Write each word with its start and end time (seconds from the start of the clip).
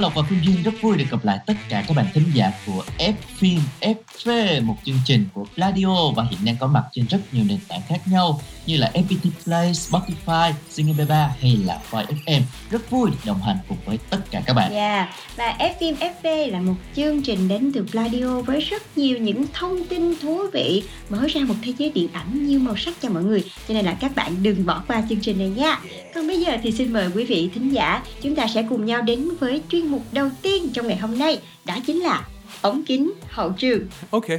Lộc 0.00 0.14
và 0.14 0.22
Phương 0.28 0.44
Duyên 0.44 0.62
rất 0.62 0.74
vui 0.80 0.96
được 0.96 1.04
gặp 1.10 1.24
lại 1.24 1.38
tất 1.46 1.54
cả 1.68 1.84
các 1.88 1.96
bạn 1.96 2.06
thính 2.14 2.30
giả 2.34 2.52
của 2.66 2.84
F 2.98 3.12
phim 3.38 3.60
FV, 3.80 4.64
một 4.64 4.76
chương 4.84 4.96
trình 5.04 5.26
của 5.34 5.44
Pladio 5.60 6.10
và 6.16 6.26
hiện 6.30 6.40
đang 6.44 6.56
có 6.60 6.66
mặt 6.66 6.82
trên 6.92 7.06
rất 7.06 7.18
nhiều 7.32 7.44
nền 7.48 7.58
tảng 7.68 7.80
khác 7.88 8.00
nhau 8.06 8.40
như 8.66 8.76
là 8.76 8.90
FPT 8.94 9.30
Play, 9.44 9.72
Spotify, 9.72 10.52
Zing 10.74 10.94
MP3 10.94 11.28
hay 11.40 11.56
là 11.64 11.78
Voi 11.90 12.04
FM. 12.26 12.40
Rất 12.70 12.90
vui 12.90 13.10
được 13.10 13.16
đồng 13.24 13.42
hành 13.42 13.58
cùng 13.68 13.78
với 13.86 13.98
tất 14.10 14.18
cả 14.30 14.42
các 14.46 14.52
bạn. 14.52 14.72
Dạ, 14.74 15.14
và 15.36 15.56
F 15.58 15.94
FV 15.96 16.50
là 16.50 16.60
một 16.60 16.74
chương 16.96 17.22
trình 17.22 17.48
đến 17.48 17.72
từ 17.74 17.86
Pladio 17.90 18.40
với 18.40 18.60
rất 18.60 18.98
nhiều 18.98 19.18
những 19.18 19.44
thông 19.52 19.84
tin 19.84 20.14
thú 20.22 20.40
vị, 20.52 20.82
mở 21.08 21.26
ra 21.30 21.40
một 21.40 21.54
thế 21.62 21.72
giới 21.78 21.90
điện 21.90 22.08
ảnh 22.12 22.46
nhiều 22.46 22.60
màu 22.60 22.76
sắc 22.76 22.94
cho 23.02 23.08
mọi 23.08 23.22
người. 23.22 23.44
Cho 23.68 23.74
nên 23.74 23.84
là 23.84 23.96
các 24.00 24.14
bạn 24.14 24.42
đừng 24.42 24.66
bỏ 24.66 24.82
qua 24.88 25.02
chương 25.08 25.20
trình 25.20 25.38
này 25.38 25.48
nha. 25.48 25.80
Còn 26.14 26.26
bây 26.26 26.40
giờ 26.40 26.56
thì 26.62 26.72
xin 26.72 26.92
mời 26.92 27.08
quý 27.14 27.24
vị 27.24 27.50
thính 27.54 27.68
giả, 27.68 28.02
chúng 28.22 28.34
ta 28.34 28.46
sẽ 28.54 28.62
cùng 28.68 28.86
nhau 28.86 29.02
đến 29.02 29.28
với 29.40 29.62
chuyên 29.68 29.86
mục 29.86 30.02
đầu 30.12 30.28
tiên 30.42 30.68
trong 30.72 30.86
ngày 30.88 30.96
hôm 30.96 31.18
nay, 31.18 31.38
đó 31.64 31.74
chính 31.86 32.00
là 32.00 32.24
ống 32.60 32.84
kính 32.84 33.12
hậu 33.30 33.52
trường. 33.58 33.86
Okay. 34.10 34.38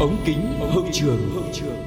Ống 0.00 0.16
kính 0.24 0.60
hậu 0.72 0.84
trường. 0.92 1.30
Hậu 1.34 1.42
trường 1.52 1.84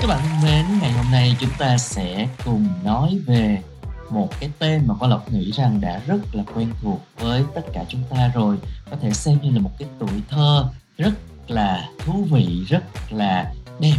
Các 0.00 0.06
bạn 0.08 0.20
thân 0.22 0.40
mến, 0.42 0.64
ngày 0.80 0.92
hôm 0.92 1.06
nay 1.12 1.36
chúng 1.40 1.50
ta 1.58 1.78
sẽ 1.78 2.28
cùng 2.44 2.66
nói 2.84 3.18
về 3.26 3.62
một 4.10 4.28
cái 4.40 4.50
tên 4.58 4.82
mà 4.86 4.94
Quang 4.94 5.10
Lộc 5.10 5.32
nghĩ 5.32 5.50
rằng 5.52 5.80
đã 5.80 6.00
rất 6.06 6.18
là 6.32 6.42
quen 6.54 6.68
thuộc 6.82 7.00
với 7.18 7.44
tất 7.54 7.62
cả 7.72 7.84
chúng 7.88 8.02
ta 8.10 8.30
rồi. 8.34 8.56
Có 8.90 8.96
thể 9.02 9.10
xem 9.12 9.38
như 9.42 9.50
là 9.50 9.60
một 9.60 9.70
cái 9.78 9.88
tuổi 9.98 10.22
thơ 10.28 10.64
rất 10.98 11.12
là 11.48 11.88
thú 11.98 12.26
vị 12.30 12.64
rất 12.68 12.84
là 13.10 13.52
đẹp 13.80 13.96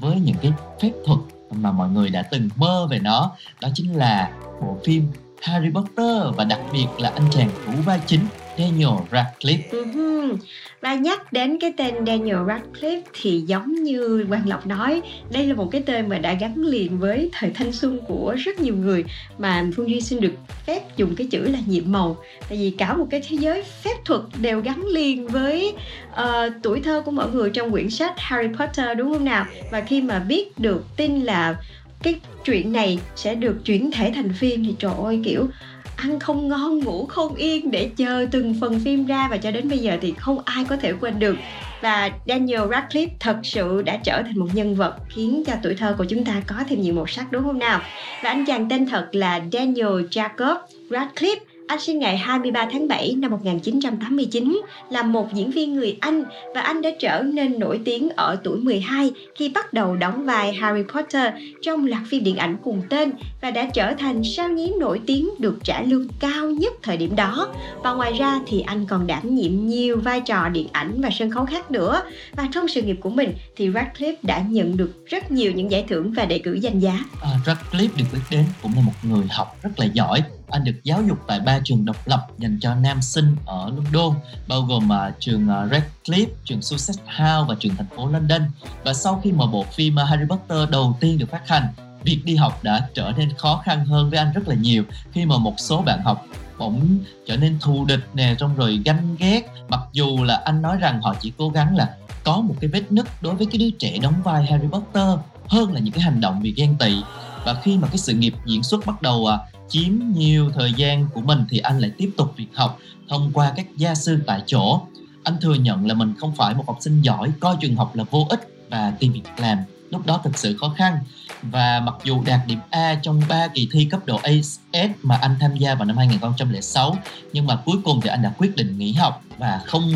với 0.00 0.16
những 0.16 0.36
cái 0.42 0.52
phép 0.82 0.92
thuật 1.06 1.18
mà 1.50 1.72
mọi 1.72 1.88
người 1.88 2.10
đã 2.10 2.22
từng 2.22 2.48
mơ 2.56 2.86
về 2.90 2.98
nó. 2.98 3.32
Đó 3.60 3.68
chính 3.74 3.96
là 3.96 4.30
bộ 4.60 4.78
phim 4.84 5.12
Harry 5.42 5.68
Potter 5.74 6.34
và 6.36 6.44
đặc 6.44 6.60
biệt 6.72 6.86
là 6.98 7.10
anh 7.10 7.30
chàng 7.30 7.50
thủ 7.66 7.72
vai 7.84 8.00
chính 8.06 8.26
Daniel 8.58 8.90
Radcliffe. 9.10 10.36
Và 10.80 10.94
nhắc 10.94 11.32
đến 11.32 11.58
cái 11.60 11.72
tên 11.76 11.94
Daniel 12.06 12.36
Radcliffe 12.36 13.02
thì 13.12 13.40
giống 13.46 13.74
như 13.74 14.26
Quang 14.28 14.48
Lộc 14.48 14.66
nói 14.66 15.02
đây 15.30 15.46
là 15.46 15.54
một 15.54 15.68
cái 15.72 15.82
tên 15.86 16.08
mà 16.08 16.18
đã 16.18 16.32
gắn 16.32 16.54
liền 16.56 16.98
với 16.98 17.30
thời 17.32 17.50
thanh 17.50 17.72
xuân 17.72 17.98
của 18.08 18.34
rất 18.38 18.60
nhiều 18.60 18.76
người 18.76 19.04
mà 19.38 19.64
Phương 19.76 19.90
Duy 19.90 20.00
xin 20.00 20.20
được 20.20 20.32
phép 20.66 20.96
dùng 20.96 21.16
cái 21.16 21.26
chữ 21.26 21.48
là 21.48 21.58
nhiệm 21.66 21.92
màu. 21.92 22.16
Tại 22.48 22.58
vì 22.58 22.70
cả 22.70 22.96
một 22.96 23.06
cái 23.10 23.22
thế 23.28 23.36
giới 23.40 23.62
phép 23.62 23.94
thuật 24.04 24.20
đều 24.40 24.60
gắn 24.60 24.86
liền 24.86 25.26
với 25.26 25.74
uh, 26.12 26.52
tuổi 26.62 26.80
thơ 26.80 27.02
của 27.04 27.10
mọi 27.10 27.30
người 27.30 27.50
trong 27.50 27.70
quyển 27.70 27.90
sách 27.90 28.14
Harry 28.16 28.48
Potter 28.58 28.98
đúng 28.98 29.12
không 29.12 29.24
nào? 29.24 29.46
Và 29.70 29.80
khi 29.80 30.02
mà 30.02 30.18
biết 30.18 30.58
được 30.58 30.84
tin 30.96 31.20
là 31.20 31.56
cái 32.02 32.20
chuyện 32.44 32.72
này 32.72 32.98
sẽ 33.16 33.34
được 33.34 33.64
chuyển 33.64 33.90
thể 33.90 34.12
thành 34.14 34.32
phim 34.32 34.64
thì 34.64 34.74
trời 34.78 34.92
ơi 35.02 35.20
kiểu 35.24 35.48
ăn 35.96 36.20
không 36.20 36.48
ngon, 36.48 36.78
ngủ 36.78 37.06
không 37.06 37.34
yên 37.34 37.70
để 37.70 37.90
chờ 37.96 38.26
từng 38.30 38.54
phần 38.60 38.80
phim 38.80 39.06
ra 39.06 39.28
và 39.30 39.36
cho 39.36 39.50
đến 39.50 39.68
bây 39.68 39.78
giờ 39.78 39.98
thì 40.00 40.14
không 40.18 40.38
ai 40.44 40.64
có 40.68 40.76
thể 40.76 40.92
quên 40.92 41.18
được. 41.18 41.36
Và 41.80 42.10
Daniel 42.26 42.60
Radcliffe 42.60 43.08
thật 43.20 43.36
sự 43.42 43.82
đã 43.82 43.96
trở 43.96 44.22
thành 44.22 44.38
một 44.38 44.48
nhân 44.52 44.74
vật 44.74 44.96
khiến 45.08 45.42
cho 45.46 45.52
tuổi 45.62 45.74
thơ 45.74 45.94
của 45.98 46.04
chúng 46.04 46.24
ta 46.24 46.42
có 46.46 46.56
thêm 46.68 46.80
nhiều 46.80 46.94
màu 46.94 47.06
sắc, 47.06 47.32
đúng 47.32 47.44
không 47.44 47.58
nào? 47.58 47.80
Và 48.22 48.30
anh 48.30 48.44
chàng 48.46 48.68
tên 48.70 48.86
thật 48.86 49.08
là 49.12 49.40
Daniel 49.52 49.88
Jacob 50.10 50.56
Radcliffe 50.90 51.53
anh 51.66 51.80
sinh 51.80 51.98
ngày 51.98 52.16
23 52.16 52.68
tháng 52.72 52.88
7 52.88 53.14
năm 53.18 53.30
1989 53.30 54.60
là 54.90 55.02
một 55.02 55.34
diễn 55.34 55.50
viên 55.50 55.74
người 55.74 55.96
Anh 56.00 56.24
và 56.54 56.60
anh 56.60 56.82
đã 56.82 56.90
trở 57.00 57.22
nên 57.22 57.58
nổi 57.58 57.80
tiếng 57.84 58.08
ở 58.10 58.36
tuổi 58.44 58.58
12 58.58 59.12
khi 59.34 59.48
bắt 59.48 59.72
đầu 59.72 59.96
đóng 59.96 60.24
vai 60.24 60.52
Harry 60.52 60.82
Potter 60.94 61.32
trong 61.62 61.86
loạt 61.86 62.02
phim 62.10 62.24
điện 62.24 62.36
ảnh 62.36 62.56
cùng 62.64 62.82
tên 62.90 63.12
và 63.40 63.50
đã 63.50 63.66
trở 63.74 63.94
thành 63.94 64.24
sao 64.24 64.48
nhí 64.48 64.72
nổi 64.78 65.00
tiếng 65.06 65.28
được 65.38 65.58
trả 65.64 65.82
lương 65.82 66.08
cao 66.20 66.50
nhất 66.50 66.72
thời 66.82 66.96
điểm 66.96 67.16
đó. 67.16 67.48
Và 67.82 67.92
ngoài 67.92 68.12
ra 68.12 68.40
thì 68.46 68.60
anh 68.60 68.86
còn 68.86 69.06
đảm 69.06 69.34
nhiệm 69.34 69.66
nhiều 69.66 70.00
vai 70.00 70.20
trò 70.20 70.48
điện 70.48 70.68
ảnh 70.72 71.00
và 71.00 71.10
sân 71.12 71.30
khấu 71.30 71.46
khác 71.46 71.70
nữa. 71.70 72.02
Và 72.36 72.48
trong 72.52 72.68
sự 72.68 72.82
nghiệp 72.82 72.96
của 73.00 73.10
mình 73.10 73.34
thì 73.56 73.68
Radcliffe 73.68 74.14
đã 74.22 74.44
nhận 74.48 74.76
được 74.76 75.06
rất 75.06 75.30
nhiều 75.30 75.52
những 75.52 75.70
giải 75.70 75.84
thưởng 75.88 76.12
và 76.12 76.24
đề 76.24 76.38
cử 76.38 76.52
danh 76.52 76.78
giá. 76.78 76.98
À, 77.22 77.30
Radcliffe 77.46 77.88
được 77.96 78.04
biết 78.12 78.20
đến 78.30 78.44
cũng 78.62 78.72
là 78.76 78.82
một 78.82 78.92
người 79.02 79.26
học 79.30 79.56
rất 79.62 79.70
là 79.76 79.86
giỏi. 79.94 80.22
Anh 80.50 80.64
được 80.64 80.80
giáo 80.84 81.02
dục 81.02 81.18
tại 81.26 81.40
ba 81.40 81.58
trường 81.64 81.84
độc 81.84 82.08
lập 82.08 82.26
dành 82.38 82.58
cho 82.60 82.74
nam 82.74 83.02
sinh 83.02 83.36
ở 83.46 83.70
London, 83.76 84.14
bao 84.48 84.60
gồm 84.60 84.88
uh, 84.90 85.14
trường 85.18 85.44
uh, 85.44 85.72
Radcliffe, 85.72 86.26
trường 86.44 86.62
Sussex 86.62 86.98
House 86.98 87.44
và 87.48 87.54
trường 87.60 87.76
thành 87.76 87.86
phố 87.96 88.08
London. 88.08 88.42
Và 88.84 88.94
sau 88.94 89.20
khi 89.24 89.32
mà 89.32 89.46
bộ 89.46 89.64
phim 89.72 89.94
uh, 89.94 90.08
Harry 90.08 90.24
Potter 90.28 90.70
đầu 90.70 90.96
tiên 91.00 91.18
được 91.18 91.30
phát 91.30 91.48
hành, 91.48 91.66
việc 92.04 92.20
đi 92.24 92.36
học 92.36 92.60
đã 92.62 92.88
trở 92.94 93.12
nên 93.16 93.34
khó 93.38 93.62
khăn 93.64 93.84
hơn 93.84 94.10
với 94.10 94.18
anh 94.18 94.32
rất 94.32 94.48
là 94.48 94.54
nhiều 94.54 94.84
khi 95.12 95.26
mà 95.26 95.38
một 95.38 95.54
số 95.58 95.82
bạn 95.82 96.00
học 96.04 96.26
bỗng 96.58 96.98
trở 97.26 97.36
nên 97.36 97.58
thù 97.60 97.84
địch 97.84 98.08
nè 98.14 98.34
trong 98.38 98.56
rồi 98.56 98.80
ganh 98.84 99.16
ghét 99.18 99.42
mặc 99.68 99.80
dù 99.92 100.24
là 100.24 100.42
anh 100.44 100.62
nói 100.62 100.76
rằng 100.80 101.00
họ 101.02 101.14
chỉ 101.20 101.32
cố 101.38 101.48
gắng 101.48 101.76
là 101.76 101.94
có 102.24 102.40
một 102.40 102.54
cái 102.60 102.70
vết 102.70 102.92
nứt 102.92 103.06
đối 103.20 103.34
với 103.34 103.46
cái 103.46 103.58
đứa 103.58 103.70
trẻ 103.78 103.98
đóng 104.02 104.14
vai 104.24 104.46
Harry 104.46 104.66
Potter 104.66 105.18
hơn 105.48 105.72
là 105.72 105.80
những 105.80 105.94
cái 105.94 106.02
hành 106.02 106.20
động 106.20 106.40
vì 106.42 106.54
ghen 106.56 106.76
tị 106.78 107.02
và 107.44 107.54
khi 107.62 107.78
mà 107.78 107.88
cái 107.88 107.98
sự 107.98 108.12
nghiệp 108.12 108.34
diễn 108.46 108.62
xuất 108.62 108.86
bắt 108.86 109.02
đầu 109.02 109.26
à, 109.26 109.38
chiếm 109.68 109.92
nhiều 110.14 110.50
thời 110.54 110.72
gian 110.72 111.06
của 111.14 111.20
mình 111.20 111.44
thì 111.50 111.58
anh 111.58 111.78
lại 111.78 111.90
tiếp 111.98 112.10
tục 112.16 112.32
việc 112.36 112.46
học 112.54 112.78
thông 113.08 113.30
qua 113.32 113.52
các 113.56 113.66
gia 113.76 113.94
sư 113.94 114.18
tại 114.26 114.42
chỗ. 114.46 114.80
Anh 115.24 115.36
thừa 115.40 115.54
nhận 115.54 115.86
là 115.86 115.94
mình 115.94 116.14
không 116.18 116.36
phải 116.36 116.54
một 116.54 116.64
học 116.66 116.76
sinh 116.80 117.02
giỏi 117.02 117.32
coi 117.40 117.56
trường 117.60 117.76
học 117.76 117.96
là 117.96 118.04
vô 118.10 118.26
ích 118.30 118.48
và 118.70 118.92
tìm 118.98 119.12
việc 119.12 119.22
làm. 119.38 119.58
Lúc 119.90 120.06
đó 120.06 120.20
thực 120.24 120.38
sự 120.38 120.56
khó 120.56 120.74
khăn. 120.76 120.98
Và 121.42 121.80
mặc 121.80 121.94
dù 122.04 122.22
đạt 122.26 122.40
điểm 122.46 122.58
A 122.70 122.94
trong 123.02 123.22
3 123.28 123.48
kỳ 123.48 123.68
thi 123.72 123.88
cấp 123.90 124.00
độ 124.06 124.20
AS 124.22 124.58
mà 125.02 125.16
anh 125.16 125.36
tham 125.40 125.56
gia 125.56 125.74
vào 125.74 125.84
năm 125.84 125.96
2006 125.96 126.96
nhưng 127.32 127.46
mà 127.46 127.56
cuối 127.64 127.76
cùng 127.84 128.00
thì 128.00 128.08
anh 128.08 128.22
đã 128.22 128.32
quyết 128.38 128.56
định 128.56 128.78
nghỉ 128.78 128.92
học 128.92 129.22
và 129.38 129.60
không 129.66 129.92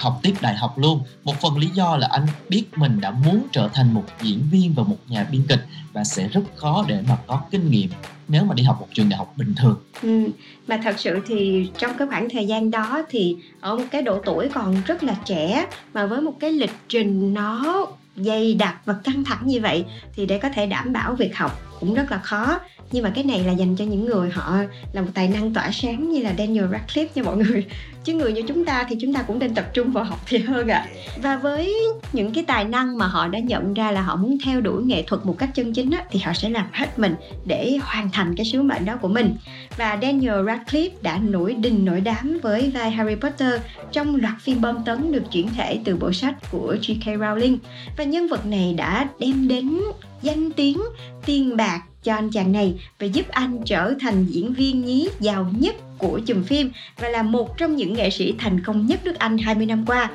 học 0.00 0.20
tiếp 0.22 0.34
đại 0.40 0.54
học 0.54 0.78
luôn. 0.78 1.00
Một 1.24 1.40
phần 1.40 1.58
lý 1.58 1.66
do 1.66 1.96
là 1.96 2.08
anh 2.10 2.26
biết 2.48 2.64
mình 2.76 3.00
đã 3.00 3.10
muốn 3.10 3.46
trở 3.52 3.68
thành 3.74 3.92
một 3.92 4.04
diễn 4.22 4.48
viên 4.50 4.72
và 4.72 4.82
một 4.82 4.96
nhà 5.08 5.26
biên 5.30 5.42
kịch 5.48 5.64
và 5.92 6.04
sẽ 6.04 6.28
rất 6.28 6.40
khó 6.56 6.84
để 6.88 7.02
mà 7.08 7.16
có 7.26 7.42
kinh 7.50 7.70
nghiệm 7.70 7.90
nếu 8.28 8.44
mà 8.44 8.54
đi 8.54 8.62
học 8.62 8.76
một 8.80 8.88
trường 8.92 9.08
đại 9.08 9.18
học 9.18 9.32
bình 9.36 9.54
thường. 9.56 9.78
Ừ, 10.02 10.28
mà 10.66 10.80
thật 10.84 10.94
sự 10.98 11.20
thì 11.26 11.70
trong 11.78 11.96
cái 11.98 12.08
khoảng 12.08 12.28
thời 12.28 12.46
gian 12.46 12.70
đó 12.70 13.02
thì 13.08 13.36
ở 13.60 13.76
một 13.76 13.84
cái 13.90 14.02
độ 14.02 14.20
tuổi 14.24 14.48
còn 14.48 14.76
rất 14.86 15.02
là 15.02 15.14
trẻ 15.24 15.66
mà 15.94 16.06
với 16.06 16.20
một 16.20 16.34
cái 16.40 16.52
lịch 16.52 16.74
trình 16.88 17.34
nó 17.34 17.86
dày 18.16 18.54
đặc 18.54 18.76
và 18.84 18.94
căng 19.04 19.24
thẳng 19.24 19.42
như 19.44 19.60
vậy 19.60 19.84
thì 20.16 20.26
để 20.26 20.38
có 20.38 20.48
thể 20.48 20.66
đảm 20.66 20.92
bảo 20.92 21.14
việc 21.14 21.36
học 21.36 21.60
cũng 21.80 21.94
rất 21.94 22.10
là 22.10 22.18
khó 22.18 22.58
nhưng 22.92 23.04
mà 23.04 23.10
cái 23.14 23.24
này 23.24 23.44
là 23.44 23.52
dành 23.52 23.76
cho 23.76 23.84
những 23.84 24.06
người 24.06 24.30
họ 24.30 24.58
là 24.92 25.02
một 25.02 25.08
tài 25.14 25.28
năng 25.28 25.54
tỏa 25.54 25.70
sáng 25.72 26.10
như 26.10 26.22
là 26.22 26.34
Daniel 26.38 26.64
Radcliffe 26.64 27.06
nha 27.14 27.22
mọi 27.22 27.36
người. 27.36 27.66
Chứ 28.04 28.14
người 28.14 28.32
như 28.32 28.42
chúng 28.42 28.64
ta 28.64 28.86
thì 28.88 28.96
chúng 29.00 29.14
ta 29.14 29.22
cũng 29.22 29.38
nên 29.38 29.54
tập 29.54 29.64
trung 29.74 29.92
vào 29.92 30.04
học 30.04 30.20
thì 30.26 30.38
hơn 30.38 30.68
ạ. 30.68 30.86
Và 31.22 31.36
với 31.36 31.74
những 32.12 32.32
cái 32.32 32.44
tài 32.44 32.64
năng 32.64 32.98
mà 32.98 33.06
họ 33.06 33.28
đã 33.28 33.38
nhận 33.38 33.74
ra 33.74 33.90
là 33.90 34.00
họ 34.00 34.16
muốn 34.16 34.38
theo 34.44 34.60
đuổi 34.60 34.82
nghệ 34.82 35.02
thuật 35.02 35.26
một 35.26 35.38
cách 35.38 35.50
chân 35.54 35.72
chính 35.72 35.90
á, 35.90 36.04
thì 36.10 36.20
họ 36.20 36.32
sẽ 36.32 36.50
làm 36.50 36.66
hết 36.72 36.98
mình 36.98 37.14
để 37.46 37.78
hoàn 37.82 38.10
thành 38.10 38.34
cái 38.36 38.46
sứ 38.46 38.62
mệnh 38.62 38.84
đó 38.84 38.96
của 38.96 39.08
mình. 39.08 39.36
Và 39.76 39.98
Daniel 40.02 40.34
Radcliffe 40.34 40.90
đã 41.02 41.18
nổi 41.18 41.54
đình 41.54 41.84
nổi 41.84 42.00
đám 42.00 42.38
với 42.42 42.70
vai 42.70 42.90
Harry 42.90 43.14
Potter 43.14 43.60
trong 43.92 44.16
loạt 44.16 44.34
phim 44.40 44.60
bom 44.60 44.84
tấn 44.84 45.12
được 45.12 45.22
chuyển 45.32 45.48
thể 45.48 45.80
từ 45.84 45.96
bộ 45.96 46.12
sách 46.12 46.34
của 46.50 46.76
J.K. 46.80 47.18
Rowling. 47.18 47.56
Và 47.96 48.04
nhân 48.04 48.28
vật 48.28 48.46
này 48.46 48.74
đã 48.76 49.08
đem 49.18 49.48
đến 49.48 49.78
danh 50.22 50.50
tiếng 50.52 50.80
tiền 51.26 51.56
bạc 51.56 51.82
cho 52.02 52.14
anh 52.14 52.30
chàng 52.30 52.52
này 52.52 52.80
và 52.98 53.06
giúp 53.06 53.28
anh 53.30 53.58
trở 53.66 53.94
thành 54.00 54.26
diễn 54.28 54.52
viên 54.54 54.84
nhí 54.84 55.08
giàu 55.20 55.50
nhất 55.58 55.74
của 55.98 56.20
chùm 56.26 56.42
phim 56.42 56.70
và 56.98 57.08
là 57.08 57.22
một 57.22 57.58
trong 57.58 57.76
những 57.76 57.94
nghệ 57.94 58.10
sĩ 58.10 58.34
thành 58.38 58.60
công 58.64 58.86
nhất 58.86 59.00
nước 59.04 59.18
Anh 59.18 59.38
20 59.38 59.66
năm 59.66 59.84
qua. 59.86 60.10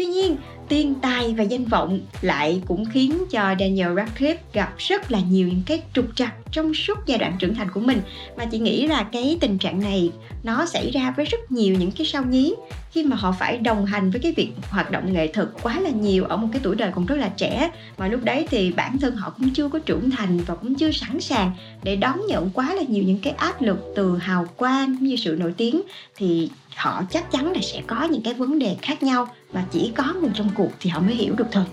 Tuy 0.00 0.06
nhiên, 0.06 0.36
tiền 0.68 0.94
tài 1.02 1.34
và 1.34 1.42
danh 1.42 1.64
vọng 1.64 2.00
lại 2.20 2.62
cũng 2.66 2.84
khiến 2.84 3.18
cho 3.30 3.54
Daniel 3.60 3.88
Radcliffe 3.88 4.36
gặp 4.52 4.74
rất 4.78 5.12
là 5.12 5.20
nhiều 5.30 5.48
những 5.48 5.62
cái 5.66 5.82
trục 5.94 6.06
trặc 6.16 6.34
trong 6.52 6.74
suốt 6.74 6.98
giai 7.06 7.18
đoạn 7.18 7.36
trưởng 7.38 7.54
thành 7.54 7.70
của 7.70 7.80
mình. 7.80 8.00
Mà 8.36 8.44
chị 8.44 8.58
nghĩ 8.58 8.86
là 8.86 9.02
cái 9.02 9.38
tình 9.40 9.58
trạng 9.58 9.80
này 9.80 10.10
nó 10.42 10.66
xảy 10.66 10.90
ra 10.90 11.14
với 11.16 11.26
rất 11.26 11.52
nhiều 11.52 11.76
những 11.78 11.90
cái 11.90 12.06
sao 12.06 12.24
nhí 12.24 12.54
khi 12.92 13.04
mà 13.04 13.16
họ 13.16 13.34
phải 13.38 13.58
đồng 13.58 13.86
hành 13.86 14.10
với 14.10 14.20
cái 14.20 14.32
việc 14.32 14.52
hoạt 14.70 14.90
động 14.90 15.12
nghệ 15.12 15.26
thuật 15.26 15.48
quá 15.62 15.80
là 15.80 15.90
nhiều 15.90 16.24
ở 16.24 16.36
một 16.36 16.48
cái 16.52 16.60
tuổi 16.64 16.76
đời 16.76 16.90
còn 16.94 17.06
rất 17.06 17.16
là 17.16 17.28
trẻ. 17.28 17.70
Mà 17.98 18.08
lúc 18.08 18.24
đấy 18.24 18.46
thì 18.50 18.72
bản 18.72 18.98
thân 18.98 19.16
họ 19.16 19.30
cũng 19.30 19.50
chưa 19.50 19.68
có 19.68 19.78
trưởng 19.78 20.10
thành 20.10 20.38
và 20.38 20.54
cũng 20.54 20.74
chưa 20.74 20.90
sẵn 20.90 21.20
sàng 21.20 21.52
để 21.82 21.96
đón 21.96 22.26
nhận 22.28 22.50
quá 22.50 22.74
là 22.74 22.82
nhiều 22.88 23.04
những 23.04 23.18
cái 23.18 23.32
áp 23.32 23.62
lực 23.62 23.92
từ 23.96 24.16
hào 24.16 24.46
quang 24.56 24.96
như 25.00 25.16
sự 25.16 25.36
nổi 25.40 25.54
tiếng. 25.56 25.80
Thì 26.16 26.50
họ 26.76 27.02
chắc 27.10 27.30
chắn 27.32 27.52
là 27.52 27.60
sẽ 27.62 27.82
có 27.86 28.04
những 28.04 28.22
cái 28.22 28.34
vấn 28.34 28.58
đề 28.58 28.76
khác 28.82 29.02
nhau 29.02 29.26
và 29.52 29.64
chỉ 29.72 29.92
có 29.96 30.14
người 30.22 30.30
trong 30.34 30.50
cuộc 30.54 30.70
thì 30.80 30.90
họ 30.90 31.00
mới 31.00 31.14
hiểu 31.14 31.34
được 31.34 31.46
thôi. 31.52 31.64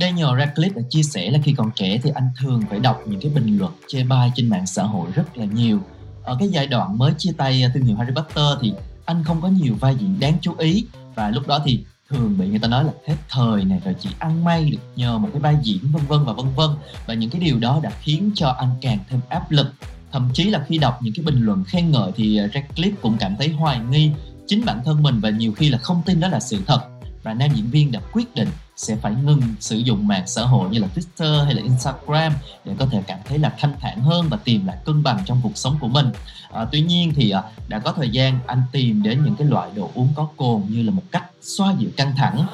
Daniel 0.00 0.26
Radcliffe 0.28 0.74
đã 0.74 0.82
chia 0.90 1.02
sẻ 1.02 1.30
là 1.30 1.38
khi 1.44 1.54
còn 1.56 1.70
trẻ 1.74 2.00
thì 2.02 2.10
anh 2.14 2.28
thường 2.40 2.62
phải 2.70 2.78
đọc 2.78 3.00
những 3.06 3.20
cái 3.20 3.32
bình 3.34 3.58
luận, 3.58 3.72
chê 3.88 4.04
bai 4.04 4.32
trên 4.34 4.50
mạng 4.50 4.66
xã 4.66 4.82
hội 4.82 5.08
rất 5.14 5.36
là 5.36 5.44
nhiều. 5.44 5.80
Ở 6.22 6.36
cái 6.38 6.48
giai 6.48 6.66
đoạn 6.66 6.98
mới 6.98 7.12
chia 7.18 7.32
tay 7.36 7.62
à, 7.62 7.70
thương 7.74 7.84
hiệu 7.84 7.96
Harry 7.96 8.12
Potter 8.16 8.44
thì 8.60 8.72
anh 9.04 9.24
không 9.24 9.40
có 9.40 9.48
nhiều 9.48 9.74
vai 9.80 9.96
diễn 10.00 10.20
đáng 10.20 10.38
chú 10.40 10.54
ý 10.58 10.86
và 11.14 11.30
lúc 11.30 11.46
đó 11.46 11.60
thì 11.64 11.84
thường 12.08 12.38
bị 12.38 12.46
người 12.46 12.58
ta 12.58 12.68
nói 12.68 12.84
là 12.84 12.92
hết 13.06 13.16
thời 13.28 13.64
này 13.64 13.80
rồi 13.84 13.94
chỉ 14.00 14.08
ăn 14.18 14.44
may 14.44 14.70
được 14.70 14.78
nhờ 14.96 15.18
một 15.18 15.28
cái 15.32 15.40
vai 15.40 15.56
diễn 15.62 15.78
vân 15.92 16.02
vân 16.08 16.24
và 16.24 16.32
vân 16.32 16.46
vân. 16.56 16.70
Và 17.06 17.14
những 17.14 17.30
cái 17.30 17.40
điều 17.40 17.58
đó 17.58 17.80
đã 17.82 17.90
khiến 18.00 18.30
cho 18.34 18.48
anh 18.48 18.68
càng 18.80 18.98
thêm 19.08 19.20
áp 19.28 19.50
lực. 19.50 19.66
Thậm 20.12 20.30
chí 20.34 20.44
là 20.44 20.64
khi 20.68 20.78
đọc 20.78 21.02
những 21.02 21.14
cái 21.16 21.24
bình 21.24 21.40
luận 21.40 21.64
khen 21.64 21.90
ngợi 21.90 22.12
thì 22.16 22.38
à, 22.38 22.46
Radcliffe 22.46 22.92
cũng 23.02 23.16
cảm 23.20 23.36
thấy 23.38 23.48
hoài 23.48 23.80
nghi 23.90 24.10
chính 24.46 24.64
bản 24.64 24.80
thân 24.84 25.02
mình 25.02 25.20
và 25.20 25.30
nhiều 25.30 25.52
khi 25.52 25.68
là 25.68 25.78
không 25.78 26.02
tin 26.06 26.20
đó 26.20 26.28
là 26.28 26.40
sự 26.40 26.60
thật 26.66 26.80
và 27.22 27.34
nam 27.34 27.50
diễn 27.54 27.70
viên 27.70 27.92
đã 27.92 28.00
quyết 28.12 28.34
định 28.34 28.48
sẽ 28.76 28.96
phải 28.96 29.14
ngừng 29.14 29.42
sử 29.60 29.76
dụng 29.76 30.06
mạng 30.06 30.26
xã 30.26 30.42
hội 30.42 30.70
như 30.70 30.78
là 30.78 30.88
Twitter 30.94 31.44
hay 31.44 31.54
là 31.54 31.62
Instagram 31.62 32.32
để 32.64 32.74
có 32.78 32.86
thể 32.86 33.02
cảm 33.06 33.18
thấy 33.24 33.38
là 33.38 33.52
thanh 33.58 33.74
thản 33.80 34.00
hơn 34.00 34.26
và 34.28 34.36
tìm 34.36 34.66
lại 34.66 34.76
cân 34.84 35.02
bằng 35.02 35.18
trong 35.24 35.40
cuộc 35.42 35.56
sống 35.56 35.78
của 35.80 35.88
mình. 35.88 36.06
À, 36.52 36.66
tuy 36.72 36.80
nhiên 36.80 37.12
thì 37.14 37.30
à, 37.30 37.42
đã 37.68 37.78
có 37.78 37.92
thời 37.92 38.10
gian 38.10 38.38
anh 38.46 38.62
tìm 38.72 39.02
đến 39.02 39.24
những 39.24 39.36
cái 39.36 39.48
loại 39.48 39.70
đồ 39.76 39.90
uống 39.94 40.08
có 40.14 40.28
cồn 40.36 40.62
như 40.68 40.82
là 40.82 40.90
một 40.90 41.02
cách 41.10 41.24
xoa 41.42 41.74
dịu 41.78 41.90
căng 41.96 42.16
thẳng 42.16 42.46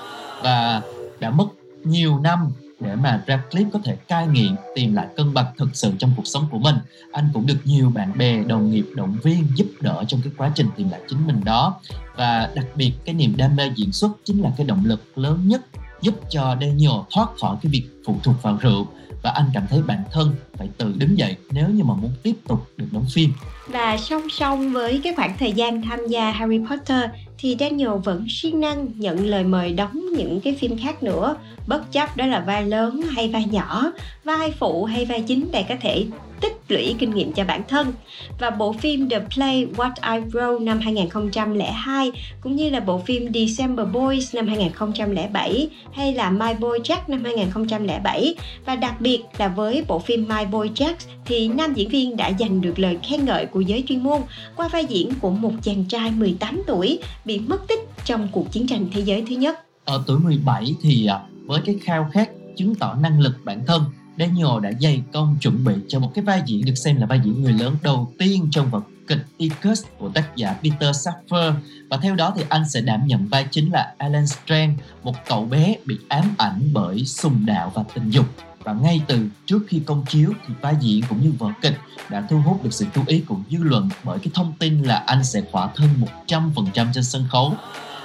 và 0.42 0.82
đã 1.20 1.30
mất 1.30 1.46
nhiều 1.84 2.18
năm 2.18 2.52
để 2.80 2.96
mà 2.96 3.22
Radcliffe 3.26 3.70
có 3.70 3.78
thể 3.84 3.96
cai 3.96 4.26
nghiện, 4.26 4.56
tìm 4.74 4.94
lại 4.94 5.06
cân 5.16 5.34
bằng 5.34 5.46
thực 5.58 5.68
sự 5.72 5.92
trong 5.98 6.12
cuộc 6.16 6.26
sống 6.26 6.46
của 6.50 6.58
mình. 6.58 6.76
Anh 7.12 7.28
cũng 7.32 7.46
được 7.46 7.58
nhiều 7.64 7.90
bạn 7.90 8.18
bè, 8.18 8.42
đồng 8.42 8.70
nghiệp, 8.70 8.84
động 8.94 9.16
viên 9.22 9.46
giúp 9.54 9.66
đỡ 9.80 10.04
trong 10.08 10.20
cái 10.24 10.32
quá 10.36 10.52
trình 10.54 10.66
tìm 10.76 10.90
lại 10.90 11.00
chính 11.08 11.26
mình 11.26 11.40
đó. 11.44 11.80
Và 12.16 12.50
đặc 12.54 12.66
biệt, 12.74 12.92
cái 13.04 13.14
niềm 13.14 13.36
đam 13.36 13.56
mê 13.56 13.70
diễn 13.76 13.92
xuất 13.92 14.10
chính 14.24 14.42
là 14.42 14.52
cái 14.56 14.66
động 14.66 14.84
lực 14.84 15.18
lớn 15.18 15.48
nhất 15.48 15.62
giúp 16.00 16.14
cho 16.30 16.56
Daniel 16.60 17.00
thoát 17.14 17.28
khỏi 17.40 17.56
cái 17.62 17.70
việc 17.70 18.02
phụ 18.06 18.16
thuộc 18.22 18.42
vào 18.42 18.58
rượu. 18.60 18.86
Và 19.22 19.30
anh 19.30 19.50
cảm 19.54 19.66
thấy 19.70 19.82
bản 19.82 20.02
thân 20.12 20.34
phải 20.54 20.68
tự 20.78 20.94
đứng 20.96 21.18
dậy 21.18 21.36
nếu 21.50 21.68
như 21.68 21.84
mà 21.84 21.94
muốn 21.94 22.12
tiếp 22.22 22.36
tục 22.48 22.68
được 22.76 22.86
đóng 22.92 23.06
phim. 23.10 23.32
Và 23.72 23.96
song 23.96 24.28
song 24.30 24.72
với 24.72 25.00
cái 25.04 25.14
khoảng 25.14 25.38
thời 25.38 25.52
gian 25.52 25.82
tham 25.82 26.06
gia 26.06 26.30
Harry 26.30 26.60
Potter 26.70 27.04
thì 27.38 27.56
Daniel 27.60 27.90
vẫn 28.04 28.26
siêng 28.28 28.60
năng 28.60 28.88
nhận 28.96 29.26
lời 29.26 29.44
mời 29.44 29.72
đóng 29.72 30.00
những 30.16 30.40
cái 30.40 30.54
phim 30.54 30.78
khác 30.78 31.02
nữa. 31.02 31.36
Bất 31.66 31.92
chấp 31.92 32.16
đó 32.16 32.26
là 32.26 32.40
vai 32.40 32.66
lớn 32.66 33.00
hay 33.10 33.28
vai 33.28 33.44
nhỏ, 33.50 33.92
vai 34.24 34.52
phụ 34.58 34.84
hay 34.84 35.04
vai 35.04 35.24
chính 35.26 35.48
để 35.52 35.64
có 35.68 35.74
thể 35.80 36.06
tích 36.40 36.60
lũy 36.68 36.94
kinh 36.98 37.10
nghiệm 37.10 37.32
cho 37.32 37.44
bản 37.44 37.62
thân. 37.68 37.92
Và 38.38 38.50
bộ 38.50 38.72
phim 38.72 39.08
The 39.08 39.20
Play 39.34 39.66
What 39.76 39.90
I 40.02 40.24
Wrote 40.30 40.64
năm 40.64 40.80
2002 40.80 42.12
cũng 42.40 42.56
như 42.56 42.70
là 42.70 42.80
bộ 42.80 42.98
phim 42.98 43.32
December 43.34 43.86
Boys 43.92 44.34
năm 44.34 44.46
2007 44.46 45.68
hay 45.92 46.14
là 46.14 46.30
My 46.30 46.54
Boy 46.60 46.78
Jack 46.84 47.00
năm 47.08 47.24
2007 47.24 48.34
và 48.66 48.76
đặc 48.76 49.00
biệt 49.00 49.22
là 49.38 49.48
với 49.48 49.84
bộ 49.88 49.98
phim 49.98 50.28
My 50.28 50.44
Boy 50.44 50.68
Jack 50.74 50.94
thì 51.24 51.48
nam 51.48 51.74
diễn 51.74 51.88
viên 51.88 52.16
đã 52.16 52.32
giành 52.38 52.60
được 52.60 52.78
lời 52.78 52.98
khen 53.02 53.24
ngợi 53.24 53.46
của 53.46 53.60
giới 53.60 53.84
chuyên 53.88 54.02
môn 54.02 54.20
qua 54.56 54.68
vai 54.68 54.84
diễn 54.84 55.10
của 55.20 55.30
một 55.30 55.52
chàng 55.62 55.84
trai 55.88 56.10
18 56.10 56.62
tuổi 56.66 56.98
bị 57.24 57.38
mất 57.38 57.68
tích 57.68 57.88
trong 58.04 58.28
cuộc 58.32 58.52
chiến 58.52 58.66
tranh 58.66 58.86
thế 58.92 59.00
giới 59.00 59.24
thứ 59.28 59.36
nhất. 59.36 59.58
Ở 59.84 60.04
tuổi 60.06 60.18
17 60.18 60.74
thì 60.82 61.06
à, 61.06 61.20
với 61.44 61.60
cái 61.64 61.76
khao 61.84 62.10
khát 62.12 62.30
chứng 62.56 62.74
tỏ 62.74 62.94
năng 62.94 63.20
lực 63.20 63.32
bản 63.44 63.62
thân 63.66 63.82
Daniel 64.20 64.60
đã 64.62 64.70
dày 64.80 65.02
công 65.12 65.36
chuẩn 65.40 65.64
bị 65.64 65.74
cho 65.88 66.00
một 66.00 66.12
cái 66.14 66.24
vai 66.24 66.42
diễn 66.46 66.64
được 66.64 66.74
xem 66.74 66.96
là 66.96 67.06
vai 67.06 67.20
diễn 67.24 67.42
người 67.42 67.52
lớn 67.52 67.76
đầu 67.82 68.12
tiên 68.18 68.48
trong 68.50 68.70
vở 68.70 68.80
kịch 69.06 69.26
Icus 69.36 69.84
của 69.98 70.08
tác 70.08 70.36
giả 70.36 70.56
Peter 70.62 71.08
Saffer. 71.08 71.52
Và 71.88 71.96
theo 71.96 72.14
đó 72.14 72.34
thì 72.36 72.44
anh 72.48 72.68
sẽ 72.68 72.80
đảm 72.80 73.06
nhận 73.06 73.26
vai 73.26 73.46
chính 73.50 73.72
là 73.72 73.94
Alan 73.98 74.26
Strand, 74.26 74.78
một 75.02 75.14
cậu 75.28 75.44
bé 75.44 75.76
bị 75.84 75.98
ám 76.08 76.34
ảnh 76.38 76.60
bởi 76.72 77.04
sùng 77.04 77.46
đạo 77.46 77.72
và 77.74 77.84
tình 77.94 78.10
dục. 78.10 78.26
Và 78.64 78.72
ngay 78.72 79.02
từ 79.06 79.28
trước 79.46 79.60
khi 79.68 79.80
công 79.86 80.04
chiếu 80.08 80.32
thì 80.46 80.54
vai 80.60 80.74
diễn 80.80 81.04
cũng 81.08 81.22
như 81.22 81.32
vở 81.38 81.48
kịch 81.62 81.78
đã 82.10 82.26
thu 82.30 82.40
hút 82.40 82.64
được 82.64 82.72
sự 82.72 82.86
chú 82.94 83.02
ý 83.06 83.20
của 83.20 83.36
dư 83.50 83.58
luận 83.58 83.88
bởi 84.04 84.18
cái 84.18 84.30
thông 84.34 84.52
tin 84.58 84.82
là 84.82 84.96
anh 85.06 85.24
sẽ 85.24 85.42
khỏa 85.52 85.68
thân 85.76 85.88
100% 86.26 86.86
trên 86.94 87.04
sân 87.04 87.24
khấu 87.30 87.54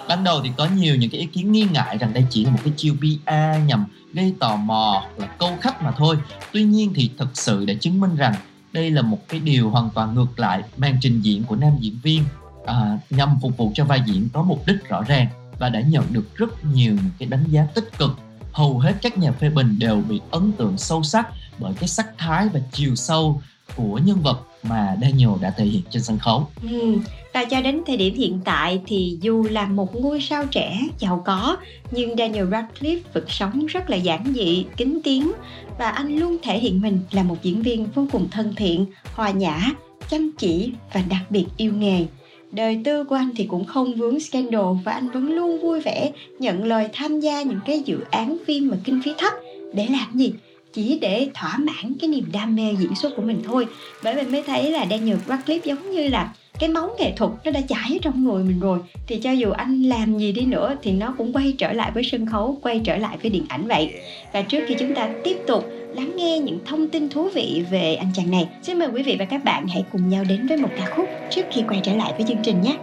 ban 0.08 0.24
đầu 0.24 0.42
thì 0.44 0.52
có 0.58 0.68
nhiều 0.76 0.96
những 0.96 1.10
cái 1.10 1.20
ý 1.20 1.26
kiến 1.26 1.52
nghi 1.52 1.68
ngại 1.72 1.98
rằng 1.98 2.14
đây 2.14 2.26
chỉ 2.30 2.46
là 2.46 2.52
một 2.52 2.60
cái 2.64 2.74
chiêu 2.78 2.96
PR 3.00 3.68
nhằm 3.68 3.86
gây 4.14 4.34
tò 4.40 4.56
mò 4.56 5.04
hoặc 5.04 5.20
là 5.20 5.28
câu 5.28 5.58
khách 5.62 5.84
mà 5.84 5.92
thôi. 5.92 6.18
Tuy 6.52 6.64
nhiên 6.64 6.94
thì 6.96 7.10
thực 7.18 7.30
sự 7.34 7.66
đã 7.66 7.74
chứng 7.74 8.00
minh 8.00 8.16
rằng 8.16 8.34
đây 8.74 8.92
là 8.92 9.02
một 9.02 9.28
cái 9.28 9.40
điều 9.40 9.70
hoàn 9.70 9.90
toàn 9.96 10.16
ngược 10.16 10.40
lại 10.40 10.64
màn 10.78 10.98
trình 11.02 11.22
diễn 11.22 11.44
của 11.44 11.56
nam 11.56 11.72
diễn 11.80 12.00
viên 12.04 12.24
à, 12.66 12.98
nhằm 13.10 13.38
phục 13.42 13.58
vụ 13.58 13.72
cho 13.76 13.86
vai 13.86 14.02
diễn 14.06 14.30
có 14.34 14.42
mục 14.42 14.64
đích 14.68 14.90
rõ 14.90 15.04
ràng 15.04 15.28
và 15.60 15.70
đã 15.70 15.82
nhận 15.82 16.06
được 16.12 16.36
rất 16.36 16.66
nhiều 16.66 16.94
những 16.94 17.12
cái 17.20 17.28
đánh 17.28 17.44
giá 17.48 17.68
tích 17.76 17.98
cực. 17.98 18.12
Hầu 18.52 18.80
hết 18.80 18.94
các 19.02 19.18
nhà 19.18 19.32
phê 19.32 19.50
bình 19.50 19.80
đều 19.80 20.04
bị 20.10 20.22
ấn 20.32 20.52
tượng 20.52 20.78
sâu 20.78 21.04
sắc 21.04 21.28
bởi 21.60 21.74
cái 21.80 21.88
sắc 21.88 22.08
thái 22.18 22.48
và 22.54 22.60
chiều 22.72 22.96
sâu 22.96 23.42
của 23.76 24.00
nhân 24.06 24.18
vật 24.24 24.40
mà 24.64 24.98
Daniel 25.02 25.30
đã 25.42 25.54
thể 25.58 25.66
hiện 25.66 25.82
trên 25.90 26.04
sân 26.04 26.20
khấu. 26.20 26.48
Ừ. 26.72 26.98
Và 27.34 27.46
cho 27.46 27.62
đến 27.62 27.82
thời 27.88 27.98
điểm 27.98 28.16
hiện 28.16 28.40
tại 28.46 28.82
thì 28.88 29.18
dù 29.22 29.44
là 29.52 29.68
một 29.68 29.96
ngôi 29.96 30.22
sao 30.22 30.46
trẻ 30.52 30.82
giàu 31.00 31.24
có 31.26 31.58
nhưng 31.92 32.18
Daniel 32.18 32.48
Radcliffe 32.48 33.00
vẫn 33.14 33.24
sống 33.28 33.66
rất 33.66 33.90
là 33.90 33.98
giản 33.98 34.34
dị, 34.36 34.66
kính 34.78 35.00
tiếng 35.04 35.32
và 35.80 35.90
anh 35.90 36.18
luôn 36.18 36.38
thể 36.44 36.60
hiện 36.60 36.82
mình 36.82 37.00
là 37.12 37.24
một 37.24 37.36
diễn 37.44 37.62
viên 37.62 37.86
vô 37.86 38.08
cùng 38.12 38.28
thân 38.32 38.54
thiện, 38.56 38.86
hòa 39.14 39.30
nhã, 39.32 39.72
chăm 40.10 40.32
chỉ 40.38 40.72
và 40.94 41.04
đặc 41.10 41.22
biệt 41.30 41.46
yêu 41.58 41.74
nghề. 41.74 42.06
Đời 42.52 42.82
tư 42.84 43.04
của 43.04 43.16
anh 43.16 43.30
thì 43.36 43.46
cũng 43.46 43.66
không 43.66 43.94
vướng 43.94 44.20
scandal 44.20 44.66
và 44.84 44.92
anh 44.92 45.10
vẫn 45.10 45.32
luôn 45.32 45.62
vui 45.62 45.82
vẻ 45.82 46.12
nhận 46.40 46.64
lời 46.64 46.90
tham 46.94 47.20
gia 47.20 47.42
những 47.42 47.60
cái 47.66 47.82
dự 47.86 48.00
án 48.12 48.38
phim 48.48 48.68
mà 48.68 48.78
kinh 48.84 49.02
phí 49.06 49.12
thấp 49.18 49.34
để 49.74 49.88
làm 49.90 50.14
gì? 50.14 50.34
Chỉ 50.76 50.98
để 51.02 51.28
thỏa 51.34 51.58
mãn 51.58 51.94
cái 52.02 52.10
niềm 52.10 52.26
đam 52.34 52.56
mê 52.56 52.76
diễn 52.80 52.96
xuất 52.96 53.16
của 53.16 53.22
mình 53.22 53.42
thôi. 53.46 53.68
Bởi 54.04 54.16
vì 54.16 54.22
mới 54.32 54.44
thấy 54.48 54.72
là 54.72 54.86
Daniel 54.90 55.18
Radcliffe 55.28 55.60
giống 55.64 55.92
như 55.92 56.08
là 56.08 56.34
cái 56.60 56.70
máu 56.70 56.90
nghệ 57.00 57.14
thuật 57.18 57.32
nó 57.46 57.52
đã 57.52 57.62
chảy 57.62 58.00
trong 58.02 58.24
người 58.24 58.44
mình 58.44 58.60
rồi. 58.60 58.80
Thì 59.08 59.18
cho 59.18 59.32
dù 59.32 59.52
anh 59.52 59.84
làm 59.84 60.18
gì 60.18 60.32
đi 60.32 60.42
nữa 60.42 60.76
thì 60.84 60.92
nó 60.92 61.14
cũng 61.18 61.34
quay 61.34 61.54
trở 61.58 61.74
lại 61.74 61.92
với 61.94 62.04
sân 62.04 62.26
khấu, 62.26 62.60
quay 62.62 62.82
trở 62.84 62.98
lại 62.98 63.18
với 63.22 63.32
điện 63.32 63.46
ảnh 63.48 63.68
vậy. 63.68 63.94
Và 64.34 64.42
trước 64.42 64.60
khi 64.68 64.76
chúng 64.80 64.96
ta 64.96 65.10
tiếp 65.24 65.38
tục 65.48 65.66
lắng 65.96 66.12
nghe 66.16 66.40
những 66.40 66.60
thông 66.66 66.88
tin 66.88 67.10
thú 67.10 67.30
vị 67.34 67.64
về 67.72 67.96
anh 67.96 68.12
chàng 68.16 68.32
này, 68.32 68.48
xin 68.64 68.80
mời 68.80 68.88
quý 68.88 69.04
vị 69.04 69.16
và 69.20 69.26
các 69.26 69.44
bạn 69.44 69.68
hãy 69.68 69.84
cùng 69.92 70.10
nhau 70.10 70.24
đến 70.30 70.48
với 70.48 70.58
một 70.58 70.70
ca 70.78 70.86
khúc 70.96 71.10
trước 71.30 71.46
khi 71.52 71.62
quay 71.68 71.80
trở 71.84 71.96
lại 71.96 72.14
với 72.18 72.26
chương 72.28 72.44
trình 72.44 72.62
nhé. 72.62 72.78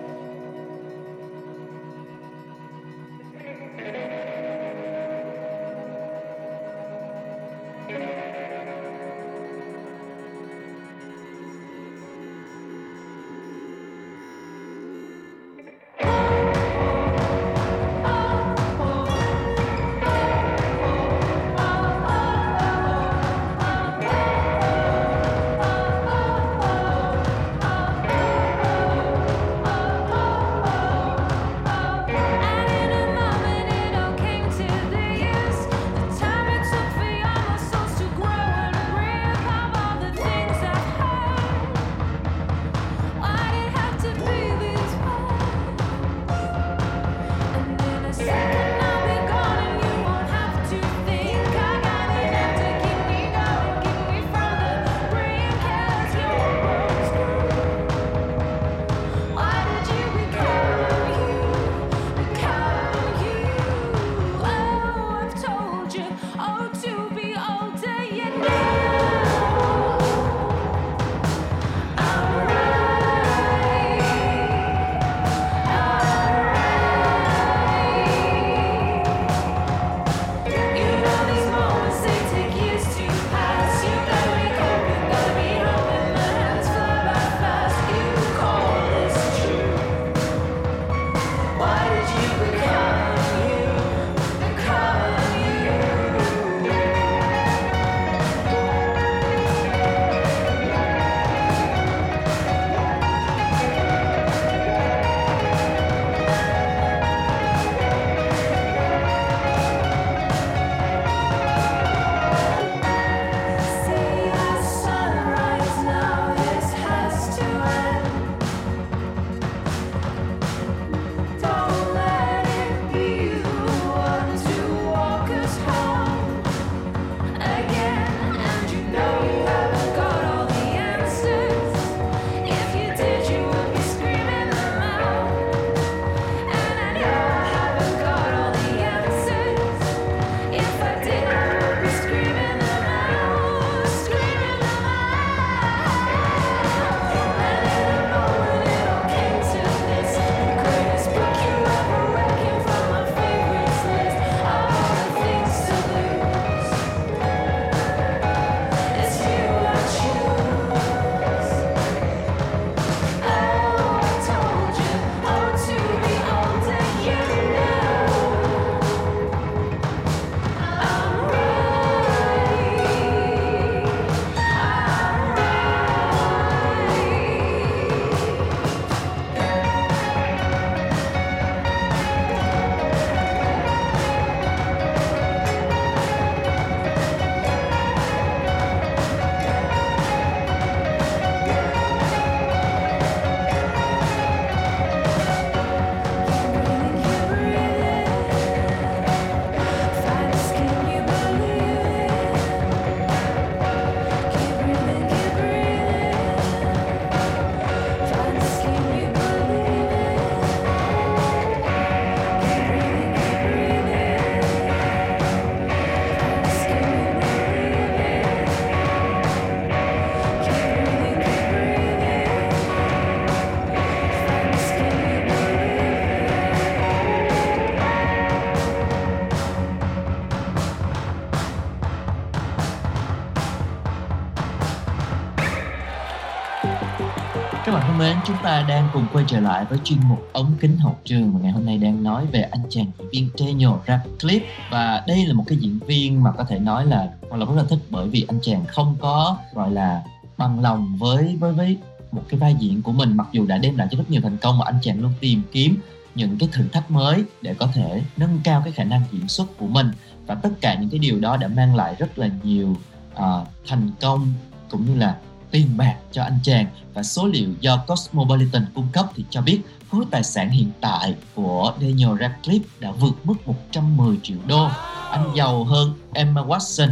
Ta 238.43 238.65
đang 238.69 238.89
cùng 238.93 239.07
quay 239.13 239.25
trở 239.29 239.41
lại 239.41 239.65
với 239.65 239.79
chuyên 239.85 239.99
mục 240.09 240.29
ống 240.33 240.53
kính 240.61 240.77
hậu 240.77 240.97
trường 241.05 241.33
và 241.33 241.41
ngày 241.41 241.53
hôm 241.53 241.67
nay 241.67 241.79
đang 241.79 242.03
nói 242.03 242.27
về 242.33 242.43
anh 242.43 242.63
chàng 242.71 242.87
diễn 242.99 243.09
viên 243.13 243.31
Daniel 243.37 243.71
Radcliffe 243.87 244.41
và 244.71 245.05
đây 245.07 245.27
là 245.27 245.35
một 245.35 245.45
cái 245.47 245.59
diễn 245.59 245.79
viên 245.87 246.23
mà 246.23 246.33
có 246.33 246.45
thể 246.45 246.59
nói 246.59 246.87
là 246.87 247.09
con 247.31 247.41
là 247.41 247.47
rất 247.47 247.53
là 247.57 247.65
thích 247.69 247.79
bởi 247.91 248.09
vì 248.09 248.25
anh 248.29 248.39
chàng 248.43 248.65
không 248.69 248.97
có 249.01 249.37
gọi 249.55 249.71
là 249.71 250.03
bằng 250.37 250.61
lòng 250.61 250.97
với 250.99 251.37
với 251.41 251.53
với 251.53 251.79
một 252.13 252.23
cái 252.29 252.41
vai 252.41 252.57
diễn 252.59 252.83
của 252.83 252.93
mình 252.93 253.17
mặc 253.17 253.27
dù 253.33 253.47
đã 253.47 253.59
đem 253.59 253.77
lại 253.77 253.89
cho 253.91 253.99
rất 253.99 254.11
nhiều 254.11 254.21
thành 254.21 254.39
công 254.39 254.59
mà 254.59 254.65
anh 254.67 254.79
chàng 254.83 255.01
luôn 255.01 255.13
tìm 255.21 255.43
kiếm 255.53 255.77
những 256.15 256.39
cái 256.39 256.49
thử 256.53 256.69
thách 256.69 256.91
mới 256.91 257.25
để 257.43 257.55
có 257.55 257.67
thể 257.75 258.03
nâng 258.17 258.41
cao 258.45 258.61
cái 258.65 258.73
khả 258.73 258.85
năng 258.85 259.03
diễn 259.13 259.29
xuất 259.29 259.59
của 259.59 259.67
mình. 259.67 259.91
Và 260.27 260.35
tất 260.35 260.51
cả 260.61 260.75
những 260.75 260.91
cái 260.91 260.99
điều 260.99 261.21
đó 261.21 261.37
đã 261.37 261.49
mang 261.49 261.77
lại 261.77 261.97
rất 261.99 262.19
là 262.19 262.29
nhiều 262.43 262.77
uh, 263.15 263.49
thành 263.67 263.91
công 264.01 264.33
cũng 264.71 264.87
như 264.87 264.95
là 264.95 265.17
tiền 265.53 265.77
bạc 265.77 265.97
cho 266.13 266.23
anh 266.23 266.39
chàng 266.43 266.67
và 266.95 267.03
số 267.03 267.27
liệu 267.27 267.49
do 267.61 267.77
Cosmopolitan 267.77 268.67
cung 268.75 268.89
cấp 268.93 269.07
thì 269.17 269.25
cho 269.31 269.41
biết 269.41 269.61
khối 269.91 270.05
tài 270.11 270.23
sản 270.23 270.51
hiện 270.51 270.71
tại 270.81 271.15
của 271.35 271.73
Daniel 271.81 272.11
Radcliffe 272.11 272.61
đã 272.81 272.91
vượt 272.91 273.15
mức 273.25 273.35
110 273.47 274.17
triệu 274.23 274.39
đô. 274.47 274.69
Anh 275.11 275.33
giàu 275.37 275.65
hơn 275.65 275.95
Emma 276.13 276.43
Watson 276.43 276.89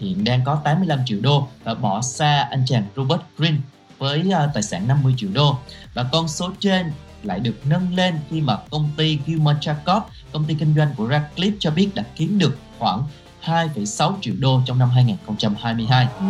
hiện 0.00 0.24
đang 0.24 0.44
có 0.44 0.60
85 0.64 0.98
triệu 1.06 1.20
đô 1.20 1.48
và 1.64 1.74
bỏ 1.74 2.02
xa 2.02 2.48
anh 2.50 2.62
chàng 2.66 2.84
Robert 2.96 3.20
Greene 3.38 3.58
với 3.98 4.30
ờ, 4.32 4.50
tài 4.54 4.62
sản 4.62 4.88
50 4.88 5.14
triệu 5.16 5.30
đô. 5.34 5.58
Và 5.94 6.04
con 6.12 6.28
số 6.28 6.50
trên 6.60 6.92
lại 7.22 7.40
được 7.40 7.66
nâng 7.66 7.94
lên 7.94 8.14
khi 8.30 8.40
mà 8.40 8.56
công 8.70 8.90
ty 8.96 9.18
Gilman 9.26 9.56
Jacob, 9.60 10.00
công 10.32 10.44
ty 10.44 10.54
kinh 10.54 10.74
doanh 10.76 10.94
của 10.96 11.08
Radcliffe 11.08 11.56
cho 11.58 11.70
biết 11.70 11.88
đã 11.94 12.04
kiếm 12.16 12.38
được 12.38 12.58
khoảng 12.78 13.02
2,6 13.44 14.12
triệu 14.20 14.34
đô 14.38 14.60
trong 14.66 14.78
năm 14.78 14.90
2022. 14.90 16.08
Ừ, 16.18 16.24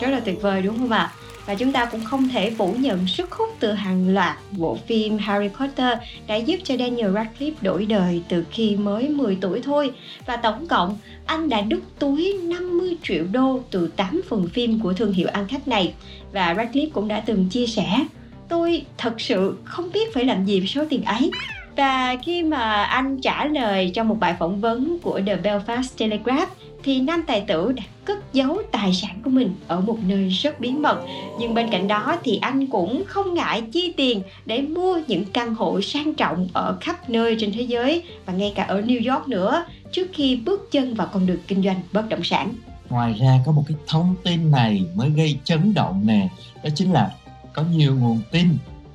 rất 0.00 0.08
là 0.10 0.20
tuyệt 0.20 0.42
vời 0.42 0.62
đúng 0.62 0.78
không 0.78 0.90
ạ? 0.90 1.12
Và 1.46 1.54
chúng 1.54 1.72
ta 1.72 1.84
cũng 1.84 2.04
không 2.04 2.28
thể 2.28 2.50
phủ 2.50 2.74
nhận 2.78 3.06
sức 3.06 3.32
hút 3.32 3.48
từ 3.60 3.72
hàng 3.72 4.14
loạt 4.14 4.36
bộ 4.50 4.78
phim 4.86 5.18
Harry 5.18 5.48
Potter 5.48 5.98
đã 6.26 6.36
giúp 6.36 6.56
cho 6.64 6.76
Daniel 6.76 7.16
Radcliffe 7.16 7.52
đổi 7.62 7.86
đời 7.86 8.22
từ 8.28 8.44
khi 8.50 8.76
mới 8.76 9.08
10 9.08 9.38
tuổi 9.40 9.60
thôi. 9.64 9.90
Và 10.26 10.36
tổng 10.36 10.66
cộng, 10.68 10.98
anh 11.26 11.48
đã 11.48 11.60
đúc 11.60 11.80
túi 11.98 12.38
50 12.42 12.96
triệu 13.02 13.24
đô 13.32 13.60
từ 13.70 13.88
8 13.96 14.20
phần 14.28 14.48
phim 14.48 14.80
của 14.80 14.92
thương 14.92 15.12
hiệu 15.12 15.28
ăn 15.28 15.48
khách 15.48 15.68
này. 15.68 15.94
Và 16.32 16.54
Radcliffe 16.54 16.90
cũng 16.92 17.08
đã 17.08 17.20
từng 17.20 17.48
chia 17.48 17.66
sẻ, 17.66 18.04
tôi 18.48 18.84
thật 18.98 19.20
sự 19.20 19.56
không 19.64 19.92
biết 19.92 20.14
phải 20.14 20.24
làm 20.24 20.44
gì 20.44 20.60
với 20.60 20.68
số 20.68 20.84
tiền 20.90 21.04
ấy 21.04 21.30
và 21.76 22.16
khi 22.22 22.42
mà 22.42 22.82
anh 22.84 23.20
trả 23.20 23.44
lời 23.44 23.90
trong 23.94 24.08
một 24.08 24.16
bài 24.20 24.34
phỏng 24.38 24.60
vấn 24.60 24.98
của 25.02 25.20
The 25.26 25.36
Belfast 25.36 25.98
Telegraph, 25.98 26.48
thì 26.84 27.00
nam 27.00 27.24
tài 27.26 27.40
tử 27.40 27.72
đã 27.72 27.82
cất 28.04 28.32
giấu 28.32 28.62
tài 28.72 28.94
sản 28.94 29.20
của 29.24 29.30
mình 29.30 29.54
ở 29.68 29.80
một 29.80 29.98
nơi 30.06 30.28
rất 30.28 30.60
bí 30.60 30.70
mật. 30.70 31.00
Nhưng 31.38 31.54
bên 31.54 31.70
cạnh 31.70 31.88
đó 31.88 32.16
thì 32.24 32.38
anh 32.42 32.66
cũng 32.66 33.02
không 33.06 33.34
ngại 33.34 33.62
chi 33.72 33.92
tiền 33.96 34.22
để 34.46 34.60
mua 34.60 35.00
những 35.06 35.24
căn 35.24 35.54
hộ 35.54 35.80
sang 35.80 36.14
trọng 36.14 36.48
ở 36.52 36.76
khắp 36.80 37.10
nơi 37.10 37.36
trên 37.38 37.52
thế 37.52 37.62
giới 37.62 38.02
và 38.26 38.32
ngay 38.32 38.52
cả 38.56 38.62
ở 38.62 38.80
New 38.80 39.14
York 39.14 39.28
nữa, 39.28 39.64
trước 39.92 40.10
khi 40.12 40.36
bước 40.36 40.68
chân 40.70 40.94
vào 40.94 41.08
con 41.12 41.26
đường 41.26 41.40
kinh 41.46 41.62
doanh 41.62 41.80
bất 41.92 42.08
động 42.08 42.24
sản. 42.24 42.52
Ngoài 42.88 43.14
ra 43.20 43.38
có 43.46 43.52
một 43.52 43.64
cái 43.68 43.76
thông 43.86 44.14
tin 44.24 44.50
này 44.50 44.82
mới 44.94 45.10
gây 45.10 45.38
chấn 45.44 45.74
động 45.74 46.02
nè, 46.06 46.28
đó 46.64 46.70
chính 46.74 46.92
là 46.92 47.10
có 47.52 47.62
nhiều 47.62 47.96
nguồn 47.96 48.20
tin 48.30 48.48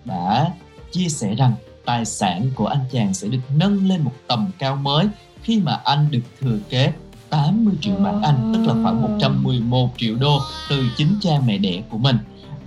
đã 0.05 0.51
chia 0.91 1.09
sẻ 1.09 1.35
rằng 1.35 1.51
tài 1.87 2.05
sản 2.05 2.49
của 2.55 2.65
anh 2.65 2.79
chàng 2.91 3.13
sẽ 3.13 3.27
được 3.27 3.39
nâng 3.55 3.87
lên 3.87 4.01
một 4.01 4.13
tầm 4.27 4.51
cao 4.59 4.75
mới 4.75 5.05
khi 5.43 5.59
mà 5.59 5.79
anh 5.85 6.07
được 6.11 6.21
thừa 6.41 6.57
kế 6.69 6.91
80 7.29 7.73
triệu 7.81 7.95
bảng 7.95 8.21
Anh 8.21 8.53
tức 8.53 8.67
là 8.67 8.83
khoảng 8.83 9.01
111 9.01 9.89
triệu 9.97 10.15
đô 10.15 10.39
từ 10.69 10.85
chính 10.97 11.15
cha 11.21 11.31
mẹ 11.45 11.57
đẻ 11.57 11.81
của 11.89 11.97
mình. 11.97 12.17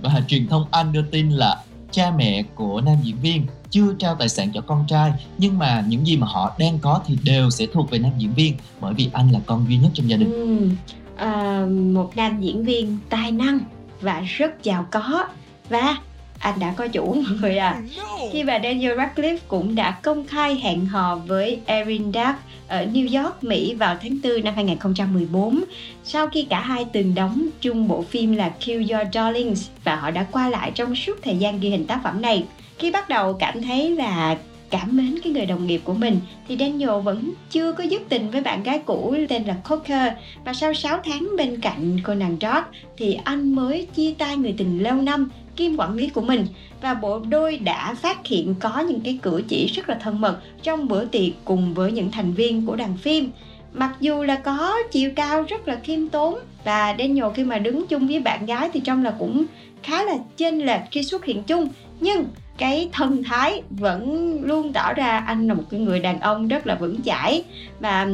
Và 0.01 0.21
truyền 0.27 0.47
thông 0.47 0.65
Anh 0.71 0.91
đưa 0.91 1.01
tin 1.01 1.29
là 1.29 1.63
cha 1.91 2.11
mẹ 2.17 2.43
của 2.55 2.81
nam 2.81 2.95
diễn 3.03 3.15
viên 3.21 3.45
chưa 3.69 3.93
trao 3.99 4.15
tài 4.15 4.29
sản 4.29 4.51
cho 4.53 4.61
con 4.61 4.85
trai 4.87 5.11
nhưng 5.37 5.59
mà 5.59 5.83
những 5.87 6.07
gì 6.07 6.17
mà 6.17 6.27
họ 6.27 6.55
đang 6.59 6.79
có 6.79 7.01
thì 7.05 7.17
đều 7.23 7.49
sẽ 7.49 7.65
thuộc 7.73 7.91
về 7.91 7.99
nam 7.99 8.11
diễn 8.17 8.33
viên 8.33 8.55
bởi 8.79 8.93
vì 8.93 9.09
anh 9.13 9.31
là 9.31 9.39
con 9.45 9.65
duy 9.69 9.77
nhất 9.77 9.89
trong 9.93 10.09
gia 10.09 10.17
đình. 10.17 10.31
Ừ. 10.31 10.69
à, 11.15 11.65
một 11.93 12.11
nam 12.15 12.41
diễn 12.41 12.65
viên 12.65 12.97
tài 13.09 13.31
năng 13.31 13.59
và 14.01 14.21
rất 14.21 14.63
giàu 14.63 14.85
có. 14.91 15.25
Và 15.69 15.97
anh 16.41 16.59
đã 16.59 16.73
có 16.77 16.87
chủ 16.87 17.13
mọi 17.13 17.37
người 17.41 17.57
à 17.57 17.81
khi 18.31 18.43
bà 18.43 18.59
Daniel 18.63 18.99
Radcliffe 18.99 19.37
cũng 19.47 19.75
đã 19.75 19.91
công 19.91 20.27
khai 20.27 20.55
hẹn 20.55 20.85
hò 20.85 21.15
với 21.15 21.59
Erin 21.65 22.13
Dark 22.13 22.37
ở 22.67 22.85
New 22.85 23.23
York, 23.23 23.43
Mỹ 23.43 23.75
vào 23.75 23.97
tháng 24.01 24.17
4 24.23 24.43
năm 24.43 24.53
2014 24.55 25.63
sau 26.03 26.27
khi 26.27 26.47
cả 26.49 26.59
hai 26.59 26.85
từng 26.93 27.15
đóng 27.15 27.47
chung 27.61 27.87
bộ 27.87 28.01
phim 28.01 28.35
là 28.35 28.49
Kill 28.49 28.91
Your 28.91 29.07
Darlings 29.13 29.69
và 29.83 29.95
họ 29.95 30.11
đã 30.11 30.25
qua 30.31 30.49
lại 30.49 30.71
trong 30.75 30.95
suốt 30.95 31.17
thời 31.23 31.37
gian 31.37 31.59
ghi 31.59 31.69
hình 31.69 31.85
tác 31.85 31.99
phẩm 32.03 32.21
này. 32.21 32.45
Khi 32.77 32.91
bắt 32.91 33.09
đầu 33.09 33.33
cảm 33.33 33.63
thấy 33.63 33.89
là 33.89 34.37
cảm 34.71 34.97
mến 34.97 35.15
cái 35.23 35.33
người 35.33 35.45
đồng 35.45 35.67
nghiệp 35.67 35.81
của 35.83 35.93
mình, 35.93 36.19
thì 36.47 36.57
Daniel 36.57 37.01
vẫn 37.03 37.33
chưa 37.51 37.71
có 37.71 37.83
dứt 37.83 38.01
tình 38.09 38.31
với 38.31 38.41
bạn 38.41 38.63
gái 38.63 38.79
cũ 38.85 39.15
tên 39.29 39.43
là 39.43 39.53
Coker 39.53 40.13
và 40.45 40.53
sau 40.53 40.73
6 40.73 40.99
tháng 41.03 41.27
bên 41.37 41.61
cạnh 41.61 41.99
cô 42.03 42.13
nàng 42.13 42.37
George 42.39 42.67
thì 42.97 43.17
anh 43.23 43.55
mới 43.55 43.87
chia 43.95 44.13
tay 44.17 44.37
người 44.37 44.53
tình 44.57 44.83
lâu 44.83 44.95
năm 44.95 45.29
kim 45.55 45.77
quản 45.77 45.95
lý 45.95 46.09
của 46.09 46.21
mình. 46.21 46.45
Và 46.81 46.93
bộ 46.93 47.19
đôi 47.19 47.57
đã 47.57 47.93
phát 47.93 48.27
hiện 48.27 48.55
có 48.59 48.79
những 48.79 49.01
cái 49.01 49.19
cử 49.21 49.43
chỉ 49.47 49.67
rất 49.67 49.89
là 49.89 49.95
thân 49.95 50.21
mật 50.21 50.37
trong 50.63 50.87
bữa 50.87 51.05
tiệc 51.05 51.31
cùng 51.45 51.73
với 51.73 51.91
những 51.91 52.11
thành 52.11 52.33
viên 52.33 52.65
của 52.65 52.75
đoàn 52.75 52.97
phim. 52.97 53.31
Mặc 53.73 53.95
dù 53.99 54.23
là 54.23 54.35
có 54.35 54.77
chiều 54.91 55.11
cao 55.15 55.43
rất 55.47 55.67
là 55.67 55.79
khiêm 55.83 56.07
tốn, 56.07 56.39
và 56.63 56.95
Daniel 56.99 57.25
khi 57.35 57.43
mà 57.43 57.57
đứng 57.57 57.87
chung 57.87 58.07
với 58.07 58.19
bạn 58.19 58.45
gái 58.45 58.69
thì 58.73 58.79
trong 58.79 59.03
là 59.03 59.13
cũng 59.19 59.45
khá 59.83 60.03
là 60.03 60.17
chênh 60.37 60.65
lệch 60.65 60.81
khi 60.91 61.03
xuất 61.03 61.25
hiện 61.25 61.43
chung. 61.43 61.67
Nhưng 61.99 62.25
cái 62.61 62.89
thân 62.93 63.23
thái 63.23 63.61
vẫn 63.69 64.37
luôn 64.43 64.73
tỏ 64.73 64.93
ra 64.93 65.19
anh 65.27 65.47
là 65.47 65.53
một 65.53 65.63
cái 65.69 65.79
người 65.79 65.99
đàn 65.99 66.19
ông 66.19 66.47
rất 66.47 66.67
là 66.67 66.75
vững 66.75 67.01
chãi. 67.01 67.43
Và 67.79 68.07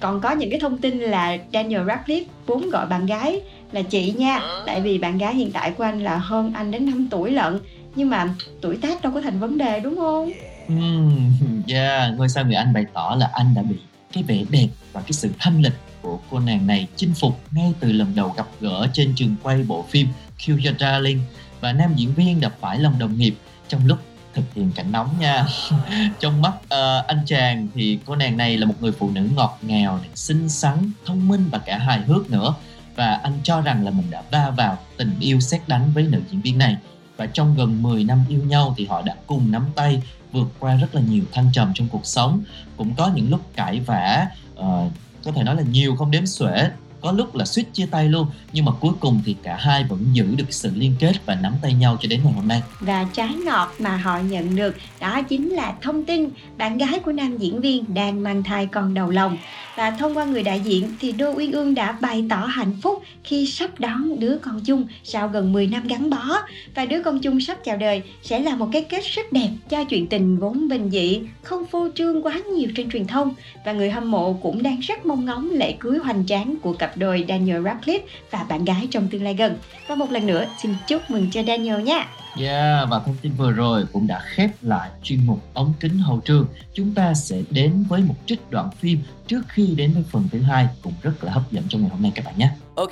còn 0.00 0.20
có 0.20 0.30
những 0.30 0.50
cái 0.50 0.60
thông 0.60 0.78
tin 0.78 0.98
là 0.98 1.36
Daniel 1.52 1.80
Radcliffe 1.80 2.24
vốn 2.46 2.70
gọi 2.70 2.86
bạn 2.86 3.06
gái 3.06 3.40
là 3.72 3.82
chị 3.82 4.12
nha. 4.12 4.40
Tại 4.66 4.80
vì 4.80 4.98
bạn 4.98 5.18
gái 5.18 5.34
hiện 5.34 5.52
tại 5.52 5.70
của 5.70 5.84
anh 5.84 6.00
là 6.04 6.18
hơn 6.18 6.52
anh 6.54 6.70
đến 6.70 6.86
5 6.86 7.08
tuổi 7.10 7.30
lận. 7.30 7.60
Nhưng 7.94 8.10
mà 8.10 8.28
tuổi 8.60 8.76
tác 8.76 9.02
đâu 9.02 9.12
có 9.12 9.20
thành 9.20 9.40
vấn 9.40 9.58
đề 9.58 9.80
đúng 9.80 9.96
không? 9.96 10.30
Mm, 10.68 11.62
yeah, 11.68 12.14
ngôi 12.16 12.28
sao 12.28 12.44
người 12.44 12.54
Anh 12.54 12.72
bày 12.72 12.86
tỏ 12.94 13.16
là 13.18 13.30
anh 13.32 13.54
đã 13.54 13.62
bị 13.62 13.76
cái 14.12 14.22
vẻ 14.22 14.44
đẹp 14.50 14.68
và 14.92 15.00
cái 15.00 15.12
sự 15.12 15.30
thanh 15.38 15.62
lịch 15.62 15.74
của 16.02 16.18
cô 16.30 16.38
nàng 16.38 16.66
này 16.66 16.88
chinh 16.96 17.12
phục 17.20 17.40
ngay 17.52 17.72
từ 17.80 17.92
lần 17.92 18.12
đầu 18.14 18.34
gặp 18.36 18.46
gỡ 18.60 18.86
trên 18.92 19.12
trường 19.16 19.34
quay 19.42 19.62
bộ 19.62 19.84
phim 19.88 20.08
Kill 20.46 20.66
Your 20.66 20.80
Darling. 20.80 21.18
Và 21.60 21.72
nam 21.72 21.92
diễn 21.96 22.14
viên 22.14 22.40
đã 22.40 22.50
phải 22.60 22.78
lòng 22.78 22.94
đồng 22.98 23.18
nghiệp 23.18 23.34
trong 23.70 23.86
lúc 23.86 23.98
thực 24.34 24.54
hiện 24.54 24.72
cảnh 24.74 24.92
nóng 24.92 25.14
nha. 25.20 25.46
Trong 26.20 26.42
mắt 26.42 26.52
uh, 26.64 27.06
anh 27.06 27.18
chàng 27.26 27.68
thì 27.74 27.98
cô 28.06 28.16
nàng 28.16 28.36
này 28.36 28.56
là 28.56 28.66
một 28.66 28.74
người 28.80 28.92
phụ 28.92 29.10
nữ 29.10 29.28
ngọt 29.36 29.58
ngào 29.62 30.00
xinh 30.14 30.48
xắn 30.48 30.92
thông 31.06 31.28
minh 31.28 31.48
và 31.50 31.58
cả 31.58 31.78
hài 31.78 32.00
hước 32.00 32.30
nữa. 32.30 32.54
Và 32.96 33.12
anh 33.12 33.32
cho 33.42 33.60
rằng 33.60 33.84
là 33.84 33.90
mình 33.90 34.10
đã 34.10 34.22
va 34.30 34.50
vào 34.50 34.78
tình 34.96 35.16
yêu 35.20 35.40
xét 35.40 35.68
đánh 35.68 35.90
với 35.94 36.02
nữ 36.02 36.22
diễn 36.30 36.40
viên 36.40 36.58
này. 36.58 36.76
Và 37.16 37.26
trong 37.26 37.54
gần 37.56 37.82
10 37.82 38.04
năm 38.04 38.24
yêu 38.28 38.40
nhau 38.44 38.74
thì 38.76 38.86
họ 38.86 39.02
đã 39.02 39.14
cùng 39.26 39.52
nắm 39.52 39.66
tay 39.74 40.02
vượt 40.32 40.48
qua 40.58 40.74
rất 40.74 40.94
là 40.94 41.00
nhiều 41.00 41.24
thăng 41.32 41.50
trầm 41.52 41.72
trong 41.74 41.88
cuộc 41.88 42.06
sống. 42.06 42.42
Cũng 42.76 42.94
có 42.94 43.10
những 43.14 43.30
lúc 43.30 43.40
cãi 43.56 43.80
vã 43.80 44.26
uh, 44.58 44.92
có 45.24 45.32
thể 45.32 45.42
nói 45.42 45.56
là 45.56 45.62
nhiều 45.62 45.96
không 45.96 46.10
đếm 46.10 46.26
xuể 46.26 46.70
có 47.00 47.12
lúc 47.12 47.36
là 47.36 47.44
suýt 47.44 47.64
chia 47.72 47.86
tay 47.86 48.08
luôn, 48.08 48.26
nhưng 48.52 48.64
mà 48.64 48.72
cuối 48.80 48.92
cùng 49.00 49.22
thì 49.24 49.36
cả 49.42 49.56
hai 49.60 49.84
vẫn 49.84 50.06
giữ 50.12 50.34
được 50.36 50.44
sự 50.52 50.70
liên 50.74 50.94
kết 50.98 51.26
và 51.26 51.34
nắm 51.34 51.54
tay 51.62 51.74
nhau 51.74 51.96
cho 52.00 52.08
đến 52.08 52.20
ngày 52.24 52.32
hôm 52.32 52.48
nay. 52.48 52.62
Và 52.80 53.06
trái 53.12 53.34
ngọt 53.34 53.74
mà 53.78 53.96
họ 53.96 54.18
nhận 54.18 54.56
được 54.56 54.76
đó 55.00 55.22
chính 55.22 55.48
là 55.48 55.74
thông 55.82 56.04
tin 56.04 56.28
bạn 56.58 56.78
gái 56.78 56.98
của 56.98 57.12
nam 57.12 57.36
diễn 57.36 57.60
viên 57.60 57.94
đang 57.94 58.22
mang 58.22 58.42
thai 58.42 58.66
con 58.66 58.94
đầu 58.94 59.10
lòng 59.10 59.38
và 59.80 59.90
thông 59.90 60.16
qua 60.16 60.24
người 60.24 60.42
đại 60.42 60.60
diện 60.60 60.88
thì 61.00 61.12
Đô 61.12 61.32
Uyên 61.36 61.52
Ương 61.52 61.74
đã 61.74 61.92
bày 61.92 62.24
tỏ 62.30 62.36
hạnh 62.36 62.72
phúc 62.82 63.02
khi 63.24 63.46
sắp 63.46 63.70
đón 63.80 64.20
đứa 64.20 64.38
con 64.38 64.60
chung 64.64 64.86
sau 65.04 65.28
gần 65.28 65.52
10 65.52 65.66
năm 65.66 65.88
gắn 65.88 66.10
bó. 66.10 66.38
Và 66.74 66.84
đứa 66.84 67.02
con 67.02 67.20
chung 67.20 67.40
sắp 67.40 67.58
chào 67.64 67.76
đời 67.76 68.02
sẽ 68.22 68.38
là 68.38 68.56
một 68.56 68.68
cái 68.72 68.82
kết 68.82 69.04
rất 69.04 69.32
đẹp 69.32 69.48
cho 69.68 69.84
chuyện 69.84 70.06
tình 70.06 70.38
vốn 70.38 70.68
bình 70.68 70.90
dị, 70.90 71.20
không 71.42 71.66
phô 71.66 71.88
trương 71.94 72.22
quá 72.22 72.40
nhiều 72.56 72.68
trên 72.76 72.90
truyền 72.90 73.06
thông. 73.06 73.34
Và 73.64 73.72
người 73.72 73.90
hâm 73.90 74.10
mộ 74.10 74.32
cũng 74.32 74.62
đang 74.62 74.80
rất 74.80 75.06
mong 75.06 75.24
ngóng 75.24 75.50
lễ 75.50 75.72
cưới 75.72 75.98
hoành 75.98 76.26
tráng 76.26 76.56
của 76.62 76.72
cặp 76.72 76.96
đôi 76.96 77.24
Daniel 77.28 77.66
Radcliffe 77.66 78.00
và 78.30 78.46
bạn 78.48 78.64
gái 78.64 78.88
trong 78.90 79.08
tương 79.10 79.24
lai 79.24 79.34
gần. 79.34 79.56
Và 79.88 79.94
một 79.94 80.12
lần 80.12 80.26
nữa, 80.26 80.46
xin 80.62 80.74
chúc 80.88 81.10
mừng 81.10 81.26
cho 81.32 81.42
Daniel 81.42 81.82
nha. 81.82 82.08
Yeah, 82.36 82.88
và 82.90 82.98
thông 83.06 83.16
tin 83.22 83.32
vừa 83.32 83.52
rồi 83.52 83.84
cũng 83.92 84.06
đã 84.06 84.20
khép 84.24 84.50
lại 84.62 84.90
chuyên 85.02 85.26
mục 85.26 85.40
ống 85.54 85.72
kính 85.80 85.98
hậu 85.98 86.20
trường. 86.24 86.46
Chúng 86.74 86.94
ta 86.94 87.14
sẽ 87.14 87.42
đến 87.50 87.84
với 87.88 88.02
một 88.02 88.14
trích 88.26 88.50
đoạn 88.50 88.70
phim 88.78 88.98
trước 89.26 89.42
khi 89.48 89.74
đến 89.76 89.92
với 89.94 90.04
phần 90.10 90.28
thứ 90.32 90.42
hai 90.42 90.68
cũng 90.82 90.92
rất 91.02 91.24
là 91.24 91.32
hấp 91.32 91.52
dẫn 91.52 91.64
trong 91.68 91.80
ngày 91.80 91.90
hôm 91.90 92.02
nay 92.02 92.12
các 92.14 92.24
bạn 92.24 92.34
nhé. 92.38 92.50
Ok. 92.74 92.90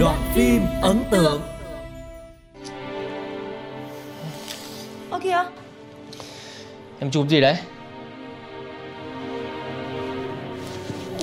Đoạn 0.00 0.32
phim 0.34 0.62
ấn 0.82 1.04
tượng 1.10 1.42
Ơ 5.10 5.20
kìa 5.22 5.44
Em 7.00 7.10
chụp 7.10 7.28
gì 7.28 7.40
đấy? 7.40 7.56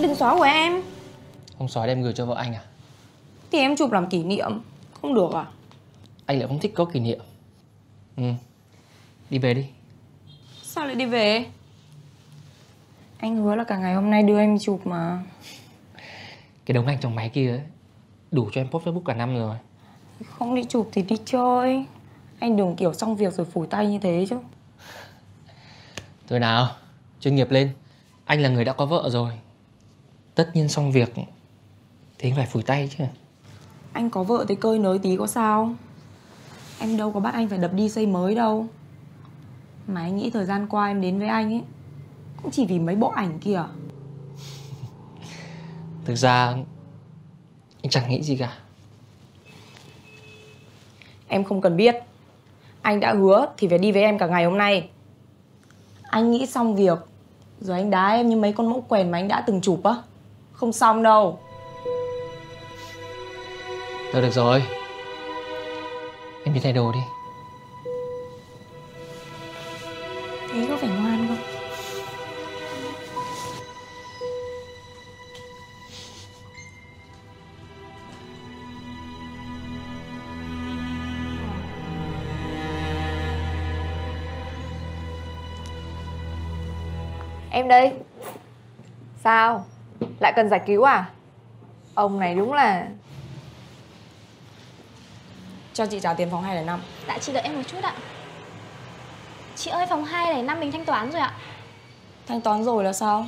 Đừng 0.03 0.15
xóa 0.15 0.35
của 0.37 0.43
em. 0.43 0.81
Không 1.57 1.67
xóa 1.67 1.87
đem 1.87 2.03
gửi 2.03 2.13
cho 2.13 2.25
vợ 2.25 2.35
anh 2.35 2.55
à? 2.55 2.61
Thì 3.51 3.59
em 3.59 3.75
chụp 3.75 3.91
làm 3.91 4.09
kỷ 4.09 4.23
niệm. 4.23 4.61
Không 5.01 5.13
được 5.13 5.33
à? 5.33 5.45
Anh 6.25 6.39
lại 6.39 6.47
không 6.47 6.59
thích 6.59 6.71
có 6.75 6.85
kỷ 6.85 6.99
niệm. 6.99 7.19
Ừ. 8.17 8.23
Đi 9.29 9.37
về 9.37 9.53
đi. 9.53 9.65
Sao 10.63 10.85
lại 10.85 10.95
đi 10.95 11.05
về? 11.05 11.45
Anh 13.17 13.35
hứa 13.35 13.55
là 13.55 13.63
cả 13.63 13.77
ngày 13.77 13.93
hôm 13.93 14.09
nay 14.09 14.23
đưa 14.23 14.39
em 14.39 14.59
chụp 14.59 14.87
mà. 14.87 15.23
Cái 16.65 16.73
đống 16.73 16.87
ảnh 16.87 16.97
trong 17.01 17.15
máy 17.15 17.29
kia 17.29 17.51
ấy 17.51 17.61
Đủ 18.31 18.49
cho 18.51 18.61
em 18.61 18.67
post 18.71 18.85
Facebook 18.85 19.03
cả 19.03 19.13
năm 19.13 19.35
rồi. 19.35 19.55
Không 20.29 20.55
đi 20.55 20.63
chụp 20.63 20.89
thì 20.91 21.01
đi 21.01 21.15
chơi. 21.25 21.85
Anh 22.39 22.57
đừng 22.57 22.75
kiểu 22.75 22.93
xong 22.93 23.15
việc 23.15 23.33
rồi 23.33 23.45
phủi 23.45 23.67
tay 23.67 23.87
như 23.87 23.99
thế 23.99 24.25
chứ. 24.29 24.37
Thôi 26.27 26.39
nào 26.39 26.67
Chuyên 27.19 27.35
nghiệp 27.35 27.51
lên. 27.51 27.69
Anh 28.25 28.41
là 28.41 28.49
người 28.49 28.65
đã 28.65 28.73
có 28.73 28.85
vợ 28.85 29.09
rồi 29.09 29.33
Tất 30.35 30.49
nhiên 30.53 30.69
xong 30.69 30.91
việc 30.91 31.13
Thì 32.17 32.29
anh 32.29 32.35
phải 32.35 32.45
phủi 32.45 32.63
tay 32.63 32.89
chứ. 32.97 33.03
Anh 33.93 34.09
có 34.09 34.23
vợ 34.23 34.45
thì 34.47 34.55
cơi 34.55 34.79
nới 34.79 34.99
tí 34.99 35.17
có 35.17 35.27
sao? 35.27 35.73
Em 36.79 36.97
đâu 36.97 37.11
có 37.11 37.19
bắt 37.19 37.33
anh 37.33 37.49
phải 37.49 37.57
đập 37.57 37.73
đi 37.73 37.89
xây 37.89 38.05
mới 38.05 38.35
đâu. 38.35 38.67
Mà 39.87 40.01
anh 40.01 40.17
nghĩ 40.17 40.29
thời 40.29 40.45
gian 40.45 40.67
qua 40.67 40.87
em 40.87 41.01
đến 41.01 41.19
với 41.19 41.27
anh 41.27 41.53
ấy 41.53 41.61
Cũng 42.41 42.51
chỉ 42.51 42.65
vì 42.65 42.79
mấy 42.79 42.95
bộ 42.95 43.07
ảnh 43.07 43.39
kìa. 43.39 43.63
Thực 46.05 46.15
ra 46.15 46.55
Anh 47.83 47.89
chẳng 47.89 48.09
nghĩ 48.09 48.23
gì 48.23 48.37
cả. 48.37 48.57
Em 51.27 51.43
không 51.43 51.61
cần 51.61 51.77
biết. 51.77 51.95
Anh 52.81 52.99
đã 52.99 53.13
hứa 53.13 53.47
thì 53.57 53.67
phải 53.67 53.77
đi 53.77 53.91
với 53.91 54.01
em 54.01 54.17
cả 54.17 54.27
ngày 54.27 54.45
hôm 54.45 54.57
nay. 54.57 54.89
Anh 56.01 56.31
nghĩ 56.31 56.45
xong 56.45 56.75
việc 56.75 56.99
Rồi 57.59 57.77
anh 57.77 57.89
đá 57.89 58.09
em 58.09 58.29
như 58.29 58.35
mấy 58.35 58.53
con 58.53 58.69
mẫu 58.69 58.81
quèn 58.81 59.11
mà 59.11 59.17
anh 59.17 59.27
đã 59.27 59.43
từng 59.47 59.61
chụp 59.61 59.83
á 59.83 59.95
Không 60.63 60.73
xong 60.73 61.03
đâu 61.03 61.39
Thôi 64.13 64.21
được 64.21 64.31
rồi 64.31 64.63
Em 66.45 66.53
đi 66.53 66.59
thay 66.63 66.73
đồ 66.73 66.91
đi 66.91 66.99
Thế 70.53 70.65
có 70.69 70.77
phải 70.77 70.89
ngoan 70.89 71.27
không? 71.27 71.37
Em 87.51 87.67
đây 87.67 87.93
Sao? 89.23 89.65
Lại 90.23 90.33
cần 90.35 90.49
giải 90.49 90.61
cứu 90.65 90.83
à? 90.83 91.09
Ông 91.93 92.19
này 92.19 92.35
đúng 92.35 92.53
là 92.53 92.87
Cho 95.73 95.85
chị 95.85 95.99
trả 95.99 96.13
tiền 96.13 96.29
phòng 96.31 96.43
205 96.43 96.79
Dạ 97.07 97.17
chị 97.17 97.33
đợi 97.33 97.43
em 97.43 97.55
một 97.55 97.61
chút 97.67 97.83
ạ. 97.83 97.93
Chị 99.55 99.71
ơi 99.71 99.85
phòng 99.89 100.05
2 100.05 100.33
này 100.33 100.43
năm 100.43 100.59
mình 100.59 100.71
thanh 100.71 100.85
toán 100.85 101.11
rồi 101.11 101.21
ạ. 101.21 101.33
Thanh 102.27 102.41
toán 102.41 102.63
rồi 102.63 102.83
là 102.83 102.93
sao? 102.93 103.25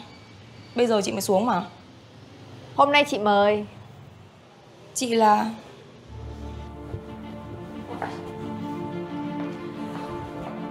Bây 0.75 0.87
giờ 0.87 1.01
chị 1.01 1.11
mới 1.11 1.21
xuống 1.21 1.45
mà. 1.45 1.65
Hôm 2.75 2.91
nay 2.91 3.05
chị 3.07 3.17
mời. 3.17 3.65
Chị 4.93 5.15
là 5.15 5.49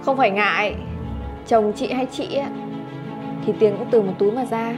Không 0.05 0.17
phải 0.17 0.31
ngại. 0.31 0.75
Chồng 1.47 1.73
chị 1.75 1.93
hay 1.93 2.07
chị 2.11 2.35
á 2.35 2.49
Thì 3.45 3.53
tiền 3.59 3.75
cũng 3.77 3.87
từ 3.91 4.01
một 4.01 4.13
túi 4.19 4.31
mà 4.31 4.45
ra 4.45 4.75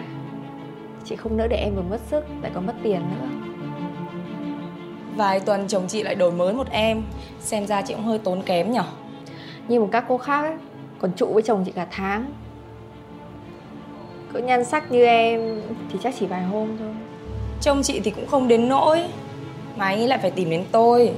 Chị 1.10 1.15
không 1.15 1.38
nỡ 1.38 1.48
để 1.48 1.58
em 1.58 1.76
vừa 1.76 1.82
mất 1.82 2.00
sức 2.10 2.26
Lại 2.41 2.52
còn 2.56 2.65
mất 2.65 2.74
tiền 2.84 3.02
nữa. 3.12 3.28
Vài 5.15 5.39
tuần 5.39 5.67
chồng 5.67 5.88
chị 5.88 6.04
lại 6.04 6.15
đổi 6.15 6.32
mới 6.32 6.54
một 6.54 6.70
em 6.70 7.04
Xem 7.39 7.67
ra 7.67 7.82
chị 7.82 7.93
cũng 7.93 8.04
hơi 8.04 8.20
tốn 8.20 8.41
kém 8.41 8.72
nhở? 8.72 8.84
Nhưng 9.67 9.82
mà 9.82 9.88
các 9.91 10.06
cô 10.08 10.17
khác 10.17 10.43
á, 10.43 10.58
Còn 11.00 11.12
trụ 11.15 11.26
với 11.34 11.43
chồng 11.43 11.63
chị 11.65 11.72
cả 11.72 11.88
tháng. 11.91 12.26
Cỡ 14.34 14.39
nhan 14.39 14.65
sắc 14.65 14.91
như 14.91 15.06
em 15.06 15.62
Thì 15.91 16.00
chắc 16.04 16.13
chỉ 16.20 16.26
vài 16.26 16.43
hôm 16.43 16.78
thôi. 16.80 16.93
Trông 17.62 17.84
chị 17.84 18.00
thì 18.00 18.12
cũng 18.12 18.28
không 18.28 18.48
đến 18.48 18.70
nỗi 18.70 19.04
Mà 19.76 19.86
anh 19.86 20.00
ấy 20.00 20.08
lại 20.08 20.20
phải 20.22 20.32
tìm 20.32 20.50
đến 20.50 20.63
tôi. 20.72 21.12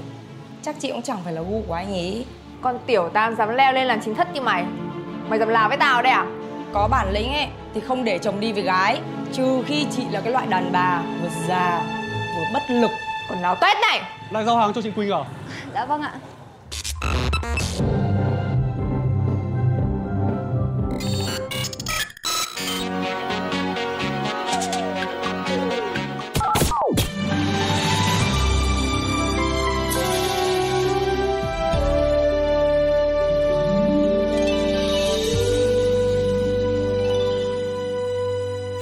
Chắc 0.61 0.75
chị 0.79 0.91
cũng 0.91 1.01
chẳng 1.01 1.19
phải 1.23 1.33
là 1.33 1.41
gu 1.41 1.61
của 1.67 1.73
anh 1.73 1.91
ấy. 1.93 2.25
Con 2.61 2.79
tiểu 2.85 3.09
tam 3.13 3.35
dám 3.35 3.49
leo 3.49 3.73
lên 3.73 3.87
làm 3.87 4.01
chính 4.01 4.15
thất 4.15 4.33
như 4.33 4.41
mày. 4.41 4.65
Mày 5.29 5.39
dám 5.39 5.47
làm 5.47 5.69
với 5.69 5.77
tao 5.77 6.01
đây 6.01 6.13
à? 6.13 6.25
Có 6.73 6.87
bản 6.91 7.11
lĩnh 7.11 7.33
ấy 7.33 7.47
Thì 7.73 7.81
không 7.81 8.03
để 8.03 8.17
chồng 8.17 8.39
đi 8.39 8.51
với 8.51 8.63
gái 8.63 9.01
Trừ 9.33 9.63
khi 9.67 9.85
chị 9.95 10.03
là 10.11 10.21
cái 10.21 10.33
loại 10.33 10.47
đàn 10.47 10.71
bà 10.71 11.01
Vừa 11.21 11.29
già 11.47 11.81
Vừa 12.35 12.43
bất 12.53 12.63
lực. 12.69 12.91
Còn 13.29 13.41
nào 13.41 13.55
tuét 13.55 13.77
này. 13.81 14.01
Lại 14.29 14.45
giao 14.45 14.57
hàng 14.57 14.73
cho 14.73 14.81
chị 14.81 14.91
Quỳnh 14.91 15.11
à? 15.11 15.19
Dạ 15.73 15.85
vâng 15.85 16.01
ạ 16.01 16.13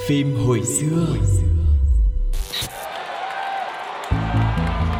Phim 0.07 0.35
hồi 0.47 0.61
xưa 0.61 1.15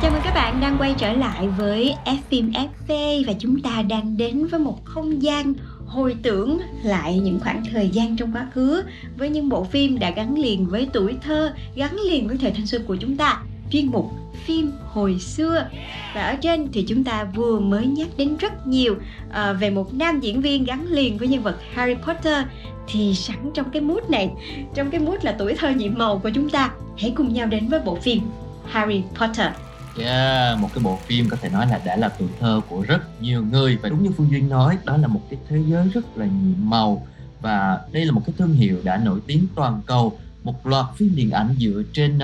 Chào 0.01 0.11
mừng 0.11 0.21
các 0.23 0.33
bạn 0.35 0.61
đang 0.61 0.77
quay 0.79 0.95
trở 0.97 1.13
lại 1.13 1.47
với 1.47 1.95
F 2.05 2.17
phim 2.29 2.51
FV 2.51 3.23
và 3.27 3.33
chúng 3.39 3.61
ta 3.61 3.81
đang 3.81 4.17
đến 4.17 4.47
với 4.47 4.59
một 4.59 4.85
không 4.85 5.21
gian 5.21 5.53
hồi 5.85 6.15
tưởng 6.23 6.59
lại 6.83 7.19
những 7.19 7.39
khoảng 7.39 7.63
thời 7.71 7.89
gian 7.89 8.17
trong 8.17 8.33
quá 8.33 8.47
khứ 8.53 8.83
với 9.17 9.29
những 9.29 9.49
bộ 9.49 9.63
phim 9.63 9.99
đã 9.99 10.11
gắn 10.11 10.39
liền 10.39 10.65
với 10.65 10.87
tuổi 10.93 11.15
thơ, 11.21 11.53
gắn 11.75 11.95
liền 12.09 12.27
với 12.27 12.37
thời 12.37 12.51
thanh 12.51 12.67
xuân 12.67 12.83
của 12.87 12.95
chúng 12.95 13.17
ta. 13.17 13.43
Chuyên 13.71 13.85
mục 13.85 14.11
phim 14.45 14.71
hồi 14.85 15.19
xưa. 15.19 15.69
Và 16.15 16.21
ở 16.21 16.35
trên 16.35 16.67
thì 16.73 16.85
chúng 16.87 17.03
ta 17.03 17.23
vừa 17.23 17.59
mới 17.59 17.85
nhắc 17.87 18.07
đến 18.17 18.37
rất 18.37 18.67
nhiều 18.67 18.95
à, 19.31 19.53
về 19.53 19.69
một 19.69 19.93
nam 19.93 20.19
diễn 20.19 20.41
viên 20.41 20.63
gắn 20.63 20.85
liền 20.89 21.17
với 21.17 21.27
nhân 21.27 21.43
vật 21.43 21.57
Harry 21.73 21.95
Potter 22.07 22.45
thì 22.87 23.13
sẵn 23.13 23.51
trong 23.53 23.71
cái 23.71 23.81
mút 23.81 24.09
này 24.09 24.31
trong 24.73 24.91
cái 24.91 24.99
mút 24.99 25.23
là 25.23 25.35
tuổi 25.39 25.55
thơ 25.57 25.69
nhiệm 25.69 25.97
màu 25.97 26.19
của 26.19 26.29
chúng 26.29 26.49
ta 26.49 26.71
hãy 26.97 27.13
cùng 27.15 27.33
nhau 27.33 27.47
đến 27.47 27.67
với 27.67 27.79
bộ 27.79 27.95
phim 27.95 28.21
Harry 28.65 29.03
Potter. 29.19 29.47
Yeah, 29.99 30.59
một 30.59 30.69
cái 30.73 30.83
bộ 30.83 30.99
phim 31.05 31.29
có 31.29 31.37
thể 31.41 31.49
nói 31.49 31.67
là 31.67 31.81
đã 31.85 31.95
là 31.95 32.09
tuổi 32.19 32.27
thơ 32.39 32.61
của 32.69 32.81
rất 32.81 33.21
nhiều 33.21 33.43
người. 33.51 33.77
Và 33.81 33.89
đúng 33.89 34.03
như 34.03 34.09
Phương 34.17 34.29
Duyên 34.31 34.49
nói 34.49 34.77
đó 34.85 34.97
là 34.97 35.07
một 35.07 35.21
cái 35.29 35.39
thế 35.49 35.57
giới 35.67 35.87
rất 35.93 36.17
là 36.17 36.25
nhiệm 36.25 36.69
màu. 36.69 37.07
Và 37.41 37.79
đây 37.91 38.05
là 38.05 38.11
một 38.11 38.21
cái 38.25 38.33
thương 38.37 38.53
hiệu 38.53 38.77
đã 38.83 38.97
nổi 38.97 39.19
tiếng 39.27 39.47
toàn 39.55 39.81
cầu. 39.85 40.17
Một 40.43 40.67
loạt 40.67 40.85
phim 40.95 41.15
điện 41.15 41.31
ảnh 41.31 41.55
dựa 41.59 41.83
trên 41.93 42.17
uh, 42.17 42.23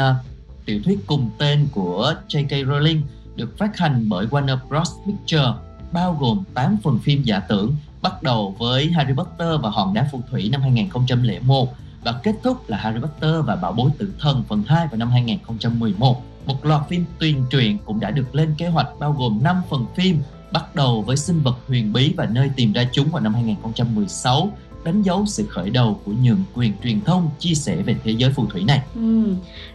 tiểu 0.66 0.82
thuyết 0.86 1.00
cùng 1.08 1.30
tên 1.38 1.68
của 1.72 2.14
J.K. 2.28 2.68
Rowling 2.68 3.02
được 3.36 3.58
phát 3.58 3.78
hành 3.78 4.10
bởi 4.10 4.26
Warner 4.26 4.58
Bros. 4.70 4.92
Pictures, 5.06 5.58
bao 5.92 6.18
gồm 6.20 6.44
8 6.54 6.78
phần 6.84 7.00
phim 7.00 7.24
giả 7.24 7.40
tưởng, 7.40 7.76
bắt 8.02 8.24
đầu 8.24 8.56
với 8.60 8.92
Harry 8.92 9.14
Potter 9.14 9.62
và 9.62 9.70
Hòn 9.70 9.94
đá 9.94 10.08
phù 10.12 10.22
thủy 10.30 10.50
năm 10.52 10.62
2001 10.62 11.74
và 12.04 12.12
kết 12.24 12.36
thúc 12.44 12.70
là 12.70 12.78
Harry 12.78 13.00
Potter 13.00 13.36
và 13.46 13.56
Bảo 13.56 13.72
bối 13.72 13.92
tử 13.98 14.14
thần 14.20 14.44
phần 14.48 14.64
2 14.68 14.88
vào 14.88 14.98
năm 14.98 15.10
2011. 15.10 16.24
Một 16.46 16.66
loạt 16.66 16.82
phim 16.90 17.06
tuyên 17.20 17.46
truyện 17.50 17.78
cũng 17.86 18.00
đã 18.00 18.12
được 18.12 18.36
lên 18.36 18.56
kế 18.58 18.68
hoạch 18.68 18.88
bao 19.00 19.12
gồm 19.12 19.40
5 19.44 19.62
phần 19.70 19.86
phim, 19.96 20.22
bắt 20.52 20.76
đầu 20.76 21.02
với 21.02 21.18
sinh 21.18 21.42
vật 21.42 21.56
huyền 21.68 21.94
bí 21.94 22.14
và 22.18 22.26
nơi 22.26 22.50
tìm 22.56 22.74
ra 22.74 22.84
chúng 22.92 23.10
vào 23.10 23.22
năm 23.22 23.34
2016 23.34 24.52
đánh 24.84 25.02
dấu 25.02 25.26
sự 25.26 25.46
khởi 25.50 25.70
đầu 25.70 26.02
của 26.06 26.12
nhượng 26.22 26.44
quyền 26.54 26.74
truyền 26.84 27.02
thông 27.02 27.30
chia 27.40 27.54
sẻ 27.54 27.76
về 27.76 27.96
thế 28.04 28.12
giới 28.12 28.32
phù 28.32 28.46
thủy 28.46 28.64
này. 28.64 28.82
Ừ. 28.96 29.24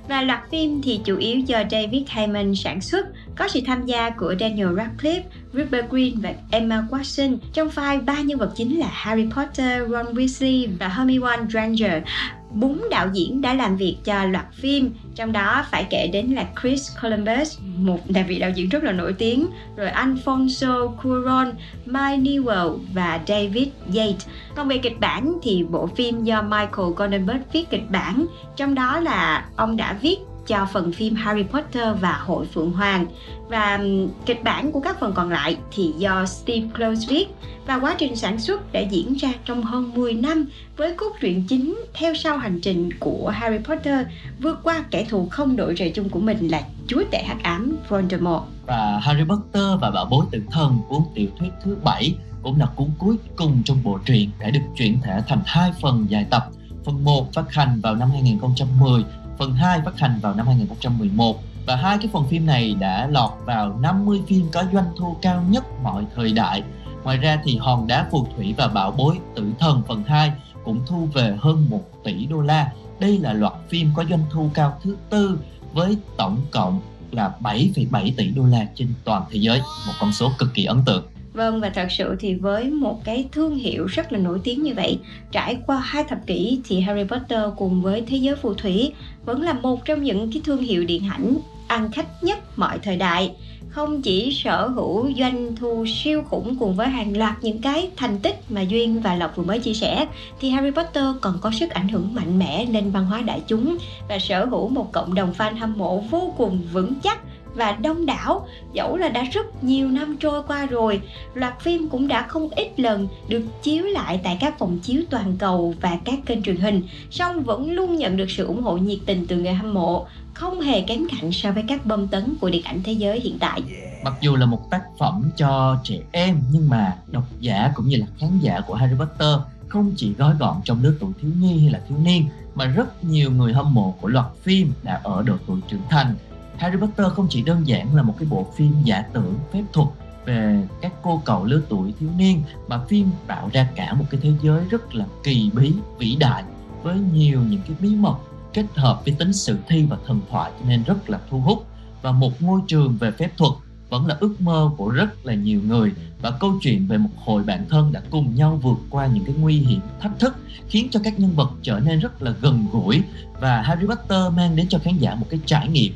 Và 0.09 0.23
loạt 0.23 0.41
phim 0.51 0.83
thì 0.83 1.01
chủ 1.05 1.17
yếu 1.17 1.39
do 1.39 1.63
David 1.71 2.03
Heyman 2.09 2.55
sản 2.55 2.81
xuất, 2.81 3.07
có 3.37 3.49
sự 3.49 3.61
tham 3.67 3.87
gia 3.87 4.11
của 4.11 4.35
Daniel 4.41 4.69
Radcliffe, 4.69 5.23
Rupert 5.53 5.91
Green 5.91 6.21
và 6.21 6.35
Emma 6.51 6.87
Watson 6.91 7.37
trong 7.53 7.69
vai 7.69 8.01
ba 8.01 8.21
nhân 8.21 8.39
vật 8.39 8.53
chính 8.57 8.79
là 8.79 8.89
Harry 8.91 9.27
Potter, 9.37 9.91
Ron 9.91 10.07
Weasley 10.15 10.69
và 10.79 10.89
Hermione 10.89 11.45
Granger. 11.51 12.03
Bốn 12.51 12.81
đạo 12.91 13.09
diễn 13.13 13.41
đã 13.41 13.55
làm 13.55 13.77
việc 13.77 13.97
cho 14.05 14.25
loạt 14.25 14.47
phim, 14.53 14.95
trong 15.15 15.33
đó 15.33 15.65
phải 15.71 15.87
kể 15.91 16.07
đến 16.07 16.27
là 16.27 16.47
Chris 16.63 16.91
Columbus, 17.03 17.59
một 17.77 17.99
là 18.09 18.23
vị 18.29 18.39
đạo 18.39 18.51
diễn 18.51 18.69
rất 18.69 18.83
là 18.83 18.93
nổi 18.93 19.13
tiếng, 19.13 19.47
rồi 19.77 19.91
Alfonso 19.91 20.89
Cuarón, 20.89 21.53
Mike 21.87 22.17
Newell 22.17 22.79
và 22.95 23.21
David 23.29 23.69
Yates. 23.95 24.27
Còn 24.55 24.69
về 24.69 24.79
kịch 24.79 25.01
bản 25.01 25.39
thì 25.43 25.65
bộ 25.71 25.87
phim 25.87 26.25
do 26.25 26.43
Michael 26.43 26.93
Goldenberg 26.97 27.41
viết 27.53 27.71
kịch 27.71 27.91
bản, 27.91 28.27
trong 28.57 28.75
đó 28.75 29.01
là 29.01 29.45
ông 29.57 29.77
đã 29.77 29.99
viết 30.03 30.19
cho 30.49 30.67
phần 30.73 30.93
phim 30.93 31.15
Harry 31.15 31.43
Potter 31.43 31.97
và 32.01 32.13
Hội 32.13 32.47
Phượng 32.47 32.73
Hoàng 32.73 33.07
và 33.49 33.81
kịch 34.27 34.45
bản 34.45 34.73
của 34.73 34.81
các 34.81 35.01
phần 35.01 35.13
còn 35.13 35.31
lại 35.31 35.57
thì 35.73 35.93
do 35.99 36.27
Steve 36.27 36.67
Close 36.75 37.07
viết 37.09 37.27
và 37.67 37.79
quá 37.79 37.95
trình 37.99 38.17
sản 38.17 38.39
xuất 38.39 38.73
đã 38.73 38.81
diễn 38.81 39.15
ra 39.15 39.29
trong 39.45 39.63
hơn 39.63 39.95
10 39.95 40.15
năm 40.15 40.47
với 40.77 40.95
cốt 40.95 41.13
truyện 41.21 41.45
chính 41.49 41.85
theo 41.95 42.15
sau 42.15 42.39
hành 42.39 42.61
trình 42.61 42.91
của 43.01 43.29
Harry 43.35 43.59
Potter 43.59 44.07
vượt 44.41 44.61
qua 44.63 44.85
kẻ 44.91 45.05
thù 45.09 45.29
không 45.31 45.57
đội 45.57 45.75
trời 45.77 45.91
chung 45.91 46.09
của 46.09 46.21
mình 46.21 46.49
là 46.49 46.63
chúa 46.87 47.03
tể 47.11 47.23
hắc 47.23 47.43
ám 47.43 47.77
Voldemort. 47.89 48.43
Và 48.67 49.01
Harry 49.03 49.25
Potter 49.25 49.81
và 49.81 49.91
Bảo 49.91 50.05
bối 50.11 50.25
tử 50.31 50.43
thần 50.51 50.79
cuốn 50.89 51.03
tiểu 51.15 51.29
thuyết 51.39 51.51
thứ 51.65 51.77
bảy 51.85 52.15
cũng 52.43 52.61
là 52.61 52.67
cuốn 52.67 52.89
cuối 52.99 53.17
cùng 53.37 53.63
trong 53.65 53.83
bộ 53.85 53.99
truyện 54.05 54.31
đã 54.41 54.51
được 54.51 54.61
chuyển 54.77 54.99
thể 55.03 55.21
thành 55.29 55.43
hai 55.47 55.73
phần 55.83 56.07
dài 56.09 56.27
tập. 56.31 56.43
Phần 56.85 57.05
1 57.05 57.33
phát 57.33 57.53
hành 57.53 57.81
vào 57.81 57.95
năm 57.95 58.11
2010, 58.11 59.05
phần 59.39 59.55
2 59.55 59.81
phát 59.85 59.99
hành 59.99 60.19
vào 60.23 60.35
năm 60.35 60.47
2011 60.47 61.43
và 61.67 61.77
hai 61.77 61.99
cái 61.99 62.09
phần 62.13 62.25
phim 62.29 62.47
này 62.47 62.75
đã 62.81 63.09
lọt 63.11 63.31
vào 63.45 63.79
50 63.81 64.23
phim 64.27 64.47
có 64.53 64.65
doanh 64.73 64.93
thu 64.97 65.17
cao 65.23 65.45
nhất 65.49 65.65
mọi 65.83 66.05
thời 66.15 66.33
đại. 66.33 66.63
Ngoài 67.05 67.17
ra 67.17 67.41
thì 67.45 67.57
Hòn 67.57 67.87
đá 67.87 68.09
phù 68.11 68.27
thủy 68.37 68.55
và 68.59 68.69
Bảo 68.69 68.91
bối 68.91 69.19
tử 69.35 69.53
thần 69.59 69.83
phần 69.89 70.05
2 70.05 70.33
cũng 70.65 70.81
thu 70.87 71.09
về 71.13 71.37
hơn 71.41 71.67
1 71.71 71.81
tỷ 72.05 72.27
đô 72.27 72.41
la. 72.41 72.73
Đây 73.01 73.19
là 73.19 73.33
loạt 73.33 73.53
phim 73.69 73.91
có 73.97 74.05
doanh 74.11 74.25
thu 74.31 74.51
cao 74.55 74.79
thứ 74.83 74.97
tư 75.11 75.39
với 75.73 75.97
tổng 76.17 76.41
cộng 76.51 76.81
là 77.11 77.33
7,7 77.41 78.13
tỷ 78.17 78.29
đô 78.29 78.45
la 78.45 78.67
trên 78.75 78.89
toàn 79.05 79.23
thế 79.31 79.39
giới, 79.39 79.59
một 79.59 79.93
con 80.01 80.13
số 80.13 80.31
cực 80.39 80.55
kỳ 80.55 80.65
ấn 80.65 80.85
tượng. 80.85 81.05
Vâng 81.39 81.61
và 81.61 81.71
thật 81.71 81.87
sự 81.91 82.17
thì 82.21 82.35
với 82.35 82.71
một 82.71 83.05
cái 83.05 83.29
thương 83.33 83.57
hiệu 83.57 83.87
rất 83.87 84.13
là 84.13 84.19
nổi 84.19 84.41
tiếng 84.45 84.63
như 84.63 84.75
vậy, 84.75 84.99
trải 85.33 85.57
qua 85.67 85.79
hai 85.85 86.05
thập 86.05 86.19
kỷ 86.27 86.61
thì 86.65 86.81
Harry 86.81 87.05
Potter 87.05 87.41
cùng 87.57 87.83
với 87.83 88.05
thế 88.07 88.17
giới 88.17 88.37
phù 88.37 88.55
thủy 88.55 88.93
vẫn 89.25 89.43
là 89.43 89.53
một 89.53 89.85
trong 89.85 90.03
những 90.03 90.33
cái 90.33 90.43
thương 90.45 90.63
hiệu 90.63 90.85
điện 90.85 91.03
ảnh 91.11 91.37
ăn 91.69 91.93
khách 91.93 92.25
nhất 92.25 92.39
mọi 92.59 92.79
thời 92.79 92.97
đại. 92.97 93.33
Không 93.69 94.03
chỉ 94.03 94.33
sở 94.33 94.67
hữu 94.67 95.13
doanh 95.13 95.57
thu 95.57 95.85
siêu 95.87 96.23
khủng 96.23 96.57
cùng 96.61 96.75
với 96.75 96.89
hàng 96.89 97.17
loạt 97.17 97.35
những 97.43 97.61
cái 97.61 97.91
thành 97.97 98.19
tích 98.19 98.41
mà 98.51 98.61
Duyên 98.61 99.01
và 99.01 99.15
Lộc 99.15 99.37
vừa 99.37 99.45
mới 99.45 99.59
chia 99.59 99.75
sẻ 99.75 100.07
thì 100.41 100.51
Harry 100.51 100.71
Potter 100.71 101.05
còn 101.21 101.39
có 101.41 101.51
sức 101.51 101.71
ảnh 101.71 101.89
hưởng 101.89 102.15
mạnh 102.15 102.39
mẽ 102.39 102.67
lên 102.67 102.91
văn 102.91 103.05
hóa 103.05 103.21
đại 103.21 103.43
chúng 103.47 103.79
và 104.09 104.19
sở 104.19 104.45
hữu 104.45 104.69
một 104.69 104.93
cộng 104.93 105.15
đồng 105.15 105.33
fan 105.39 105.57
hâm 105.57 105.79
mộ 105.79 106.01
vô 106.11 106.35
cùng 106.37 106.61
vững 106.73 106.95
chắc 107.03 107.19
và 107.59 107.73
đông 107.73 108.07
đảo. 108.07 108.47
Dẫu 108.73 108.97
là 108.97 109.09
đã 109.09 109.25
rất 109.33 109.65
nhiều 109.65 109.89
năm 109.89 110.17
trôi 110.21 110.43
qua 110.43 110.67
rồi, 110.67 111.01
loạt 111.35 111.61
phim 111.61 111.89
cũng 111.89 112.09
đã 112.09 112.23
không 112.23 112.49
ít 112.51 112.81
lần 112.81 113.09
được 113.29 113.43
chiếu 113.63 113.85
lại 113.85 114.21
tại 114.25 114.37
các 114.41 114.59
phòng 114.59 114.79
chiếu 114.79 115.03
toàn 115.11 115.37
cầu 115.39 115.75
và 115.81 115.99
các 116.05 116.19
kênh 116.27 116.43
truyền 116.43 116.57
hình, 116.57 116.83
song 117.11 117.43
vẫn 117.43 117.71
luôn 117.71 117.97
nhận 117.97 118.17
được 118.17 118.31
sự 118.31 118.47
ủng 118.47 118.63
hộ 118.63 118.77
nhiệt 118.77 118.99
tình 119.07 119.27
từ 119.27 119.37
người 119.37 119.53
hâm 119.53 119.75
mộ, 119.75 120.07
không 120.35 120.61
hề 120.61 120.81
kém 120.81 121.07
cạnh 121.11 121.33
so 121.33 121.53
với 121.53 121.65
các 121.69 121.87
bom 121.87 122.09
tấn 122.09 122.35
của 122.41 122.51
điện 122.51 122.63
ảnh 122.65 122.83
thế 122.83 122.93
giới 122.93 123.21
hiện 123.21 123.39
tại. 123.39 123.63
Mặc 124.05 124.15
dù 124.21 124.37
là 124.37 124.47
một 124.47 124.71
tác 124.71 124.83
phẩm 124.99 125.31
cho 125.37 125.79
trẻ 125.85 125.99
em, 126.13 126.41
nhưng 126.53 126.69
mà 126.69 126.97
độc 127.07 127.25
giả 127.41 127.73
cũng 127.75 127.89
như 127.89 127.97
là 127.97 128.07
khán 128.19 128.39
giả 128.39 128.61
của 128.67 128.75
Harry 128.75 128.95
Potter 128.99 129.39
không 129.69 129.93
chỉ 129.97 130.13
gói 130.19 130.35
gọn 130.39 130.57
trong 130.65 130.83
lứa 130.83 130.95
tuổi 131.01 131.13
thiếu 131.21 131.31
nhi 131.41 131.61
hay 131.61 131.71
là 131.71 131.81
thiếu 131.89 131.99
niên, 131.99 132.29
mà 132.55 132.65
rất 132.65 133.05
nhiều 133.05 133.31
người 133.31 133.53
hâm 133.53 133.75
mộ 133.75 133.95
của 134.01 134.09
loạt 134.09 134.27
phim 134.43 134.73
đã 134.83 135.01
ở 135.05 135.23
độ 135.23 135.35
tuổi 135.47 135.61
trưởng 135.69 135.83
thành. 135.91 136.15
Harry 136.59 136.77
Potter 136.77 137.07
không 137.13 137.27
chỉ 137.31 137.43
đơn 137.43 137.67
giản 137.67 137.97
là 137.97 138.03
một 138.03 138.15
cái 138.19 138.29
bộ 138.31 138.47
phim 138.57 138.73
giả 138.85 139.03
tưởng, 139.13 139.35
phép 139.53 139.63
thuật 139.73 139.89
về 140.25 140.67
các 140.81 140.93
cô 141.03 141.23
cậu 141.25 141.45
lứa 141.45 141.63
tuổi 141.69 141.95
thiếu 142.01 142.11
niên, 142.17 142.43
mà 142.69 142.81
phim 142.89 143.11
tạo 143.27 143.51
ra 143.53 143.69
cả 143.77 143.95
một 143.95 144.05
cái 144.11 144.21
thế 144.23 144.33
giới 144.43 144.65
rất 144.71 144.95
là 144.95 145.07
kỳ 145.25 145.51
bí, 145.55 145.73
vĩ 145.99 146.17
đại, 146.17 146.43
với 146.83 146.99
nhiều 147.15 147.41
những 147.41 147.61
cái 147.69 147.77
bí 147.81 147.97
mật 147.97 148.17
kết 148.55 148.67
hợp 148.75 149.05
với 149.05 149.15
tính 149.19 149.33
sử 149.33 149.59
thi 149.69 149.87
và 149.91 149.97
thần 150.07 150.21
thoại 150.31 150.53
cho 150.61 150.69
nên 150.69 150.83
rất 150.83 151.11
là 151.11 151.21
thu 151.31 151.41
hút. 151.41 151.67
Và 152.03 152.13
một 152.13 152.43
ngôi 152.43 152.61
trường 152.67 152.97
về 152.97 153.11
phép 153.11 153.31
thuật 153.37 153.53
vẫn 153.91 154.07
là 154.07 154.17
ước 154.21 154.41
mơ 154.41 154.71
của 154.77 154.89
rất 154.89 155.27
là 155.27 155.35
nhiều 155.35 155.61
người. 155.67 155.93
Và 156.23 156.31
câu 156.31 156.55
chuyện 156.61 156.87
về 156.87 156.99
một 156.99 157.11
hội 157.17 157.43
bạn 157.43 157.67
thân 157.69 157.93
đã 157.93 158.03
cùng 158.11 158.35
nhau 158.35 158.61
vượt 158.63 158.79
qua 158.91 159.07
những 159.07 159.25
cái 159.25 159.35
nguy 159.39 159.59
hiểm, 159.59 159.81
thách 160.01 160.19
thức, 160.19 160.37
khiến 160.69 160.89
cho 160.91 161.01
các 161.05 161.21
nhân 161.21 161.33
vật 161.37 161.51
trở 161.63 161.81
nên 161.81 162.01
rất 162.01 162.23
là 162.23 162.31
gần 162.41 162.67
gũi. 162.73 163.03
Và 163.41 163.63
Harry 163.63 163.87
Potter 163.87 164.33
mang 164.37 164.57
đến 164.57 164.67
cho 164.69 164.79
khán 164.79 164.97
giả 164.99 165.15
một 165.15 165.27
cái 165.31 165.41
trải 165.47 165.69
nghiệm 165.69 165.93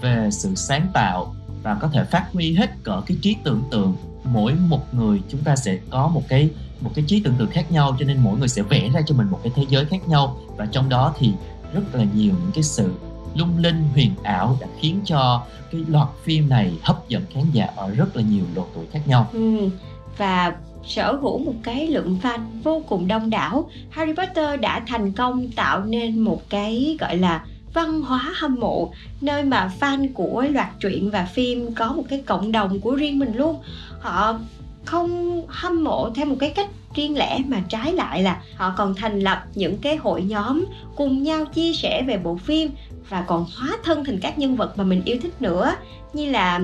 về 0.00 0.28
sự 0.30 0.54
sáng 0.54 0.86
tạo 0.94 1.34
và 1.62 1.74
có 1.74 1.88
thể 1.88 2.04
phát 2.04 2.26
huy 2.32 2.54
hết 2.54 2.70
cỡ 2.82 3.02
cái 3.06 3.16
trí 3.22 3.36
tưởng 3.44 3.62
tượng. 3.70 3.96
Mỗi 4.24 4.54
một 4.54 4.94
người 4.94 5.20
chúng 5.28 5.40
ta 5.40 5.56
sẽ 5.56 5.78
có 5.90 6.08
một 6.08 6.22
cái 6.28 6.50
một 6.80 6.90
cái 6.94 7.04
trí 7.08 7.20
tưởng 7.20 7.34
tượng 7.38 7.50
khác 7.50 7.72
nhau, 7.72 7.96
cho 7.98 8.06
nên 8.06 8.18
mỗi 8.20 8.38
người 8.38 8.48
sẽ 8.48 8.62
vẽ 8.62 8.88
ra 8.94 9.00
cho 9.06 9.14
mình 9.14 9.30
một 9.30 9.40
cái 9.42 9.52
thế 9.56 9.64
giới 9.68 9.84
khác 9.84 10.08
nhau. 10.08 10.38
Và 10.56 10.66
trong 10.66 10.88
đó 10.88 11.14
thì 11.18 11.32
rất 11.74 11.94
là 11.94 12.04
nhiều 12.14 12.34
những 12.42 12.50
cái 12.54 12.62
sự 12.62 12.94
lung 13.34 13.58
linh, 13.58 13.84
huyền 13.92 14.10
ảo 14.22 14.56
đã 14.60 14.66
khiến 14.80 15.00
cho 15.04 15.42
cái 15.72 15.84
loạt 15.88 16.08
phim 16.24 16.48
này 16.48 16.72
hấp 16.82 17.08
dẫn 17.08 17.22
khán 17.34 17.44
giả 17.52 17.66
ở 17.76 17.90
rất 17.90 18.16
là 18.16 18.22
nhiều 18.22 18.44
độ 18.54 18.66
tuổi 18.74 18.86
khác 18.92 19.00
nhau. 19.06 19.28
Ừ. 19.32 19.68
và 20.16 20.52
sở 20.86 21.12
hữu 21.12 21.38
một 21.38 21.54
cái 21.62 21.86
lượng 21.86 22.18
fan 22.22 22.40
vô 22.62 22.82
cùng 22.88 23.08
đông 23.08 23.30
đảo. 23.30 23.70
Harry 23.90 24.12
Potter 24.12 24.60
đã 24.60 24.82
thành 24.86 25.12
công 25.12 25.48
tạo 25.48 25.84
nên 25.84 26.18
một 26.18 26.50
cái, 26.50 26.96
gọi 27.00 27.16
là 27.16 27.44
văn 27.74 28.02
hóa 28.02 28.32
hâm 28.34 28.54
mộ, 28.54 28.92
nơi 29.20 29.44
mà 29.44 29.70
fan 29.80 30.08
của 30.14 30.44
loạt 30.50 30.68
truyện 30.80 31.10
và 31.10 31.24
phim 31.24 31.74
có 31.74 31.92
một 31.92 32.04
cái 32.08 32.22
cộng 32.26 32.52
đồng 32.52 32.80
của 32.80 32.94
riêng 32.94 33.18
mình 33.18 33.36
luôn. 33.36 33.60
Họ 34.00 34.38
không 34.84 35.42
hâm 35.48 35.84
mộ 35.84 36.10
theo 36.14 36.26
một 36.26 36.36
cái 36.38 36.50
cách 36.50 36.70
riêng 36.94 37.18
lẻ, 37.18 37.38
mà 37.48 37.60
trái 37.68 37.92
lại 37.92 38.22
là 38.22 38.42
họ 38.56 38.74
còn 38.76 38.94
thành 38.94 39.20
lập 39.20 39.44
những 39.54 39.78
cái 39.78 39.96
hội 39.96 40.22
nhóm 40.22 40.64
cùng 40.96 41.22
nhau 41.22 41.44
chia 41.44 41.72
sẻ 41.72 42.02
về 42.02 42.18
bộ 42.18 42.36
phim 42.36 42.70
và 43.08 43.24
còn 43.26 43.46
hóa 43.56 43.76
thân 43.84 44.04
thành 44.04 44.18
các 44.20 44.38
nhân 44.38 44.56
vật 44.56 44.78
mà 44.78 44.84
mình 44.84 45.02
yêu 45.04 45.16
thích 45.22 45.42
nữa, 45.42 45.74
như 46.12 46.30
là 46.30 46.60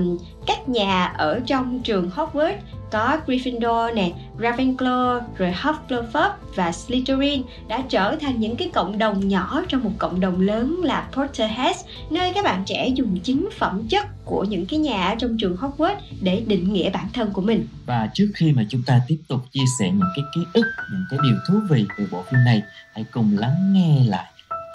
các 0.46 0.68
nhà 0.68 1.04
ở 1.06 1.40
trong 1.46 1.82
trường 1.82 2.10
Hogwarts 2.16 2.56
có 2.90 3.18
Gryffindor 3.26 3.94
nè, 3.94 4.12
Ravenclaw, 4.38 5.20
rồi 5.36 5.54
Hufflepuff 5.62 6.30
và 6.54 6.72
Slytherin 6.72 7.42
đã 7.68 7.82
trở 7.88 8.16
thành 8.20 8.40
những 8.40 8.56
cái 8.56 8.70
cộng 8.74 8.98
đồng 8.98 9.28
nhỏ 9.28 9.62
trong 9.68 9.84
một 9.84 9.90
cộng 9.98 10.20
đồng 10.20 10.40
lớn 10.40 10.80
là 10.84 11.08
Potterheads, 11.12 11.84
nơi 12.10 12.32
các 12.34 12.44
bạn 12.44 12.62
trẻ 12.66 12.88
dùng 12.88 13.18
chính 13.22 13.48
phẩm 13.58 13.82
chất 13.88 14.06
của 14.24 14.44
những 14.44 14.66
cái 14.66 14.78
nhà 14.78 15.14
trong 15.18 15.36
trường 15.38 15.56
Hogwarts 15.56 16.00
để 16.20 16.42
định 16.46 16.72
nghĩa 16.72 16.90
bản 16.90 17.06
thân 17.12 17.30
của 17.32 17.42
mình. 17.42 17.66
Và 17.86 18.10
trước 18.14 18.30
khi 18.34 18.52
mà 18.52 18.62
chúng 18.68 18.82
ta 18.82 19.00
tiếp 19.06 19.18
tục 19.28 19.40
chia 19.52 19.64
sẻ 19.78 19.90
những 19.90 20.08
cái 20.16 20.24
ký 20.34 20.40
ức, 20.52 20.66
những 20.92 21.04
cái 21.10 21.18
điều 21.22 21.36
thú 21.48 21.54
vị 21.70 21.86
về 21.98 22.06
bộ 22.10 22.22
phim 22.30 22.44
này, 22.44 22.62
hãy 22.94 23.04
cùng 23.10 23.38
lắng 23.38 23.72
nghe 23.72 24.04
lại 24.06 24.26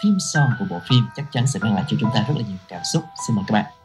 phim 0.03 0.17
song 0.33 0.49
của 0.59 0.65
bộ 0.69 0.79
phim 0.89 1.03
chắc 1.15 1.25
chắn 1.31 1.47
sẽ 1.47 1.59
mang 1.59 1.75
lại 1.75 1.83
cho 1.87 1.97
chúng 1.99 2.09
ta 2.13 2.25
rất 2.27 2.33
là 2.37 2.43
nhiều 2.47 2.57
cảm 2.67 2.81
xúc. 2.93 3.03
Xin 3.27 3.35
mời 3.35 3.45
các 3.47 3.53
bạn. 3.53 3.80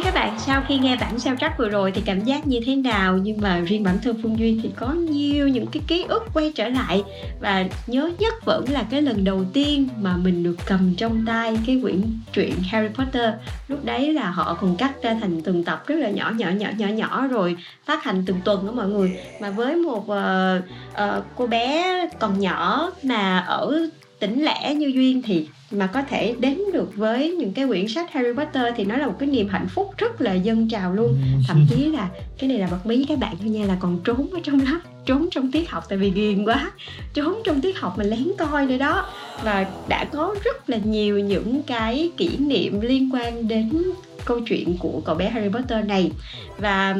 Biết 0.00 0.04
các 0.04 0.14
bạn 0.14 0.38
sau 0.38 0.62
khi 0.68 0.78
nghe 0.78 0.96
bản 0.96 1.18
sao 1.18 1.36
trắc 1.40 1.58
vừa 1.58 1.68
rồi 1.68 1.92
thì 1.92 2.02
cảm 2.04 2.20
giác 2.20 2.46
như 2.46 2.60
thế 2.66 2.76
nào? 2.76 3.18
Nhưng 3.22 3.40
mà 3.40 3.60
riêng 3.60 3.82
bản 3.82 3.98
thân 4.02 4.16
phương 4.22 4.38
duyên 4.38 4.60
thì 4.62 4.70
có 4.76 4.92
nhiều 4.92 5.48
những 5.48 5.66
cái 5.66 5.82
ký 5.86 6.04
ức 6.08 6.22
quay 6.34 6.52
trở 6.54 6.68
lại. 6.68 7.02
Và 7.40 7.64
nhớ 7.86 8.10
nhất 8.18 8.34
vẫn 8.44 8.64
là 8.68 8.84
cái 8.90 9.02
lần 9.02 9.24
đầu 9.24 9.44
tiên 9.52 9.88
mà 9.96 10.16
mình 10.16 10.42
được 10.42 10.56
cầm 10.66 10.94
trong 10.96 11.24
tay 11.26 11.58
cái 11.66 11.78
quyển 11.82 12.02
truyện 12.32 12.54
Harry 12.70 12.88
Potter. 12.94 13.34
Lúc 13.68 13.84
đấy 13.84 14.12
là 14.12 14.30
họ 14.30 14.56
còn 14.60 14.76
cắt 14.76 15.02
ra 15.02 15.16
thành 15.20 15.40
từng 15.42 15.64
tập 15.64 15.82
rất 15.86 15.96
là 15.96 16.10
nhỏ 16.10 16.32
nhỏ 16.38 16.48
nhỏ 16.50 16.68
nhỏ 16.76 16.88
nhỏ 16.88 17.26
rồi 17.26 17.56
phát 17.84 18.04
hành 18.04 18.22
từng 18.26 18.40
tuần 18.44 18.66
đó 18.66 18.72
mọi 18.72 18.88
người. 18.88 19.16
Mà 19.40 19.50
với 19.50 19.76
một 19.76 20.02
uh, 20.02 20.64
uh, 20.92 21.24
cô 21.36 21.46
bé 21.46 21.96
còn 22.18 22.40
nhỏ 22.40 22.90
mà 23.02 23.38
ở 23.38 23.88
tỉnh 24.20 24.44
lẻ 24.44 24.74
như 24.74 24.86
duyên 24.86 25.22
thì 25.22 25.48
mà 25.70 25.86
có 25.86 26.02
thể 26.02 26.34
đến 26.38 26.58
được 26.72 26.96
với 26.96 27.30
những 27.30 27.52
cái 27.52 27.66
quyển 27.66 27.88
sách 27.88 28.12
Harry 28.12 28.32
Potter 28.32 28.64
thì 28.76 28.84
nó 28.84 28.96
là 28.96 29.06
một 29.06 29.16
cái 29.18 29.28
niềm 29.28 29.48
hạnh 29.48 29.66
phúc 29.68 29.94
rất 29.98 30.20
là 30.20 30.34
dâng 30.34 30.68
trào 30.68 30.92
luôn. 30.92 31.18
Thậm 31.48 31.66
chí 31.70 31.84
là 31.84 32.08
cái 32.38 32.48
này 32.48 32.58
là 32.58 32.68
bật 32.70 32.86
mí 32.86 33.04
các 33.08 33.18
bạn 33.18 33.34
thôi 33.40 33.48
nha 33.48 33.66
là 33.66 33.76
còn 33.80 33.98
trốn 34.04 34.30
ở 34.32 34.40
trong 34.42 34.60
lớp 34.60 34.80
trốn 35.06 35.28
trong 35.30 35.52
tiết 35.52 35.70
học 35.70 35.84
tại 35.88 35.98
vì 35.98 36.10
ghiền 36.10 36.44
quá 36.44 36.70
trốn 37.14 37.34
trong 37.44 37.60
tiết 37.60 37.78
học 37.78 37.98
mà 37.98 38.04
lén 38.04 38.26
coi 38.38 38.66
nữa 38.66 38.78
đó. 38.78 39.06
Và 39.42 39.66
đã 39.88 40.04
có 40.04 40.34
rất 40.44 40.70
là 40.70 40.78
nhiều 40.84 41.18
những 41.18 41.62
cái 41.62 42.10
kỷ 42.16 42.36
niệm 42.36 42.80
liên 42.80 43.10
quan 43.12 43.48
đến 43.48 43.82
câu 44.24 44.40
chuyện 44.40 44.76
của 44.78 45.02
cậu 45.04 45.14
bé 45.14 45.30
Harry 45.30 45.48
Potter 45.48 45.86
này. 45.86 46.10
Và 46.58 46.96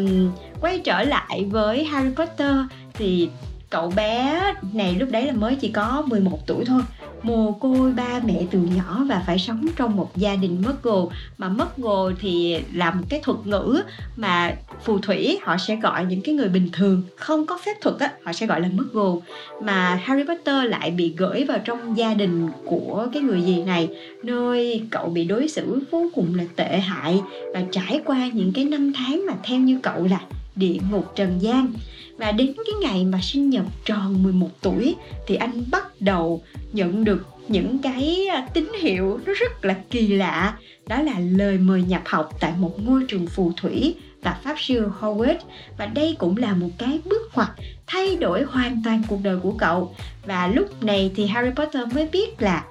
quay 0.60 0.78
trở 0.78 1.02
lại 1.02 1.44
với 1.50 1.84
Harry 1.84 2.14
Potter 2.14 2.56
thì 2.94 3.28
cậu 3.70 3.92
bé 3.96 4.40
này 4.72 4.94
lúc 4.94 5.08
đấy 5.10 5.26
là 5.26 5.32
mới 5.32 5.54
chỉ 5.54 5.68
có 5.68 6.04
11 6.06 6.46
tuổi 6.46 6.64
thôi 6.64 6.82
mồ 7.22 7.52
côi, 7.52 7.92
ba 7.92 8.20
mẹ 8.24 8.42
từ 8.50 8.58
nhỏ 8.58 9.04
và 9.08 9.22
phải 9.26 9.38
sống 9.38 9.66
trong 9.76 9.96
một 9.96 10.16
gia 10.16 10.36
đình 10.36 10.62
mất 10.66 10.82
gồ. 10.82 11.10
Mà 11.38 11.48
mất 11.48 11.76
gồ 11.76 12.12
thì 12.20 12.56
là 12.74 12.90
một 12.90 13.04
cái 13.08 13.20
thuật 13.22 13.38
ngữ 13.44 13.82
mà 14.16 14.54
phù 14.84 14.98
thủy, 14.98 15.38
họ 15.42 15.56
sẽ 15.56 15.76
gọi 15.76 16.04
những 16.04 16.20
cái 16.22 16.34
người 16.34 16.48
bình 16.48 16.68
thường. 16.72 17.02
Không 17.16 17.46
có 17.46 17.58
phép 17.64 17.80
thuật 17.80 17.98
á, 17.98 18.12
họ 18.24 18.32
sẽ 18.32 18.46
gọi 18.46 18.60
là 18.60 18.68
mất 18.72 18.86
gồ. 18.92 19.22
Mà 19.62 20.00
Harry 20.04 20.24
Potter 20.24 20.64
lại 20.70 20.90
bị 20.90 21.14
gửi 21.16 21.44
vào 21.44 21.58
trong 21.64 21.96
gia 21.96 22.14
đình 22.14 22.48
của 22.64 23.08
cái 23.12 23.22
người 23.22 23.42
gì 23.42 23.62
này, 23.62 23.88
nơi 24.22 24.82
cậu 24.90 25.08
bị 25.08 25.24
đối 25.24 25.48
xử 25.48 25.78
vô 25.90 26.06
cùng 26.14 26.34
là 26.34 26.44
tệ 26.56 26.78
hại 26.78 27.20
và 27.54 27.62
trải 27.72 28.00
qua 28.04 28.30
những 28.32 28.52
cái 28.52 28.64
năm 28.64 28.92
tháng 28.92 29.24
mà 29.26 29.34
theo 29.42 29.58
như 29.58 29.78
cậu 29.82 30.06
là 30.06 30.20
địa 30.56 30.78
ngục 30.90 31.12
trần 31.16 31.38
gian 31.42 31.72
và 32.20 32.32
đến 32.32 32.52
cái 32.56 32.74
ngày 32.80 33.04
mà 33.04 33.18
sinh 33.22 33.50
nhật 33.50 33.64
tròn 33.84 34.22
11 34.22 34.48
tuổi 34.60 34.96
thì 35.26 35.36
anh 35.36 35.64
bắt 35.70 36.00
đầu 36.00 36.42
nhận 36.72 37.04
được 37.04 37.26
những 37.48 37.78
cái 37.78 38.26
à, 38.30 38.46
tín 38.54 38.68
hiệu 38.80 39.20
nó 39.26 39.32
rất 39.32 39.64
là 39.64 39.76
kỳ 39.90 40.08
lạ. 40.08 40.58
Đó 40.86 41.02
là 41.02 41.18
lời 41.18 41.58
mời 41.58 41.82
nhập 41.82 42.02
học 42.06 42.36
tại 42.40 42.52
một 42.58 42.82
ngôi 42.82 43.04
trường 43.08 43.26
phù 43.26 43.52
thủy 43.56 43.94
và 44.22 44.40
pháp 44.44 44.54
sư 44.58 44.88
Howard 45.00 45.38
và 45.78 45.86
đây 45.86 46.16
cũng 46.18 46.36
là 46.36 46.54
một 46.54 46.70
cái 46.78 47.00
bước 47.04 47.30
ngoặt 47.34 47.48
thay 47.86 48.16
đổi 48.16 48.42
hoàn 48.42 48.82
toàn 48.84 49.02
cuộc 49.08 49.18
đời 49.22 49.38
của 49.42 49.52
cậu. 49.52 49.94
Và 50.26 50.46
lúc 50.46 50.82
này 50.82 51.10
thì 51.16 51.26
Harry 51.26 51.50
Potter 51.50 51.94
mới 51.94 52.08
biết 52.12 52.42
là 52.42 52.64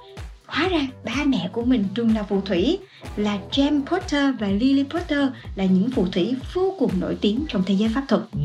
hóa 0.50 0.68
ra 0.68 0.86
ba 1.04 1.24
mẹ 1.26 1.48
của 1.52 1.64
mình 1.64 1.84
từng 1.94 2.14
là 2.14 2.22
phù 2.22 2.40
thủy 2.40 2.78
là 3.16 3.38
James 3.50 3.82
Potter 3.86 4.34
và 4.38 4.48
Lily 4.48 4.84
Potter 4.90 5.28
là 5.56 5.64
những 5.64 5.90
phù 5.90 6.06
thủy 6.06 6.34
vô 6.54 6.74
cùng 6.78 6.90
nổi 7.00 7.16
tiếng 7.20 7.44
trong 7.48 7.62
thế 7.66 7.74
giới 7.74 7.88
pháp 7.88 8.04
thuật. 8.08 8.22
Ừ, 8.32 8.40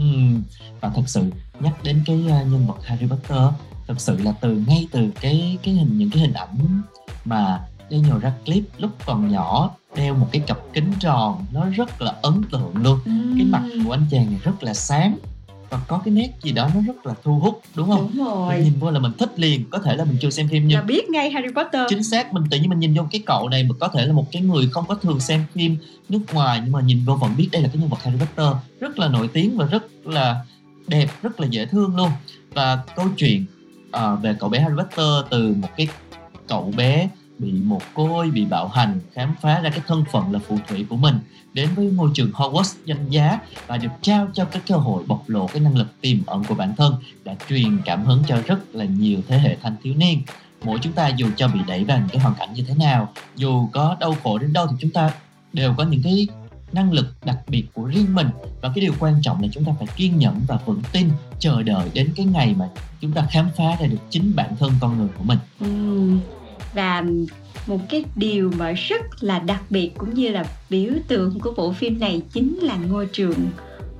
và 0.86 0.92
thật 0.96 1.04
sự 1.08 1.24
nhắc 1.60 1.74
đến 1.84 2.04
cái 2.06 2.26
à, 2.30 2.44
nhân 2.44 2.68
vật 2.68 2.78
Harry 2.84 3.08
Potter 3.08 3.44
thật 3.88 3.96
sự 3.98 4.18
là 4.18 4.32
từ 4.42 4.64
ngay 4.68 4.88
từ 4.92 5.10
cái 5.22 5.58
cái 5.64 5.74
hình 5.74 5.98
những 5.98 6.10
cái 6.10 6.22
hình 6.22 6.34
ảnh 6.34 6.82
mà 7.26 7.60
Daniel 7.90 8.18
Radcliffe 8.18 8.64
lúc 8.78 8.92
còn 9.06 9.32
nhỏ 9.32 9.72
đeo 9.96 10.14
một 10.14 10.28
cái 10.32 10.42
cặp 10.48 10.58
kính 10.74 10.92
tròn 11.00 11.46
nó 11.52 11.66
rất 11.70 12.02
là 12.02 12.14
ấn 12.22 12.42
tượng 12.52 12.72
luôn 12.76 13.00
ừ. 13.06 13.12
cái 13.38 13.46
mặt 13.46 13.64
của 13.86 13.92
anh 13.92 14.06
chàng 14.12 14.26
này 14.26 14.40
rất 14.44 14.64
là 14.64 14.74
sáng 14.74 15.18
và 15.70 15.80
có 15.88 16.02
cái 16.06 16.14
nét 16.14 16.32
gì 16.42 16.52
đó 16.52 16.70
nó 16.76 16.82
rất 16.88 17.06
là 17.06 17.14
thu 17.24 17.40
hút 17.40 17.62
đúng 17.76 17.90
không? 17.90 18.12
Đúng 18.14 18.26
rồi. 18.26 18.56
Mình 18.56 18.64
nhìn 18.64 18.74
vô 18.80 18.92
là 18.92 19.00
mình 19.00 19.12
thích 19.18 19.40
liền, 19.40 19.70
có 19.70 19.80
thể 19.80 19.96
là 19.96 20.06
mình 20.06 20.18
chưa 20.22 20.30
xem 20.30 20.48
phim 20.48 20.68
nhưng 20.68 20.80
là 20.80 20.86
biết 20.86 21.10
ngay 21.10 21.32
Harry 21.32 21.48
Potter. 21.56 21.82
Chính 21.90 22.04
xác, 22.04 22.34
mình 22.34 22.44
tự 22.50 22.58
nhiên 22.58 22.70
mình 22.70 22.80
nhìn 22.80 22.94
vô 22.94 23.04
cái 23.12 23.22
cậu 23.26 23.50
này 23.50 23.64
mà 23.64 23.76
có 23.80 23.88
thể 23.88 24.06
là 24.06 24.14
một 24.14 24.32
cái 24.32 24.42
người 24.42 24.70
không 24.72 24.86
có 24.88 24.96
thường 24.96 25.20
xem 25.20 25.44
phim 25.54 25.78
nước 26.10 26.20
ngoài 26.34 26.62
nhưng 26.64 26.72
mà 26.72 26.82
nhìn 26.82 27.06
vô 27.06 27.16
vẫn 27.16 27.36
biết 27.38 27.50
đây 27.52 27.62
là 27.62 27.68
cái 27.68 27.78
nhân 27.78 27.90
vật 27.90 28.04
Harry 28.04 28.18
Potter 28.18 28.48
rất 28.80 29.00
là 29.00 29.08
nổi 29.08 29.30
tiếng 29.34 29.58
và 29.58 29.66
rất 29.66 29.84
là 30.06 30.46
đẹp, 30.88 31.08
rất 31.22 31.40
là 31.40 31.48
dễ 31.48 31.66
thương 31.66 31.96
luôn. 31.96 32.10
Và 32.54 32.80
câu 32.96 33.08
chuyện 33.18 33.46
uh, 33.88 34.22
về 34.22 34.36
cậu 34.40 34.50
bé 34.50 34.60
Harry 34.60 34.76
Potter 34.76 35.30
từ 35.30 35.54
một 35.54 35.70
cái 35.78 35.88
cậu 36.48 36.74
bé 36.78 37.10
bị 37.40 37.52
một 37.52 37.82
côi 37.94 38.32
bị 38.32 38.46
bạo 38.46 38.68
hành 38.68 39.00
khám 39.14 39.36
phá 39.42 39.60
ra 39.60 39.70
cái 39.70 39.82
thân 39.88 40.04
phận 40.12 40.32
là 40.32 40.40
phù 40.40 40.58
thủy 40.68 40.86
của 40.90 40.96
mình 40.96 41.20
đến 41.54 41.70
với 41.76 41.86
ngôi 41.86 42.10
trường 42.14 42.32
Hogwarts 42.32 42.76
danh 42.86 43.10
giá 43.10 43.40
và 43.68 43.78
được 43.78 43.90
trao 44.02 44.28
cho 44.34 44.46
cái 44.46 44.62
cơ 44.68 44.76
hội 44.76 45.04
bộc 45.08 45.30
lộ 45.30 45.48
cái 45.48 45.60
năng 45.60 45.78
lực 45.78 45.88
tiềm 46.02 46.18
ẩn 46.26 46.44
của 46.44 46.56
bản 46.56 46.74
thân 46.78 46.96
đã 47.24 47.36
truyền 47.50 47.78
cảm 47.86 48.06
hứng 48.06 48.24
cho 48.28 48.38
rất 48.46 48.76
là 48.76 48.86
nhiều 48.86 49.20
thế 49.28 49.38
hệ 49.38 49.58
thanh 49.62 49.76
thiếu 49.84 49.94
niên 49.98 50.22
mỗi 50.64 50.80
chúng 50.82 50.94
ta 50.94 51.08
dù 51.08 51.28
cho 51.36 51.48
bị 51.48 51.60
đẩy 51.68 51.84
vào 51.84 51.98
những 51.98 52.10
cái 52.10 52.22
hoàn 52.22 52.36
cảnh 52.36 52.54
như 52.54 52.64
thế 52.68 52.76
nào 52.76 53.14
dù 53.36 53.70
có 53.72 53.98
đau 54.00 54.16
khổ 54.24 54.38
đến 54.38 54.54
đâu 54.54 54.68
thì 54.68 54.76
chúng 54.80 54.92
ta 54.92 55.12
đều 55.54 55.74
có 55.78 55.84
những 55.84 56.02
cái 56.04 56.28
năng 56.76 56.92
lực 56.92 57.06
đặc 57.26 57.38
biệt 57.48 57.64
của 57.74 57.84
riêng 57.84 58.16
mình. 58.16 58.28
Và 58.62 58.72
cái 58.76 58.82
điều 58.82 58.94
quan 59.00 59.14
trọng 59.22 59.42
là 59.42 59.48
chúng 59.52 59.66
ta 59.66 59.72
phải 59.78 59.88
kiên 59.96 60.20
nhẫn 60.20 60.42
và 60.48 60.60
vững 60.66 60.82
tin, 60.92 61.10
chờ 61.40 61.64
đợi 61.64 61.90
đến 61.94 62.10
cái 62.16 62.26
ngày 62.26 62.56
mà 62.58 62.70
chúng 63.02 63.12
ta 63.12 63.28
khám 63.32 63.50
phá 63.58 63.64
ra 63.82 63.88
được 63.88 63.98
chính 64.10 64.36
bản 64.36 64.56
thân 64.60 64.72
con 64.82 64.98
người 64.98 65.10
của 65.18 65.24
mình. 65.24 65.38
Ừ. 65.60 65.68
và 66.74 67.04
một 67.68 67.80
cái 67.90 68.06
điều 68.16 68.52
mà 68.58 68.72
rất 68.72 69.02
là 69.20 69.40
đặc 69.40 69.62
biệt 69.70 69.92
cũng 69.98 70.14
như 70.14 70.30
là 70.30 70.46
biểu 70.70 70.92
tượng 71.08 71.40
của 71.40 71.54
bộ 71.58 71.74
phim 71.74 72.00
này 72.00 72.22
chính 72.34 72.60
là 72.62 72.76
ngôi 72.76 73.06
trường, 73.14 73.50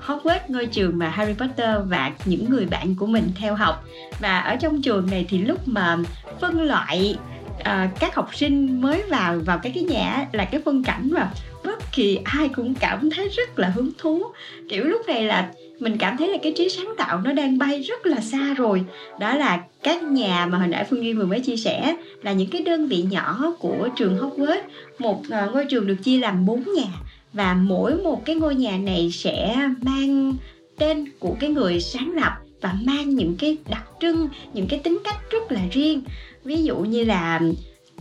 Hogwarts, 0.06 0.40
ngôi 0.48 0.66
trường 0.66 0.98
mà 0.98 1.10
Harry 1.10 1.34
Potter 1.34 1.80
và 1.86 2.12
những 2.26 2.50
người 2.50 2.66
bạn 2.66 2.96
của 2.96 3.06
mình 3.06 3.32
theo 3.36 3.56
học. 3.56 3.84
Và 4.20 4.40
ở 4.40 4.56
trong 4.56 4.82
trường 4.82 5.10
này 5.12 5.26
thì 5.30 5.38
lúc 5.38 5.68
mà 5.68 5.98
phân 6.42 6.62
loại 6.62 7.18
uh, 7.60 8.00
các 8.00 8.16
học 8.16 8.36
sinh 8.36 8.82
mới 8.82 9.02
vào 9.10 9.40
vào 9.46 9.60
cái 9.64 9.72
cái 9.76 9.84
nhà 9.84 10.28
là 10.32 10.46
cái 10.46 10.62
phân 10.66 10.84
cảnh 10.84 11.10
mà 11.12 11.32
bất 11.64 11.92
kỳ 11.92 12.20
ai 12.24 12.50
cũng 12.50 12.76
cảm 12.76 13.10
thấy 13.10 13.30
rất 13.30 13.60
là 13.60 13.68
hứng 13.68 13.92
thú. 13.98 14.24
Kiểu 14.70 14.84
lúc 14.84 15.02
này 15.08 15.24
là 15.24 15.52
mình 15.80 15.98
cảm 15.98 16.18
thấy 16.18 16.28
là 16.28 16.38
cái 16.44 16.54
trí 16.58 16.70
sáng 16.70 16.94
tạo 16.98 17.22
nó 17.22 17.34
đang 17.34 17.58
bay 17.58 17.82
rất 17.82 18.06
là 18.06 18.22
xa 18.22 18.54
rồi. 18.54 18.84
Đó 19.20 19.36
là 19.36 19.64
các 19.84 20.04
nhà 20.04 20.46
mà 20.46 20.58
hồi 20.58 20.68
nãy 20.68 20.86
phương 20.90 21.04
duyên 21.04 21.18
vừa 21.18 21.26
mới 21.26 21.40
chia 21.40 21.58
sẻ 21.58 21.96
là 22.22 22.32
những 22.32 22.50
cái 22.50 22.62
đơn 22.62 22.88
vị 22.88 23.06
nhỏ 23.12 23.54
của 23.60 23.90
trường 23.96 24.18
Hogwarts. 24.18 24.62
Một 25.00 25.20
uh, 25.20 25.54
ngôi 25.54 25.66
trường 25.66 25.88
được 25.88 25.98
chia 26.04 26.20
làm 26.20 26.46
bốn 26.46 26.64
nhà 26.76 26.88
và 27.34 27.54
mỗi 27.54 27.98
một 27.98 28.26
cái 28.26 28.36
ngôi 28.36 28.56
nhà 28.56 28.78
này 28.78 29.12
sẽ 29.14 29.56
mang 29.82 30.34
tên 30.78 31.06
của 31.20 31.36
cái 31.40 31.50
người 31.50 31.80
sáng 31.80 32.12
lập 32.16 32.34
và 32.62 32.76
mang 32.84 33.10
những 33.10 33.36
cái 33.40 33.58
đặc 33.70 33.84
trưng 34.02 34.30
những 34.54 34.68
cái 34.68 34.80
tính 34.80 35.00
cách 35.04 35.32
rất 35.32 35.52
là 35.52 35.62
riêng 35.72 36.02
ví 36.46 36.64
dụ 36.64 36.78
như 36.78 37.04
là 37.04 37.42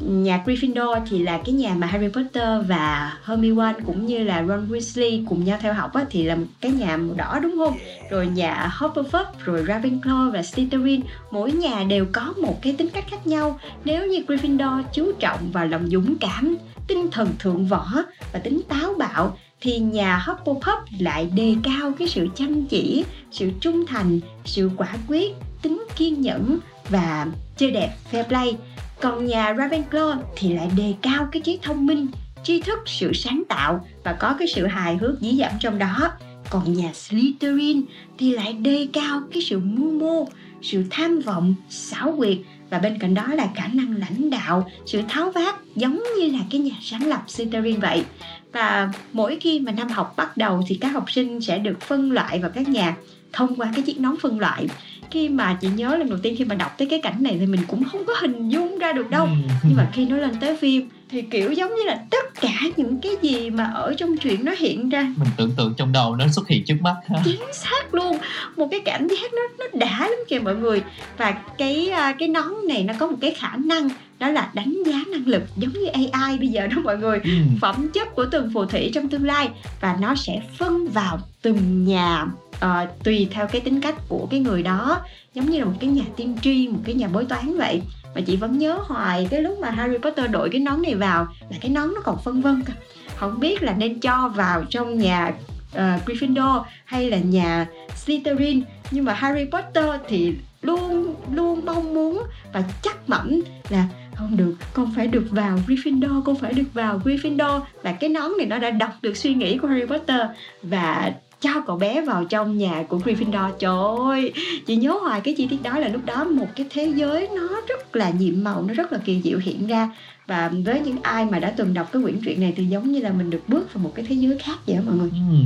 nhà 0.00 0.42
Gryffindor 0.46 1.00
thì 1.10 1.18
là 1.18 1.40
cái 1.44 1.54
nhà 1.54 1.74
mà 1.74 1.86
Harry 1.86 2.08
Potter 2.08 2.66
và 2.68 3.18
Hermione 3.24 3.80
cũng 3.86 4.06
như 4.06 4.24
là 4.24 4.44
Ron 4.48 4.68
Weasley 4.68 5.24
cùng 5.28 5.44
nhau 5.44 5.58
theo 5.60 5.74
học 5.74 5.94
á, 5.94 6.04
thì 6.10 6.22
là 6.22 6.36
cái 6.60 6.72
nhà 6.72 6.96
màu 6.96 7.14
đỏ 7.16 7.38
đúng 7.42 7.54
không? 7.56 7.76
Rồi 8.10 8.26
nhà 8.26 8.72
Hufflepuff, 8.78 9.24
rồi 9.44 9.64
Ravenclaw 9.64 10.30
và 10.30 10.42
Slytherin 10.42 11.00
mỗi 11.30 11.52
nhà 11.52 11.84
đều 11.84 12.06
có 12.12 12.34
một 12.42 12.62
cái 12.62 12.74
tính 12.78 12.88
cách 12.88 13.04
khác 13.10 13.26
nhau. 13.26 13.60
Nếu 13.84 14.06
như 14.06 14.24
Gryffindor 14.28 14.82
chú 14.92 15.12
trọng 15.18 15.52
vào 15.52 15.66
lòng 15.66 15.86
dũng 15.86 16.16
cảm, 16.20 16.56
tinh 16.88 17.10
thần 17.10 17.28
thượng 17.38 17.66
võ 17.66 17.86
và 18.32 18.38
tính 18.38 18.60
táo 18.68 18.94
bạo 18.98 19.38
thì 19.60 19.78
nhà 19.78 20.26
Hufflepuff 20.26 20.80
lại 20.98 21.30
đề 21.34 21.54
cao 21.62 21.92
cái 21.98 22.08
sự 22.08 22.28
chăm 22.36 22.66
chỉ, 22.66 23.04
sự 23.30 23.50
trung 23.60 23.86
thành, 23.86 24.20
sự 24.44 24.70
quả 24.76 24.96
quyết, 25.08 25.34
tính 25.62 25.84
kiên 25.96 26.20
nhẫn 26.20 26.58
và 26.88 27.26
chơi 27.56 27.70
đẹp, 27.70 27.90
fair 28.12 28.24
play. 28.24 28.56
Còn 29.00 29.26
nhà 29.26 29.52
Ravenclaw 29.52 30.16
thì 30.36 30.52
lại 30.52 30.68
đề 30.76 30.94
cao 31.02 31.28
cái 31.32 31.42
trí 31.42 31.58
thông 31.62 31.86
minh, 31.86 32.06
tri 32.42 32.60
thức, 32.60 32.78
sự 32.86 33.12
sáng 33.12 33.42
tạo 33.48 33.86
và 34.04 34.12
có 34.12 34.34
cái 34.38 34.48
sự 34.48 34.66
hài 34.66 34.96
hước 34.96 35.20
dí 35.20 35.30
dẫm 35.30 35.52
trong 35.60 35.78
đó. 35.78 36.12
Còn 36.50 36.72
nhà 36.72 36.92
Slytherin 36.92 37.82
thì 38.18 38.30
lại 38.30 38.52
đề 38.52 38.88
cao 38.92 39.20
cái 39.32 39.42
sự 39.42 39.58
mưu 39.58 39.90
mô, 39.90 40.28
sự 40.62 40.84
tham 40.90 41.20
vọng, 41.20 41.54
xảo 41.68 42.14
quyệt 42.16 42.38
và 42.70 42.78
bên 42.78 42.98
cạnh 42.98 43.14
đó 43.14 43.26
là 43.26 43.48
khả 43.54 43.66
năng 43.66 43.96
lãnh 43.96 44.30
đạo, 44.30 44.70
sự 44.86 45.02
tháo 45.08 45.30
vát 45.30 45.54
giống 45.76 46.02
như 46.18 46.30
là 46.30 46.38
cái 46.50 46.60
nhà 46.60 46.74
sáng 46.82 47.06
lập 47.06 47.22
Slytherin 47.26 47.80
vậy. 47.80 48.04
Và 48.52 48.92
mỗi 49.12 49.38
khi 49.40 49.60
mà 49.60 49.72
năm 49.72 49.88
học 49.88 50.14
bắt 50.16 50.36
đầu 50.36 50.62
thì 50.68 50.78
các 50.80 50.88
học 50.88 51.10
sinh 51.10 51.40
sẽ 51.40 51.58
được 51.58 51.80
phân 51.80 52.12
loại 52.12 52.38
vào 52.38 52.50
các 52.54 52.68
nhà 52.68 52.96
thông 53.32 53.54
qua 53.56 53.72
cái 53.74 53.82
chiếc 53.82 54.00
nón 54.00 54.16
phân 54.22 54.38
loại 54.38 54.66
khi 55.14 55.28
mà 55.28 55.58
chị 55.60 55.68
nhớ 55.76 55.96
lần 55.96 56.08
đầu 56.08 56.18
tiên 56.22 56.34
khi 56.38 56.44
mà 56.44 56.54
đọc 56.54 56.74
tới 56.78 56.88
cái 56.90 57.00
cảnh 57.00 57.22
này 57.22 57.36
thì 57.40 57.46
mình 57.46 57.60
cũng 57.68 57.84
không 57.84 58.04
có 58.06 58.14
hình 58.20 58.48
dung 58.48 58.78
ra 58.78 58.92
được 58.92 59.10
đâu. 59.10 59.24
Ừ. 59.24 59.32
nhưng 59.62 59.76
mà 59.76 59.88
khi 59.92 60.06
nó 60.06 60.16
lên 60.16 60.40
tới 60.40 60.56
phim 60.56 60.88
thì 61.08 61.22
kiểu 61.22 61.52
giống 61.52 61.74
như 61.74 61.82
là 61.82 61.98
tất 62.10 62.40
cả 62.40 62.60
những 62.76 63.00
cái 63.00 63.12
gì 63.22 63.50
mà 63.50 63.64
ở 63.64 63.94
trong 63.94 64.16
chuyện 64.16 64.44
nó 64.44 64.52
hiện 64.58 64.88
ra 64.88 65.12
mình 65.16 65.28
tưởng 65.36 65.50
tượng 65.56 65.74
trong 65.76 65.92
đầu 65.92 66.16
nó 66.16 66.24
xuất 66.28 66.48
hiện 66.48 66.64
trước 66.64 66.74
mắt 66.80 66.96
ha. 67.08 67.16
Chính 67.24 67.40
xác 67.52 67.94
luôn. 67.94 68.18
Một 68.56 68.68
cái 68.70 68.80
cảm 68.84 69.08
giác 69.08 69.32
nó 69.32 69.42
nó 69.58 69.64
đã 69.78 69.98
lắm 70.00 70.18
kìa 70.28 70.38
mọi 70.38 70.56
người. 70.56 70.82
Và 71.16 71.34
cái 71.58 71.88
à, 71.88 72.12
cái 72.18 72.28
nón 72.28 72.52
này 72.68 72.82
nó 72.82 72.94
có 72.98 73.06
một 73.06 73.16
cái 73.20 73.30
khả 73.30 73.56
năng 73.56 73.88
đó 74.18 74.28
là 74.28 74.50
đánh 74.54 74.82
giá 74.86 75.00
năng 75.12 75.26
lực 75.26 75.42
giống 75.56 75.72
như 75.72 75.86
AI 75.86 76.38
bây 76.38 76.48
giờ 76.48 76.66
đó 76.66 76.76
mọi 76.84 76.98
người. 76.98 77.20
Ừ. 77.24 77.30
phẩm 77.60 77.90
chất 77.94 78.14
của 78.14 78.24
từng 78.24 78.50
phù 78.54 78.64
thủy 78.64 78.90
trong 78.94 79.08
tương 79.08 79.24
lai 79.24 79.48
và 79.80 79.96
nó 80.00 80.14
sẽ 80.14 80.42
phân 80.58 80.88
vào 80.88 81.18
từng 81.42 81.84
nhà 81.84 82.26
ờ, 82.60 82.86
tùy 83.04 83.28
theo 83.30 83.46
cái 83.46 83.60
tính 83.60 83.80
cách 83.80 83.94
của 84.08 84.28
cái 84.30 84.40
người 84.40 84.62
đó. 84.62 85.00
Giống 85.34 85.50
như 85.50 85.58
là 85.58 85.64
một 85.64 85.74
cái 85.80 85.90
nhà 85.90 86.04
tiên 86.16 86.36
tri 86.42 86.68
một 86.68 86.80
cái 86.84 86.94
nhà 86.94 87.08
bói 87.08 87.24
toán 87.24 87.56
vậy. 87.56 87.82
Mà 88.14 88.20
chị 88.20 88.36
vẫn 88.36 88.58
nhớ 88.58 88.78
hoài 88.82 89.28
cái 89.30 89.42
lúc 89.42 89.58
mà 89.58 89.70
Harry 89.70 89.98
Potter 89.98 90.30
đội 90.30 90.50
cái 90.50 90.60
nón 90.60 90.82
này 90.82 90.94
vào 90.94 91.26
là 91.50 91.56
cái 91.60 91.70
nón 91.70 91.94
nó 91.94 92.00
còn 92.04 92.18
phân 92.24 92.42
vân 92.42 92.62
cơ. 92.62 92.72
Không 93.16 93.40
biết 93.40 93.62
là 93.62 93.72
nên 93.72 94.00
cho 94.00 94.28
vào 94.28 94.64
trong 94.70 94.98
nhà 94.98 95.32
uh, 95.74 95.78
Gryffindor 96.06 96.62
hay 96.84 97.10
là 97.10 97.18
nhà 97.18 97.66
Slytherin. 97.96 98.62
Nhưng 98.90 99.04
mà 99.04 99.12
Harry 99.12 99.44
Potter 99.44 99.84
thì 100.08 100.34
luôn 100.62 101.14
luôn 101.32 101.60
mong 101.64 101.94
muốn 101.94 102.22
và 102.52 102.62
chắc 102.82 103.08
mẩm 103.08 103.40
là 103.68 103.84
không 104.16 104.36
được, 104.36 104.54
con 104.72 104.92
phải 104.96 105.06
được 105.06 105.26
vào 105.30 105.58
Gryffindor, 105.66 106.22
con 106.22 106.36
phải 106.36 106.52
được 106.52 106.74
vào 106.74 107.00
Gryffindor. 107.04 107.60
Và 107.82 107.92
cái 107.92 108.10
nón 108.10 108.30
này 108.38 108.46
nó 108.46 108.58
đã 108.58 108.70
đọc 108.70 108.92
được 109.02 109.16
suy 109.16 109.34
nghĩ 109.34 109.58
của 109.58 109.68
Harry 109.68 109.86
Potter. 109.86 110.20
Và 110.62 111.12
cho 111.40 111.50
cậu 111.66 111.76
bé 111.76 112.00
vào 112.00 112.24
trong 112.24 112.58
nhà 112.58 112.84
của 112.88 112.98
Gryffindor. 112.98 113.50
Trời 113.58 114.08
ơi, 114.10 114.32
chị 114.66 114.76
nhớ 114.76 114.98
hoài 115.02 115.20
cái 115.20 115.34
chi 115.36 115.46
tiết 115.50 115.62
đó 115.62 115.78
là 115.78 115.88
lúc 115.88 116.04
đó 116.04 116.24
một 116.24 116.48
cái 116.56 116.66
thế 116.70 116.92
giới 116.96 117.28
nó 117.28 117.48
rất 117.68 117.96
là 117.96 118.10
nhiệm 118.10 118.44
màu, 118.44 118.62
nó 118.62 118.74
rất 118.74 118.92
là 118.92 118.98
kỳ 119.04 119.22
diệu 119.22 119.38
hiện 119.38 119.66
ra. 119.66 119.90
Và 120.26 120.50
với 120.64 120.80
những 120.80 121.02
ai 121.02 121.24
mà 121.24 121.38
đã 121.38 121.50
từng 121.56 121.74
đọc 121.74 121.88
cái 121.92 122.02
quyển 122.02 122.20
truyện 122.24 122.40
này 122.40 122.52
thì 122.56 122.64
giống 122.64 122.92
như 122.92 123.00
là 123.00 123.10
mình 123.10 123.30
được 123.30 123.42
bước 123.48 123.74
vào 123.74 123.84
một 123.84 123.92
cái 123.94 124.04
thế 124.08 124.14
giới 124.14 124.38
khác 124.38 124.58
vậy 124.66 124.78
mọi 124.86 124.94
người. 124.94 125.10
Ừ. 125.10 125.36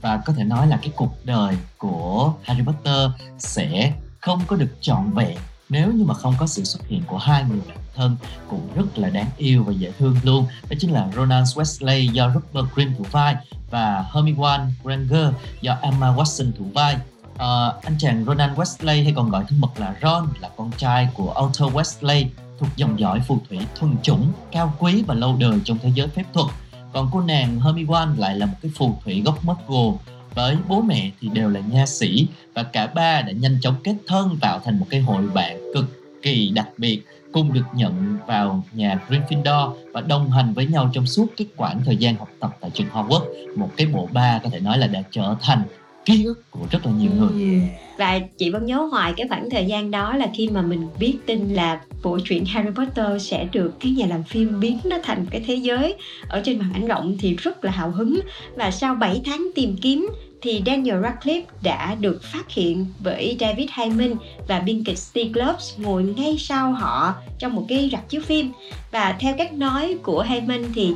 Và 0.00 0.22
có 0.26 0.32
thể 0.36 0.44
nói 0.44 0.66
là 0.66 0.78
cái 0.82 0.92
cuộc 0.96 1.12
đời 1.24 1.56
của 1.78 2.34
Harry 2.42 2.62
Potter 2.62 3.10
sẽ 3.38 3.92
không 4.20 4.40
có 4.46 4.56
được 4.56 4.70
trọn 4.80 5.10
vẹn 5.14 5.36
nếu 5.72 5.92
như 5.92 6.04
mà 6.04 6.14
không 6.14 6.34
có 6.38 6.46
sự 6.46 6.64
xuất 6.64 6.88
hiện 6.88 7.02
của 7.06 7.18
hai 7.18 7.44
người 7.44 7.60
bạn 7.68 7.78
thân 7.94 8.16
cũng 8.48 8.68
rất 8.74 8.98
là 8.98 9.08
đáng 9.08 9.30
yêu 9.36 9.64
và 9.64 9.72
dễ 9.72 9.92
thương 9.98 10.16
luôn. 10.22 10.46
Đó 10.70 10.76
chính 10.80 10.92
là 10.92 11.08
Ronald 11.16 11.58
Wesley 11.58 12.12
do 12.12 12.30
Rupert 12.34 12.74
Green 12.74 12.94
thủ 12.98 13.04
vai 13.10 13.36
và 13.70 14.04
Hermione 14.14 14.64
Granger 14.84 15.28
do 15.60 15.76
Emma 15.82 16.14
Watson 16.14 16.52
thủ 16.58 16.64
vai. 16.74 16.96
Ờ, 17.36 17.78
anh 17.82 17.94
chàng 17.98 18.24
Ronald 18.24 18.58
Wesley 18.58 19.02
hay 19.02 19.12
còn 19.16 19.30
gọi 19.30 19.44
thân 19.48 19.60
mật 19.60 19.80
là 19.80 19.94
Ron 20.02 20.28
là 20.40 20.50
con 20.56 20.70
trai 20.76 21.08
của 21.14 21.32
Arthur 21.32 21.72
Wesley 21.72 22.24
thuộc 22.58 22.68
dòng 22.76 23.00
dõi 23.00 23.20
phù 23.28 23.38
thủy 23.48 23.58
thuần 23.78 23.96
chủng 24.02 24.32
cao 24.52 24.74
quý 24.78 25.04
và 25.06 25.14
lâu 25.14 25.36
đời 25.38 25.60
trong 25.64 25.78
thế 25.82 25.92
giới 25.94 26.08
phép 26.08 26.24
thuật. 26.32 26.46
Còn 26.92 27.08
cô 27.12 27.20
nàng 27.20 27.60
Hermione 27.60 28.16
lại 28.16 28.36
là 28.36 28.46
một 28.46 28.56
cái 28.62 28.70
phù 28.76 28.98
thủy 29.04 29.22
gốc 29.24 29.44
Muggle 29.44 29.98
với 30.34 30.56
bố 30.68 30.82
mẹ 30.82 31.10
thì 31.20 31.28
đều 31.28 31.48
là 31.48 31.60
nha 31.60 31.86
sĩ 31.86 32.26
và 32.54 32.62
cả 32.62 32.86
ba 32.86 33.22
đã 33.22 33.32
nhanh 33.32 33.58
chóng 33.60 33.74
kết 33.84 33.94
thân 34.06 34.38
tạo 34.40 34.60
thành 34.64 34.78
một 34.78 34.86
cái 34.90 35.00
hội 35.00 35.28
bạn 35.34 35.60
cực 35.74 35.84
kỳ 36.22 36.50
đặc 36.54 36.68
biệt, 36.78 37.02
cùng 37.32 37.52
được 37.52 37.64
nhận 37.74 38.16
vào 38.26 38.64
nhà 38.72 39.00
Gryffindor 39.08 39.74
và 39.92 40.00
đồng 40.00 40.30
hành 40.30 40.54
với 40.54 40.66
nhau 40.66 40.90
trong 40.92 41.06
suốt 41.06 41.26
cái 41.36 41.46
quãng 41.56 41.80
thời 41.84 41.96
gian 41.96 42.16
học 42.16 42.28
tập 42.40 42.56
tại 42.60 42.70
trường 42.74 42.88
Hogwarts. 42.88 43.58
Một 43.58 43.70
cái 43.76 43.86
bộ 43.86 44.08
ba 44.12 44.40
có 44.42 44.48
thể 44.48 44.60
nói 44.60 44.78
là 44.78 44.86
đã 44.86 45.02
trở 45.10 45.34
thành 45.40 45.62
ký 46.04 46.24
ức 46.24 46.50
của 46.50 46.66
rất 46.70 46.86
là 46.86 46.92
nhiều 46.92 47.10
người. 47.18 47.62
Và 47.98 48.18
chị 48.38 48.50
vẫn 48.50 48.66
nhớ 48.66 48.88
hoài 48.92 49.12
cái 49.16 49.28
khoảng 49.28 49.50
thời 49.50 49.66
gian 49.66 49.90
đó 49.90 50.16
là 50.16 50.30
khi 50.34 50.48
mà 50.48 50.62
mình 50.62 50.88
biết 50.98 51.16
tin 51.26 51.54
là 51.54 51.80
bộ 52.02 52.18
truyện 52.24 52.44
Harry 52.44 52.70
Potter 52.70 53.28
sẽ 53.28 53.48
được 53.52 53.80
cái 53.80 53.92
nhà 53.92 54.06
làm 54.06 54.22
phim 54.22 54.60
biến 54.60 54.78
nó 54.84 54.96
thành 55.02 55.26
cái 55.30 55.42
thế 55.46 55.54
giới. 55.54 55.94
Ở 56.28 56.40
trên 56.44 56.58
màn 56.58 56.72
ảnh 56.72 56.86
rộng 56.86 57.16
thì 57.20 57.36
rất 57.36 57.64
là 57.64 57.70
hào 57.70 57.90
hứng. 57.90 58.20
Và 58.56 58.70
sau 58.70 58.94
7 58.94 59.20
tháng 59.24 59.48
tìm 59.54 59.76
kiếm 59.82 60.08
thì 60.42 60.62
Daniel 60.66 60.96
Radcliffe 60.96 61.42
đã 61.62 61.94
được 61.94 62.22
phát 62.22 62.50
hiện 62.50 62.86
bởi 63.04 63.36
David 63.40 63.70
Hyman 63.76 64.14
và 64.48 64.60
biên 64.60 64.84
kịch 64.84 64.98
Steve 64.98 65.32
Kloves 65.32 65.78
ngồi 65.78 66.02
ngay 66.02 66.36
sau 66.38 66.72
họ 66.72 67.14
trong 67.38 67.54
một 67.54 67.64
cái 67.68 67.88
rạp 67.92 68.08
chiếu 68.08 68.20
phim. 68.20 68.50
Và 68.90 69.16
theo 69.20 69.34
cách 69.38 69.52
nói 69.52 69.96
của 70.02 70.22
Hyman 70.28 70.64
thì 70.74 70.94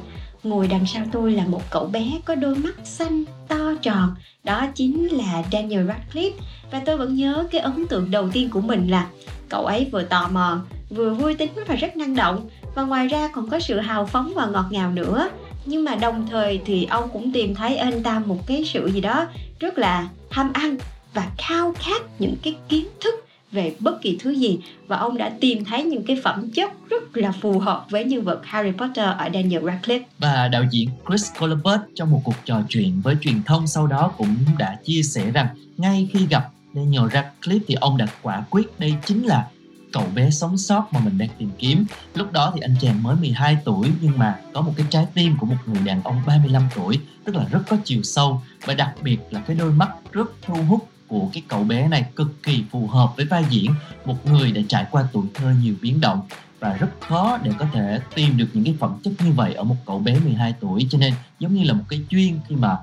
ngồi 0.49 0.69
đằng 0.69 0.87
sau 0.87 1.03
tôi 1.13 1.33
là 1.33 1.47
một 1.47 1.63
cậu 1.71 1.87
bé 1.87 2.11
có 2.25 2.35
đôi 2.35 2.55
mắt 2.55 2.75
xanh, 2.85 3.25
to 3.49 3.75
tròn. 3.83 4.15
Đó 4.45 4.67
chính 4.75 5.09
là 5.09 5.43
Daniel 5.53 5.89
Radcliffe. 5.89 6.31
Và 6.71 6.83
tôi 6.87 6.97
vẫn 6.97 7.17
nhớ 7.17 7.47
cái 7.51 7.61
ấn 7.61 7.87
tượng 7.87 8.11
đầu 8.11 8.29
tiên 8.33 8.51
của 8.51 8.61
mình 8.61 8.91
là 8.91 9.07
cậu 9.49 9.67
ấy 9.67 9.89
vừa 9.93 10.03
tò 10.03 10.29
mò, 10.33 10.59
vừa 10.91 11.15
vui 11.15 11.35
tính 11.35 11.53
và 11.67 11.75
rất 11.75 11.97
năng 11.97 12.17
động. 12.17 12.49
Và 12.75 12.83
ngoài 12.83 13.09
ra 13.09 13.29
còn 13.29 13.51
có 13.51 13.61
sự 13.61 13.81
hào 13.81 14.07
phóng 14.07 14.33
và 14.35 14.47
ngọt 14.47 14.67
ngào 14.71 14.91
nữa. 14.91 15.29
Nhưng 15.65 15.85
mà 15.85 15.95
đồng 15.95 16.27
thời 16.31 16.61
thì 16.65 16.85
ông 16.85 17.09
cũng 17.13 17.33
tìm 17.33 17.55
thấy 17.55 17.77
anh 17.77 18.03
ta 18.03 18.23
một 18.27 18.47
cái 18.47 18.65
sự 18.65 18.87
gì 18.87 19.01
đó 19.01 19.27
rất 19.61 19.79
là 19.79 20.09
ham 20.31 20.53
ăn 20.53 20.77
và 21.15 21.27
khao 21.39 21.73
khát 21.79 22.03
những 22.19 22.35
cái 22.43 22.57
kiến 22.69 22.87
thức 23.01 23.26
về 23.53 23.75
bất 23.81 24.03
kỳ 24.03 24.19
thứ 24.21 24.31
gì 24.31 24.59
và 24.87 24.97
ông 24.97 25.17
đã 25.17 25.33
tìm 25.41 25.65
thấy 25.65 25.85
những 25.85 26.03
cái 26.03 26.21
phẩm 26.25 26.51
chất 26.51 26.73
rất 26.89 27.17
là 27.17 27.33
phù 27.33 27.59
hợp 27.59 27.87
với 27.91 28.05
nhân 28.05 28.23
vật 28.23 28.41
Harry 28.45 28.71
Potter 28.71 29.07
ở 29.19 29.29
Daniel 29.35 29.65
Radcliffe 29.65 30.01
và 30.19 30.49
đạo 30.49 30.65
diễn 30.71 30.91
Chris 31.09 31.31
Columbus 31.41 31.81
trong 31.95 32.11
một 32.11 32.21
cuộc 32.25 32.37
trò 32.45 32.63
chuyện 32.69 33.01
với 33.01 33.17
truyền 33.21 33.43
thông 33.43 33.67
sau 33.67 33.87
đó 33.87 34.13
cũng 34.17 34.37
đã 34.59 34.79
chia 34.85 35.03
sẻ 35.03 35.31
rằng 35.31 35.47
ngay 35.77 36.09
khi 36.13 36.27
gặp 36.31 36.49
Daniel 36.75 37.05
Radcliffe 37.05 37.61
thì 37.67 37.75
ông 37.75 37.97
đã 37.97 38.07
quả 38.23 38.45
quyết 38.51 38.81
đây 38.81 38.95
chính 39.07 39.27
là 39.27 39.47
cậu 39.93 40.05
bé 40.15 40.31
sống 40.31 40.59
sót 40.59 40.87
mà 40.93 41.01
mình 41.01 41.19
đang 41.19 41.29
tìm 41.39 41.51
kiếm. 41.59 41.87
Lúc 42.15 42.33
đó 42.33 42.53
thì 42.55 42.61
anh 42.61 42.75
chàng 42.81 43.03
mới 43.03 43.17
12 43.17 43.59
tuổi 43.65 43.91
nhưng 44.01 44.19
mà 44.19 44.39
có 44.53 44.61
một 44.61 44.73
cái 44.77 44.87
trái 44.91 45.07
tim 45.15 45.37
của 45.41 45.47
một 45.47 45.57
người 45.67 45.83
đàn 45.85 46.03
ông 46.03 46.23
35 46.27 46.63
tuổi, 46.77 46.99
tức 47.25 47.37
là 47.37 47.45
rất 47.51 47.61
có 47.69 47.77
chiều 47.85 48.03
sâu 48.03 48.43
và 48.65 48.75
đặc 48.75 48.95
biệt 49.03 49.19
là 49.31 49.41
cái 49.41 49.57
đôi 49.57 49.73
mắt 49.73 49.89
rất 50.13 50.31
thu 50.43 50.55
hút 50.69 50.89
của 51.09 51.29
cái 51.33 51.43
cậu 51.49 51.65
bé 51.65 51.89
này 51.89 52.05
cực 52.17 52.43
kỳ 52.43 52.65
phù 52.71 52.87
hợp 52.87 53.13
với 53.17 53.25
vai 53.25 53.45
diễn. 53.51 53.71
Một 54.05 54.27
người 54.27 54.53
đã 54.53 54.61
trải 54.69 54.87
qua 54.91 55.05
tuổi 55.13 55.25
thơ 55.35 55.53
nhiều 55.63 55.75
biến 55.83 56.01
động 56.01 56.21
và 56.61 56.73
rất 56.73 56.91
khó 57.01 57.39
để 57.43 57.51
có 57.59 57.67
thể 57.73 58.01
tìm 58.15 58.37
được 58.37 58.47
những 58.53 58.65
cái 58.65 58.75
phẩm 58.81 58.99
chất 59.05 59.13
như 59.25 59.33
vậy 59.33 59.55
ở 59.55 59.63
một 59.63 59.77
cậu 59.87 59.99
bé 59.99 60.19
12 60.19 60.55
tuổi. 60.61 60.87
Cho 60.91 60.99
nên 60.99 61.15
giống 61.39 61.55
như 61.55 61.65
là 61.65 61.73
một 61.73 61.85
cái 61.89 62.01
duyên 62.11 62.41
khi 62.49 62.57
mà 62.57 62.77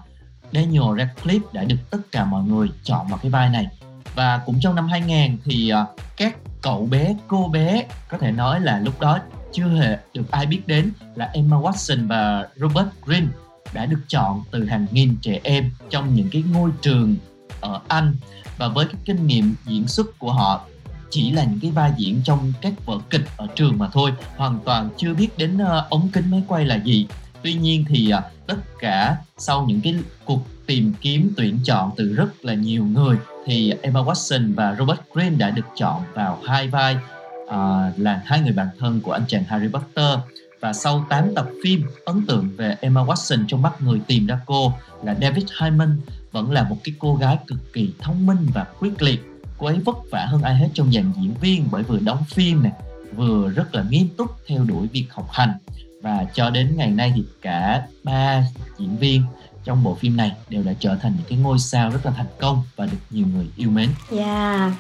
Daniel 0.52 0.84
Radcliffe 0.84 1.54
đã 1.54 1.64
được 1.64 1.90
tất 1.90 2.00
cả 2.12 2.26
mọi 2.26 2.44
người 2.44 2.70
chọn 2.84 3.08
vào 3.08 3.20
cái 3.22 3.32
vai 3.32 3.50
này. 3.50 3.68
Và 4.16 4.38
cũng 4.46 4.60
trong 4.62 4.76
năm 4.76 4.88
2000 4.88 5.38
thì 5.46 5.70
à, 5.70 5.86
các 6.18 6.38
cậu 6.62 6.88
bé, 6.92 7.16
cô 7.28 7.48
bé 7.48 7.84
có 8.10 8.18
thể 8.18 8.32
nói 8.32 8.60
là 8.60 8.80
lúc 8.80 9.00
đó 9.00 9.20
chưa 9.54 9.68
hề 9.68 9.98
được 10.14 10.32
ai 10.32 10.46
biết 10.46 10.62
đến 10.66 10.92
là 11.16 11.30
Emma 11.34 11.58
Watson 11.58 12.08
và 12.08 12.48
Robert 12.56 12.88
Greene 13.06 13.28
đã 13.74 13.86
được 13.86 14.02
chọn 14.08 14.44
từ 14.52 14.66
hàng 14.66 14.86
nghìn 14.92 15.18
trẻ 15.22 15.40
em 15.44 15.72
trong 15.90 16.16
những 16.16 16.30
cái 16.32 16.44
ngôi 16.52 16.72
trường 16.82 17.16
ở 17.64 17.80
Anh. 17.88 18.16
Và 18.58 18.68
với 18.68 18.86
cái 18.86 19.02
kinh 19.06 19.28
nghiệm 19.28 19.56
diễn 19.66 19.88
xuất 19.88 20.20
của 20.20 20.32
họ 20.32 20.62
chỉ 21.10 21.32
là 21.32 21.44
những 21.44 21.60
cái 21.60 21.72
vai 21.72 21.92
diễn 21.98 22.22
trong 22.24 22.54
các 22.62 22.74
vở 22.86 23.00
kịch 23.10 23.26
ở 23.38 23.48
trường 23.56 23.78
mà 23.78 23.90
thôi 23.94 24.12
hoàn 24.38 24.60
toàn 24.66 24.90
chưa 24.98 25.14
biết 25.14 25.38
đến 25.38 25.58
uh, 25.58 25.90
ống 25.90 26.10
kính 26.14 26.32
máy 26.32 26.44
quay 26.48 26.66
là 26.66 26.76
gì. 26.76 27.08
Tuy 27.44 27.54
nhiên 27.54 27.86
thì 27.88 28.12
uh, 28.18 28.24
tất 28.48 28.80
cả 28.80 29.18
sau 29.38 29.66
những 29.66 29.82
cái 29.82 29.96
cuộc 30.26 30.40
tìm 30.66 30.94
kiếm 31.02 31.34
tuyển 31.38 31.60
chọn 31.64 31.92
từ 31.98 32.14
rất 32.14 32.46
là 32.46 32.54
nhiều 32.54 32.86
người 32.86 33.18
thì 33.46 33.74
Emma 33.82 34.02
Watson 34.02 34.56
và 34.56 34.76
Robert 34.80 35.00
Greene 35.14 35.36
đã 35.36 35.50
được 35.50 35.66
chọn 35.76 36.02
vào 36.14 36.40
hai 36.46 36.68
vai 36.68 36.98
uh, 37.44 37.50
là 37.98 38.22
hai 38.26 38.42
người 38.42 38.54
bạn 38.54 38.68
thân 38.80 39.02
của 39.02 39.12
anh 39.12 39.24
chàng 39.28 39.44
Harry 39.44 39.68
Potter. 39.68 40.20
Và 40.62 40.74
sau 40.74 41.06
8 41.10 41.36
tập 41.36 41.48
phim 41.64 41.84
ấn 42.06 42.26
tượng 42.26 42.50
về 42.58 42.76
Emma 42.82 43.04
Watson 43.04 43.46
trong 43.48 43.62
mắt 43.62 43.82
người 43.82 44.02
tìm 44.08 44.28
ra 44.28 44.40
cô 44.46 44.74
là 45.04 45.16
David 45.22 45.46
Hyman 45.62 45.98
vẫn 46.34 46.52
là 46.52 46.64
một 46.64 46.78
cái 46.84 46.96
cô 47.00 47.16
gái 47.16 47.38
cực 47.48 47.74
kỳ 47.74 47.94
thông 48.00 48.26
minh 48.26 48.48
và 48.54 48.66
quyết 48.80 49.02
liệt 49.02 49.26
cô 49.58 49.68
ấy 49.68 49.80
vất 49.86 49.96
vả 50.12 50.26
hơn 50.26 50.42
ai 50.42 50.56
hết 50.56 50.70
trong 50.74 50.92
dàn 50.92 51.12
diễn 51.22 51.34
viên 51.42 51.68
bởi 51.72 51.84
vừa 51.84 52.00
đóng 52.00 52.24
phim 52.30 52.64
này 52.64 52.72
vừa 53.16 53.50
rất 53.50 53.76
là 53.76 53.84
nghiêm 53.90 54.08
túc 54.18 54.32
theo 54.48 54.64
đuổi 54.64 54.88
việc 54.88 55.06
học 55.10 55.28
hành 55.32 55.54
và 56.02 56.26
cho 56.34 56.50
đến 56.50 56.74
ngày 56.76 56.90
nay 56.90 57.14
thì 57.16 57.24
cả 57.42 57.88
ba 58.04 58.44
diễn 58.78 58.98
viên 58.98 59.22
trong 59.64 59.84
bộ 59.84 59.96
phim 59.96 60.18
này 60.18 60.32
đều 60.50 60.64
đã 60.64 60.74
trở 60.80 60.96
thành 60.96 61.14
những 61.18 61.26
cái 61.30 61.38
ngôi 61.38 61.60
sao 61.60 61.90
rất 61.90 62.06
là 62.06 62.12
thành 62.12 62.28
công 62.40 62.64
và 62.76 62.86
được 62.86 62.98
nhiều 63.10 63.26
người 63.34 63.48
yêu 63.56 63.70
mến. 63.70 63.90
Yeah. 64.12 64.72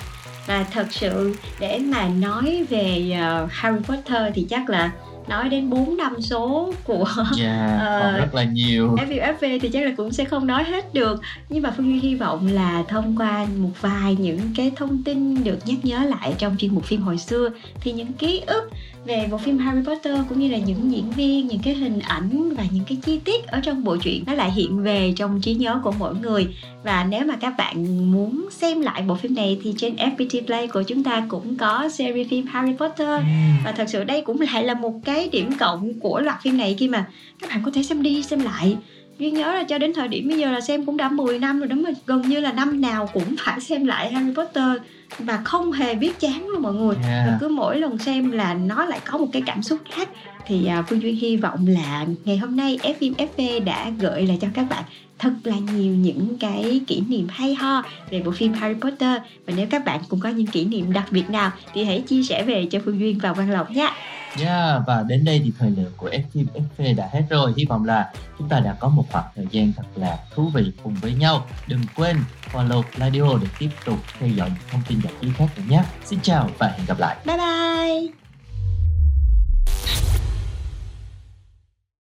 Và 0.47 0.64
thật 0.72 0.88
sự 0.91 1.36
để 1.60 1.80
mà 1.80 2.08
nói 2.08 2.66
về 2.70 3.18
uh, 3.43 3.51
Harry 3.51 3.84
Potter 3.84 4.34
thì 4.36 4.47
chắc 4.49 4.70
là 4.70 4.91
nói 5.28 5.49
đến 5.49 5.69
4 5.69 5.97
năm 5.97 6.21
số 6.21 6.74
của 6.84 7.05
yeah, 7.39 7.82
uh, 7.97 8.01
còn 8.03 8.17
rất 8.17 8.36
là 8.36 8.43
nhiều. 8.43 8.95
FUFV 8.95 9.59
thì 9.61 9.69
chắc 9.69 9.86
là 9.86 9.91
cũng 9.97 10.11
sẽ 10.11 10.26
không 10.26 10.47
nói 10.47 10.63
hết 10.63 10.93
được. 10.93 11.21
Nhưng 11.49 11.63
mà 11.63 11.74
Phương 11.78 11.91
Duy 11.91 11.99
hy 11.99 12.15
vọng 12.15 12.47
là 12.47 12.84
thông 12.88 13.15
qua 13.17 13.45
một 13.57 13.82
vài 13.82 14.15
những 14.19 14.39
cái 14.55 14.71
thông 14.76 15.03
tin 15.03 15.43
được 15.43 15.57
nhắc 15.65 15.78
nhớ 15.84 16.03
lại 16.03 16.34
trong 16.38 16.55
chuyên 16.59 16.76
mục 16.76 16.86
phim 16.86 17.01
hồi 17.01 17.17
xưa 17.17 17.49
thì 17.82 17.91
những 17.91 18.13
ký 18.13 18.41
ức 18.47 18.69
về 19.05 19.28
bộ 19.32 19.38
phim 19.38 19.57
Harry 19.57 19.82
Potter 19.88 20.17
cũng 20.30 20.39
như 20.39 20.47
là 20.47 20.57
những 20.57 20.91
diễn 20.91 21.11
viên, 21.11 21.47
những 21.47 21.59
cái 21.63 21.74
hình 21.74 21.99
ảnh 21.99 22.53
và 22.57 22.63
những 22.71 22.84
cái 22.88 22.97
chi 23.05 23.19
tiết 23.19 23.47
ở 23.47 23.59
trong 23.59 23.84
bộ 23.84 23.97
truyện 23.97 24.24
nó 24.28 24.34
lại 24.34 24.51
hiện 24.51 24.84
về 24.84 25.13
trong 25.15 25.41
trí 25.41 25.53
nhớ 25.53 25.80
của 25.84 25.93
mỗi 25.99 26.15
người. 26.15 26.47
Và 26.84 27.03
nếu 27.03 27.26
mà 27.26 27.36
các 27.36 27.53
bạn 27.57 28.11
muốn 28.11 28.47
xem 28.51 28.82
lại 28.82 29.01
bộ 29.01 29.15
phim 29.15 29.36
này 29.36 29.59
thì 29.63 29.74
trên 29.78 29.95
FPT 29.95 30.45
Play 30.45 30.67
của 30.67 30.84
chúng 30.84 31.03
ta 31.03 31.26
cũng 31.28 31.57
có 31.57 31.89
series 31.89 32.30
phim 32.30 32.45
Harry 32.45 32.74
Potter. 32.74 33.21
Và 33.65 33.71
thật 33.71 33.86
sự 33.88 34.03
đây 34.03 34.21
cũng 34.21 34.41
lại 34.41 34.63
là 34.63 34.74
một 34.74 34.93
cái 35.05 35.12
điểm 35.32 35.51
cộng 35.59 35.99
của 35.99 36.20
loạt 36.20 36.41
phim 36.43 36.57
này 36.57 36.76
khi 36.80 36.88
mà 36.88 37.05
các 37.39 37.49
bạn 37.49 37.61
có 37.66 37.72
thể 37.72 37.84
xem 37.84 38.03
đi 38.03 38.24
xem 38.24 38.39
lại 38.39 38.78
Duyên 39.20 39.34
nhớ 39.34 39.53
là 39.53 39.64
cho 39.64 39.78
đến 39.78 39.93
thời 39.93 40.07
điểm 40.07 40.28
bây 40.28 40.38
giờ 40.38 40.51
là 40.51 40.61
xem 40.61 40.86
cũng 40.86 40.97
đã 40.97 41.09
10 41.09 41.39
năm 41.39 41.59
rồi 41.59 41.68
đó 41.68 41.76
mà 41.76 41.89
gần 42.05 42.22
như 42.22 42.39
là 42.39 42.51
năm 42.51 42.82
nào 42.82 43.09
cũng 43.14 43.36
phải 43.39 43.59
xem 43.59 43.86
lại 43.86 44.14
Harry 44.14 44.34
Potter 44.34 44.82
và 45.20 45.41
không 45.43 45.72
hề 45.72 45.95
biết 45.95 46.20
chán 46.20 46.47
luôn 46.47 46.61
mọi 46.61 46.74
người 46.74 46.95
Yeah. 47.03 47.28
và 47.28 47.38
cứ 47.41 47.47
mỗi 47.47 47.80
lần 47.80 47.97
xem 47.97 48.32
là 48.32 48.53
nó 48.53 48.86
lại 48.86 48.99
có 49.05 49.18
một 49.18 49.28
cái 49.32 49.41
cảm 49.45 49.64
xúc 49.64 49.80
khác 49.91 50.09
thì 50.47 50.66
à, 50.68 50.84
Phương 50.89 51.01
Duyên 51.01 51.16
hy 51.16 51.38
vọng 51.38 51.68
là 51.68 52.05
ngày 52.26 52.38
hôm 52.38 52.55
nay 52.55 52.80
FM 52.84 53.14
FV 53.14 53.64
đã 53.64 53.89
gợi 53.99 54.28
lại 54.28 54.38
cho 54.41 54.47
các 54.53 54.66
bạn 54.70 54.84
thật 55.20 55.32
là 55.43 55.55
nhiều 55.74 55.95
những 55.95 56.38
cái 56.39 56.82
kỷ 56.88 57.01
niệm 57.07 57.28
hay 57.30 57.55
ho 57.55 57.84
về 58.09 58.22
bộ 58.26 58.32
phim 58.32 58.53
Harry 58.53 58.80
Potter 58.82 59.22
và 59.45 59.53
nếu 59.57 59.68
các 59.70 59.86
bạn 59.86 59.99
cũng 60.09 60.20
có 60.20 60.30
những 60.30 60.47
kỷ 60.47 60.66
niệm 60.66 60.93
đặc 60.93 61.05
biệt 61.11 61.30
nào 61.30 61.51
thì 61.74 61.84
hãy 61.84 62.01
chia 62.01 62.24
sẻ 62.24 62.43
về 62.43 62.68
cho 62.72 62.80
Phương 62.86 62.99
Duyên 62.99 63.20
và 63.20 63.34
Quang 63.34 63.51
Lộc 63.51 63.72
nhé. 63.72 63.91
Yeah, 64.40 64.82
và 64.88 65.04
đến 65.08 65.26
đây 65.26 65.42
thì 65.44 65.52
thời 65.60 65.72
lượng 65.72 65.92
của 65.98 66.10
FIM 66.10 66.46
FV 66.78 66.96
đã 66.96 67.10
hết 67.12 67.24
rồi. 67.30 67.54
Hy 67.58 67.66
vọng 67.66 67.86
là 67.86 68.12
chúng 68.40 68.50
ta 68.50 68.60
đã 68.60 68.78
có 68.80 68.88
một 68.90 69.06
khoảng 69.12 69.26
thời 69.36 69.48
gian 69.52 69.74
thật 69.78 69.84
là 69.96 70.20
thú 70.36 70.50
vị 70.54 70.72
cùng 70.84 70.96
với 70.96 71.14
nhau. 71.14 71.46
Đừng 71.68 71.82
quên 71.96 72.18
follow 72.52 72.84
Radio 72.98 73.38
để 73.42 73.48
tiếp 73.60 73.70
tục 73.86 73.98
theo 74.20 74.30
dõi 74.30 74.50
những 74.50 74.70
thông 74.72 74.82
tin 74.88 75.00
giải 75.04 75.14
trí 75.22 75.30
khác 75.34 75.48
nữa 75.58 75.64
nhé. 75.70 75.84
Xin 76.06 76.20
chào 76.22 76.50
và 76.58 76.68
hẹn 76.68 76.86
gặp 76.86 77.00
lại. 77.00 77.18
Bye 77.26 77.38
bye. 77.38 78.22